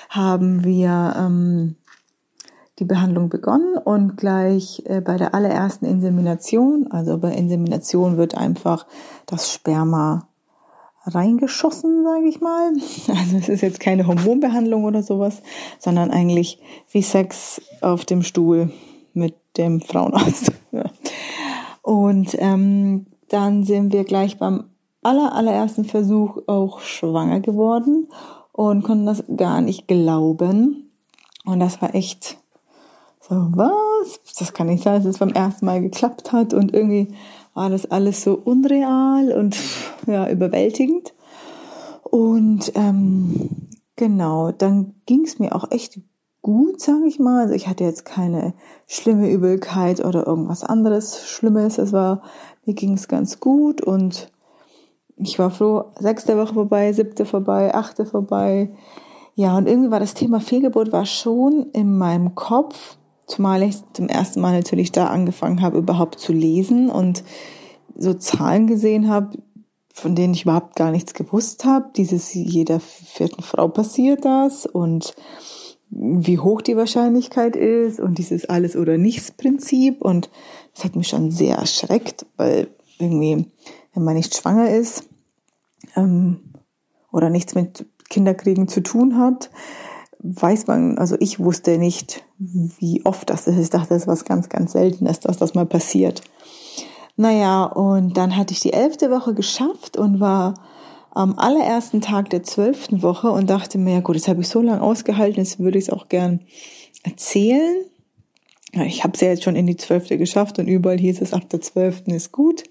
[0.08, 1.76] haben wir ähm,
[2.78, 8.86] die Behandlung begonnen und gleich äh, bei der allerersten Insemination, also bei Insemination wird einfach
[9.26, 10.28] das Sperma
[11.04, 12.72] reingeschossen, sage ich mal.
[13.08, 15.42] Also es ist jetzt keine Hormonbehandlung oder sowas,
[15.78, 16.60] sondern eigentlich
[16.90, 18.70] wie Sex auf dem Stuhl
[19.56, 20.52] dem Frauenarzt.
[21.82, 24.64] Und ähm, dann sind wir gleich beim
[25.02, 28.08] aller, allerersten Versuch auch schwanger geworden
[28.52, 30.90] und konnten das gar nicht glauben.
[31.44, 32.38] Und das war echt
[33.20, 34.20] so, was?
[34.38, 37.14] Das kann nicht sein, dass es beim ersten Mal geklappt hat und irgendwie
[37.54, 39.56] war das alles so unreal und
[40.06, 41.14] ja, überwältigend.
[42.02, 43.48] Und ähm,
[43.96, 45.98] genau, dann ging es mir auch echt
[46.42, 47.42] gut, sage ich mal.
[47.42, 48.54] Also ich hatte jetzt keine
[48.86, 51.78] schlimme Übelkeit oder irgendwas anderes Schlimmes.
[51.78, 52.22] Es war,
[52.66, 54.30] mir ging es ganz gut und
[55.16, 58.74] ich war froh, sechste Woche vorbei, siebte vorbei, achte vorbei.
[59.34, 62.98] Ja, und irgendwie war das Thema Fehlgeburt war schon in meinem Kopf
[63.32, 67.24] Zumal ich zum ersten Mal natürlich da angefangen habe, überhaupt zu lesen und
[67.96, 69.38] so Zahlen gesehen habe,
[69.94, 71.90] von denen ich überhaupt gar nichts gewusst habe.
[71.96, 75.14] Dieses jeder vierten Frau passiert das und
[75.94, 80.30] wie hoch die Wahrscheinlichkeit ist und dieses alles oder nichts Prinzip und
[80.74, 83.46] das hat mich schon sehr erschreckt, weil irgendwie,
[83.92, 85.04] wenn man nicht schwanger ist
[85.94, 86.40] ähm,
[87.12, 89.50] oder nichts mit Kinderkriegen zu tun hat,
[90.20, 93.58] weiß man, also ich wusste nicht, wie oft das ist.
[93.58, 96.22] Ich dachte, das ist was ganz, ganz Seltenes, dass das mal passiert.
[97.16, 100.54] Naja, und dann hatte ich die elfte Woche geschafft und war
[101.14, 104.62] am allerersten Tag der zwölften Woche und dachte mir, ja gut, das habe ich so
[104.62, 106.40] lange ausgehalten, jetzt würde ich es auch gern
[107.02, 107.84] erzählen.
[108.86, 111.48] Ich habe es ja jetzt schon in die zwölfte geschafft und überall hieß es, ab
[111.50, 112.64] der zwölften ist gut.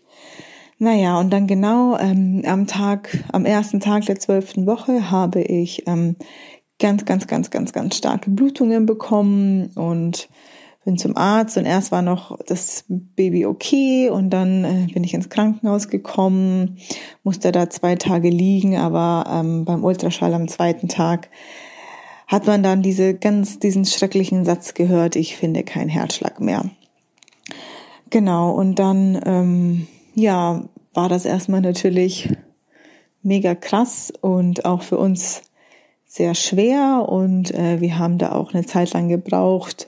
[0.80, 5.88] Naja, und dann genau ähm, am Tag, am ersten Tag der zwölften Woche habe ich
[5.88, 6.16] ähm,
[6.80, 10.28] ganz, ganz, ganz, ganz, ganz starke Blutungen bekommen und
[10.84, 15.14] bin zum Arzt und erst war noch das Baby okay und dann äh, bin ich
[15.14, 16.78] ins Krankenhaus gekommen,
[17.24, 21.30] musste da zwei Tage liegen, aber ähm, beim Ultraschall am zweiten Tag
[22.28, 26.70] hat man dann diese ganz diesen schrecklichen Satz gehört: Ich finde keinen Herzschlag mehr.
[28.10, 30.64] Genau und dann ähm, ja
[30.94, 32.30] war das erstmal natürlich
[33.22, 35.44] mega krass und auch für uns
[36.06, 39.88] sehr schwer und äh, wir haben da auch eine Zeit lang gebraucht,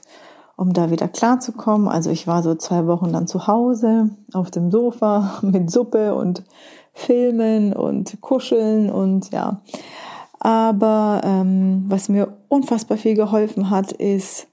[0.56, 1.88] um da wieder klarzukommen.
[1.88, 6.44] Also ich war so zwei Wochen dann zu Hause auf dem Sofa mit Suppe und
[6.94, 9.62] Filmen und Kuscheln und ja.
[10.40, 14.48] Aber ähm, was mir unfassbar viel geholfen hat, ist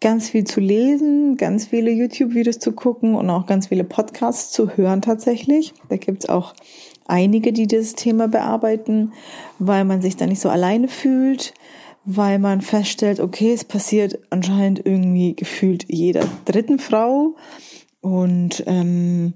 [0.00, 4.76] ganz viel zu lesen, ganz viele YouTube-Videos zu gucken und auch ganz viele Podcasts zu
[4.76, 5.74] hören tatsächlich.
[5.88, 6.54] Da gibt's auch
[7.06, 9.12] einige, die dieses Thema bearbeiten,
[9.58, 11.54] weil man sich da nicht so alleine fühlt,
[12.10, 17.36] weil man feststellt, okay, es passiert anscheinend irgendwie gefühlt jeder dritten Frau.
[18.00, 19.34] Und ähm,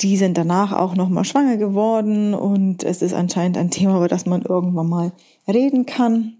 [0.00, 2.34] die sind danach auch nochmal schwanger geworden.
[2.34, 5.12] Und es ist anscheinend ein Thema, über das man irgendwann mal
[5.48, 6.34] reden kann.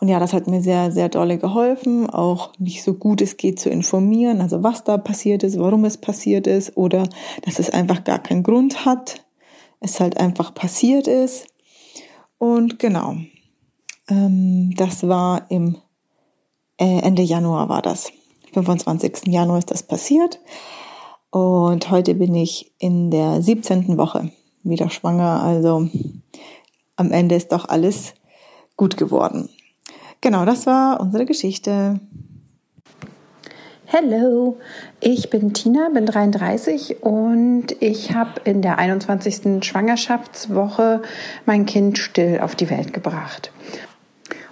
[0.00, 3.60] Und ja, das hat mir sehr, sehr dolle geholfen, auch mich so gut es geht
[3.60, 7.08] zu informieren, also was da passiert ist, warum es passiert ist oder
[7.44, 9.24] dass es einfach gar keinen Grund hat,
[9.78, 11.46] es halt einfach passiert ist.
[12.38, 13.16] Und genau,
[14.08, 15.76] ähm, das war im
[16.78, 18.12] äh, Ende Januar war das.
[18.52, 19.26] 25.
[19.26, 20.40] Januar ist das passiert.
[21.30, 23.98] Und heute bin ich in der 17.
[23.98, 24.30] Woche
[24.62, 25.42] wieder schwanger.
[25.42, 25.88] Also
[26.96, 28.14] am Ende ist doch alles
[28.76, 29.48] gut geworden.
[30.20, 32.00] Genau, das war unsere Geschichte.
[33.86, 34.58] Hello,
[35.00, 39.64] ich bin Tina, bin 33 und ich habe in der 21.
[39.64, 41.02] Schwangerschaftswoche
[41.46, 43.52] mein Kind still auf die Welt gebracht.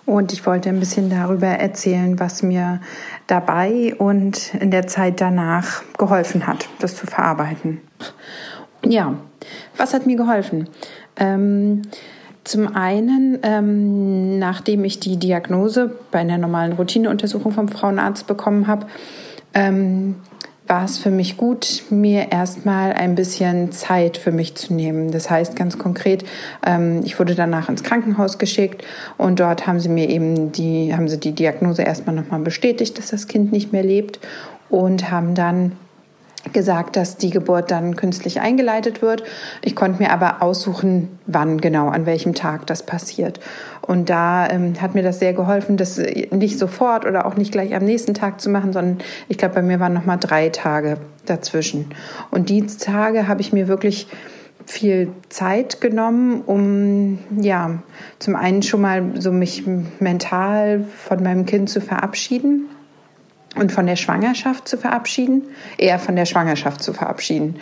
[0.05, 2.81] Und ich wollte ein bisschen darüber erzählen, was mir
[3.27, 7.81] dabei und in der Zeit danach geholfen hat, das zu verarbeiten.
[8.85, 9.15] Ja,
[9.77, 10.69] was hat mir geholfen?
[11.17, 11.83] Ähm,
[12.45, 18.87] Zum einen, ähm, nachdem ich die Diagnose bei einer normalen Routineuntersuchung vom Frauenarzt bekommen habe,
[19.55, 20.17] ähm,
[20.73, 25.11] war es für mich gut, mir erstmal ein bisschen Zeit für mich zu nehmen.
[25.11, 26.25] Das heißt ganz konkret,
[26.65, 28.83] ähm, ich wurde danach ins Krankenhaus geschickt
[29.19, 33.09] und dort haben sie mir eben die, haben sie die Diagnose erstmal nochmal bestätigt, dass
[33.09, 34.19] das Kind nicht mehr lebt
[34.71, 35.73] und haben dann
[36.53, 39.23] gesagt, dass die Geburt dann künstlich eingeleitet wird.
[39.63, 43.39] Ich konnte mir aber aussuchen, wann genau, an welchem Tag das passiert.
[43.81, 45.99] Und da ähm, hat mir das sehr geholfen, das
[46.31, 48.99] nicht sofort oder auch nicht gleich am nächsten Tag zu machen, sondern
[49.29, 51.91] ich glaube, bei mir waren noch mal drei Tage dazwischen.
[52.31, 54.09] Und die Tage habe ich mir wirklich
[54.67, 57.83] viel Zeit genommen, um ja
[58.19, 59.65] zum einen schon mal so mich
[59.99, 62.69] mental von meinem Kind zu verabschieden
[63.57, 65.43] und von der Schwangerschaft zu verabschieden,
[65.77, 67.57] eher von der Schwangerschaft zu verabschieden.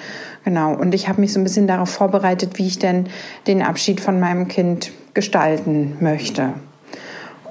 [0.44, 0.74] Genau.
[0.74, 3.08] Und ich habe mich so ein bisschen darauf vorbereitet, wie ich denn
[3.46, 6.54] den Abschied von meinem Kind gestalten möchte.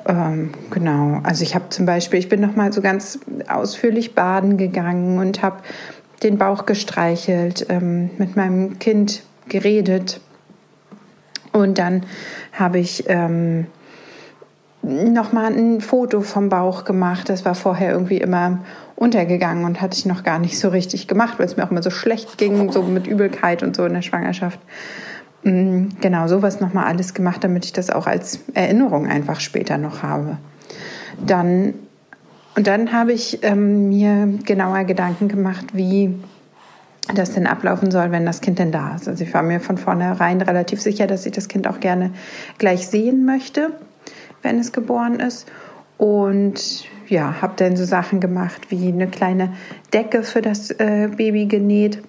[0.07, 1.19] Ähm, genau.
[1.23, 5.41] Also ich habe zum Beispiel, ich bin noch mal so ganz ausführlich baden gegangen und
[5.41, 5.57] habe
[6.23, 10.21] den Bauch gestreichelt, ähm, mit meinem Kind geredet.
[11.51, 12.03] Und dann
[12.53, 13.67] habe ich ähm,
[14.81, 17.29] nochmal ein Foto vom Bauch gemacht.
[17.29, 18.59] Das war vorher irgendwie immer
[18.95, 21.83] untergegangen und hatte ich noch gar nicht so richtig gemacht, weil es mir auch immer
[21.83, 24.59] so schlecht ging, so mit Übelkeit und so in der Schwangerschaft.
[25.43, 30.03] Mm, genau, sowas nochmal alles gemacht, damit ich das auch als Erinnerung einfach später noch
[30.03, 30.37] habe.
[31.25, 31.73] Dann,
[32.55, 36.15] und dann habe ich ähm, mir genauer Gedanken gemacht, wie
[37.13, 39.07] das denn ablaufen soll, wenn das Kind denn da ist.
[39.07, 42.11] Also ich war mir von vornherein relativ sicher, dass ich das Kind auch gerne
[42.57, 43.71] gleich sehen möchte
[44.41, 45.47] wenn es geboren ist.
[45.97, 49.53] Und ja, habe dann so Sachen gemacht wie eine kleine
[49.93, 52.01] Decke für das äh, Baby genäht,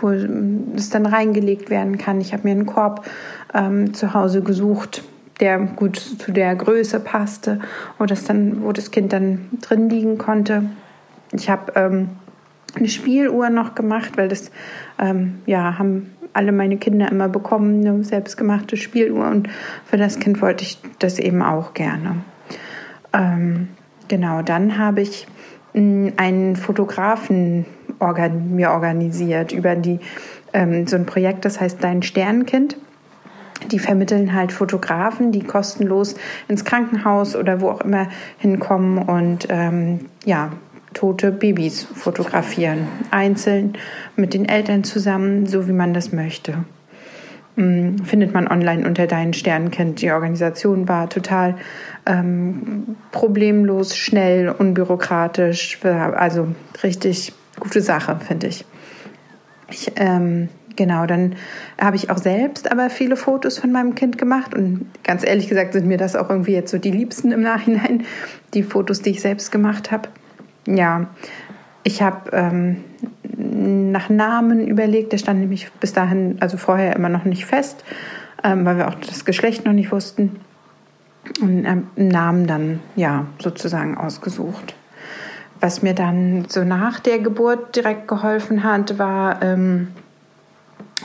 [0.00, 2.20] wo es dann reingelegt werden kann.
[2.20, 3.06] Ich habe mir einen Korb
[3.54, 5.02] ähm, zu Hause gesucht,
[5.40, 7.60] der gut zu der Größe passte,
[7.98, 10.64] wo das dann, wo das Kind dann drin liegen konnte.
[11.32, 12.10] Ich habe ähm,
[12.74, 14.50] eine Spieluhr noch gemacht, weil das
[14.98, 19.28] ähm, ja haben alle meine Kinder immer bekommen, eine selbstgemachte Spieluhr.
[19.28, 19.48] Und
[19.84, 22.16] für das Kind wollte ich das eben auch gerne.
[23.12, 23.68] Ähm,
[24.08, 25.26] genau, dann habe ich
[25.72, 27.64] hm, einen Fotografen
[28.00, 30.00] organ mir organisiert über die,
[30.52, 32.76] ähm, so ein Projekt, das heißt Dein Sternkind.
[33.70, 36.16] Die vermitteln halt Fotografen, die kostenlos
[36.48, 38.08] ins Krankenhaus oder wo auch immer
[38.38, 40.50] hinkommen und ähm, ja,
[40.94, 43.74] tote Babys fotografieren, einzeln
[44.16, 46.64] mit den Eltern zusammen, so wie man das möchte.
[47.56, 50.00] Mm, findet man online unter Deinen Sternenkind.
[50.00, 51.56] Die Organisation war total
[52.06, 56.48] ähm, problemlos, schnell, unbürokratisch, also
[56.82, 58.64] richtig gute Sache, finde ich.
[59.70, 61.36] ich ähm, genau, dann
[61.80, 65.74] habe ich auch selbst aber viele Fotos von meinem Kind gemacht und ganz ehrlich gesagt
[65.74, 68.04] sind mir das auch irgendwie jetzt so die liebsten im Nachhinein,
[68.52, 70.08] die Fotos, die ich selbst gemacht habe.
[70.66, 71.06] Ja,
[71.82, 72.84] ich habe ähm,
[73.92, 75.12] nach Namen überlegt.
[75.12, 77.84] Der stand nämlich bis dahin, also vorher immer noch nicht fest,
[78.42, 80.40] ähm, weil wir auch das Geschlecht noch nicht wussten.
[81.40, 84.74] Und ähm, Namen dann, ja, sozusagen ausgesucht.
[85.60, 89.88] Was mir dann so nach der Geburt direkt geholfen hat, war, ähm,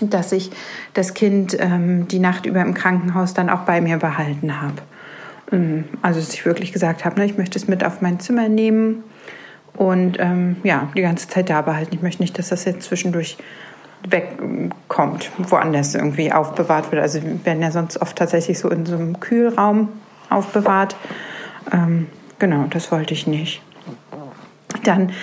[0.02, 0.52] dass ich
[0.94, 4.76] das Kind ähm, die Nacht über im Krankenhaus dann auch bei mir behalten habe.
[5.52, 8.50] Ähm, also, dass ich wirklich gesagt habe, ne, ich möchte es mit auf mein Zimmer
[8.50, 9.04] nehmen
[9.80, 11.96] und ähm, ja, die ganze Zeit da behalten.
[11.96, 13.38] Ich möchte nicht, dass das jetzt zwischendurch
[14.06, 17.02] wegkommt, woanders irgendwie aufbewahrt wird.
[17.02, 19.88] Also werden ja sonst oft tatsächlich so in so einem Kühlraum
[20.30, 20.98] aufbewahrt.
[21.72, 22.08] Ähm,
[22.40, 23.62] genau, das wollte ich nicht.
[24.84, 25.14] Dann,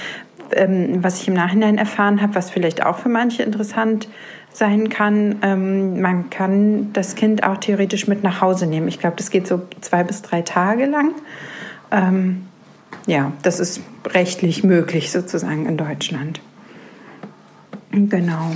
[0.53, 4.09] ähm, was ich im Nachhinein erfahren habe, was vielleicht auch für manche interessant
[4.55, 8.89] sein kann, ähm, man kann das Kind auch theoretisch mit nach Hause nehmen.
[8.89, 11.11] Ich glaube, das geht so zwei bis drei Tage lang.
[13.07, 16.41] Ja, das ist rechtlich möglich sozusagen in Deutschland.
[17.93, 18.51] Genau.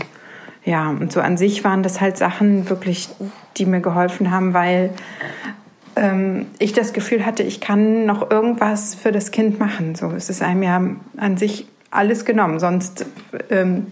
[0.64, 3.08] Ja, und so an sich waren das halt Sachen wirklich,
[3.56, 4.90] die mir geholfen haben, weil
[5.96, 9.94] ähm, ich das Gefühl hatte, ich kann noch irgendwas für das Kind machen.
[9.94, 10.82] So es ist einem ja
[11.16, 12.58] an sich alles genommen.
[12.58, 13.06] Sonst
[13.50, 13.86] ähm,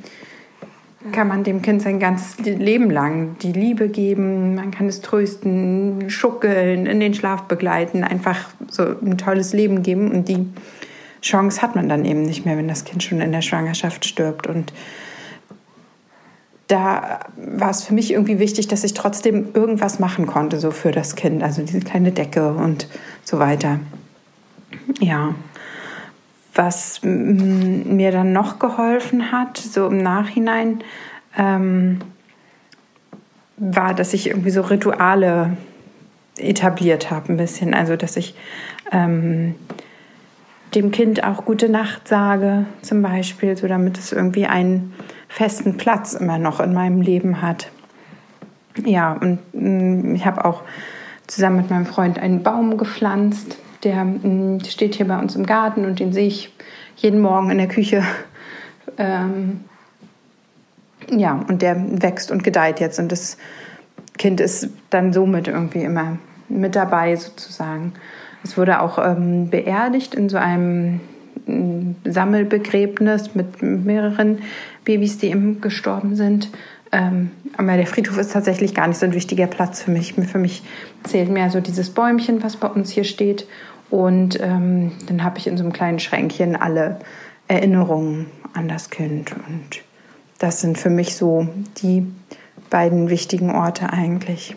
[1.13, 6.11] kann man dem Kind sein ganzes Leben lang die Liebe geben, man kann es trösten,
[6.11, 10.11] schuckeln, in den Schlaf begleiten, einfach so ein tolles Leben geben.
[10.11, 10.47] Und die
[11.23, 14.47] Chance hat man dann eben nicht mehr, wenn das Kind schon in der Schwangerschaft stirbt.
[14.47, 14.73] Und
[16.69, 20.93] da war es für mich irgendwie wichtig, dass ich trotzdem irgendwas machen konnte, so für
[20.93, 21.43] das Kind.
[21.43, 22.89] Also diese kleine Decke und
[23.25, 23.81] so weiter.
[25.01, 25.35] Ja.
[26.59, 30.83] Was mir dann noch geholfen hat, so im Nachhinein,
[31.37, 32.01] ähm,
[33.57, 35.57] war, dass ich irgendwie so Rituale
[36.37, 37.75] etabliert habe, ein bisschen.
[37.75, 38.35] Also, dass ich
[38.91, 39.55] ähm,
[40.75, 44.95] dem Kind auch gute Nacht sage, zum Beispiel, so damit es irgendwie einen
[45.29, 47.71] festen Platz immer noch in meinem Leben hat.
[48.85, 50.63] Ja, und mh, ich habe auch
[51.29, 53.59] zusammen mit meinem Freund einen Baum gepflanzt.
[53.85, 56.53] Der mh, steht hier bei uns im Garten und den sehe ich
[56.97, 58.03] jeden Morgen in der Küche.
[58.97, 59.61] Ähm,
[61.11, 62.99] ja, und der wächst und gedeiht jetzt.
[62.99, 63.39] Und das
[64.19, 66.19] Kind ist dann somit irgendwie immer
[66.49, 67.93] mit dabei sozusagen.
[68.43, 71.01] Es wurde auch ähm, beerdigt in so einem
[71.47, 74.39] mm, Sammelbegräbnis mit mehreren
[74.85, 76.51] Babys, die eben gestorben sind.
[76.91, 80.15] Ähm, aber der Friedhof ist tatsächlich gar nicht so ein wichtiger Platz für mich.
[80.15, 80.63] Für mich
[81.05, 83.47] zählt mehr so dieses Bäumchen, was bei uns hier steht.
[83.91, 86.99] Und ähm, dann habe ich in so einem kleinen Schränkchen alle
[87.49, 89.33] Erinnerungen an das Kind.
[89.33, 89.83] Und
[90.39, 91.49] das sind für mich so
[91.83, 92.07] die
[92.71, 94.57] beiden wichtigen Orte eigentlich.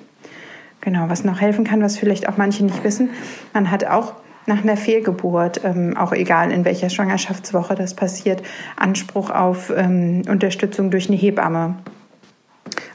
[0.82, 3.12] Genau, was noch helfen kann, was vielleicht auch manche nicht wissen,
[3.54, 4.14] man hat auch
[4.48, 8.42] nach einer Fehlgeburt, ähm, auch egal in welcher Schwangerschaftswoche das passiert,
[8.76, 11.76] Anspruch auf ähm, Unterstützung durch eine Hebamme.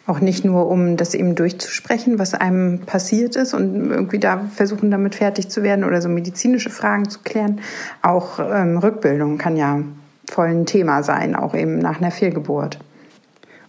[0.06, 4.90] Auch nicht nur, um das eben durchzusprechen, was einem passiert ist und irgendwie da versuchen,
[4.90, 7.60] damit fertig zu werden oder so medizinische Fragen zu klären.
[8.02, 9.80] Auch ähm, Rückbildung kann ja
[10.30, 12.78] voll ein Thema sein, auch eben nach einer Fehlgeburt.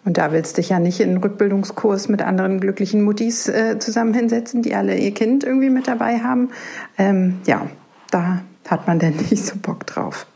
[0.05, 3.77] Und da willst du dich ja nicht in einen Rückbildungskurs mit anderen glücklichen Muttis äh,
[3.79, 6.51] zusammen hinsetzen, die alle ihr Kind irgendwie mit dabei haben.
[6.97, 7.67] Ähm, ja,
[8.09, 10.27] da hat man denn nicht so Bock drauf.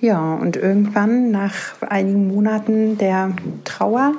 [0.00, 1.54] Ja, und irgendwann nach
[1.88, 3.32] einigen Monaten der
[3.64, 4.14] Trauer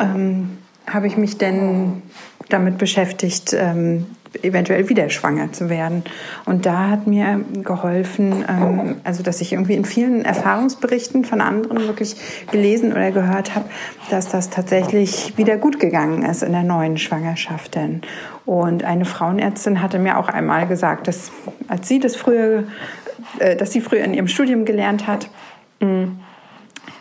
[0.00, 2.02] ähm, habe ich mich dann
[2.48, 4.06] damit beschäftigt, ähm,
[4.40, 6.04] eventuell wieder schwanger zu werden.
[6.46, 11.86] Und da hat mir geholfen, ähm, also dass ich irgendwie in vielen Erfahrungsberichten von anderen
[11.86, 12.16] wirklich
[12.50, 13.66] gelesen oder gehört habe,
[14.10, 17.74] dass das tatsächlich wieder gut gegangen ist in der neuen Schwangerschaft.
[17.74, 18.00] Denn.
[18.46, 21.30] Und eine Frauenärztin hatte mir auch einmal gesagt, dass
[21.68, 22.64] als sie das früher,
[23.38, 25.28] äh, dass sie früher in ihrem Studium gelernt hat,
[25.80, 26.08] mh,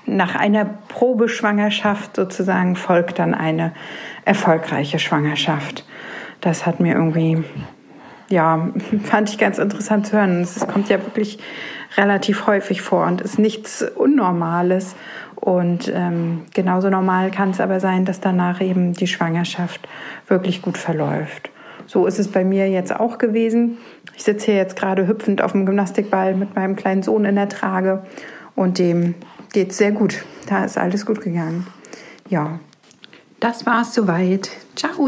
[0.06, 3.74] nach einer Probeschwangerschaft sozusagen folgt dann eine
[4.26, 5.86] erfolgreiche Schwangerschaft
[6.42, 7.44] das hat mir irgendwie,
[8.30, 8.70] ja,
[9.04, 10.42] fand ich ganz interessant zu hören.
[10.42, 11.40] Es kommt ja wirklich
[11.96, 14.96] relativ häufig vor und ist nichts Unnormales.
[15.36, 19.88] Und ähm, genauso normal kann es aber sein, dass danach eben die Schwangerschaft
[20.28, 21.50] wirklich gut verläuft.
[21.92, 23.78] So ist es bei mir jetzt auch gewesen.
[24.16, 27.50] Ich sitze hier jetzt gerade hüpfend auf dem Gymnastikball mit meinem kleinen Sohn in der
[27.50, 28.04] Trage
[28.56, 29.14] und dem
[29.52, 30.24] geht es sehr gut.
[30.48, 31.68] Da ist alles gut gegangen.
[32.30, 32.62] Ja,
[33.42, 34.52] das war's soweit.
[34.78, 35.06] Ciao.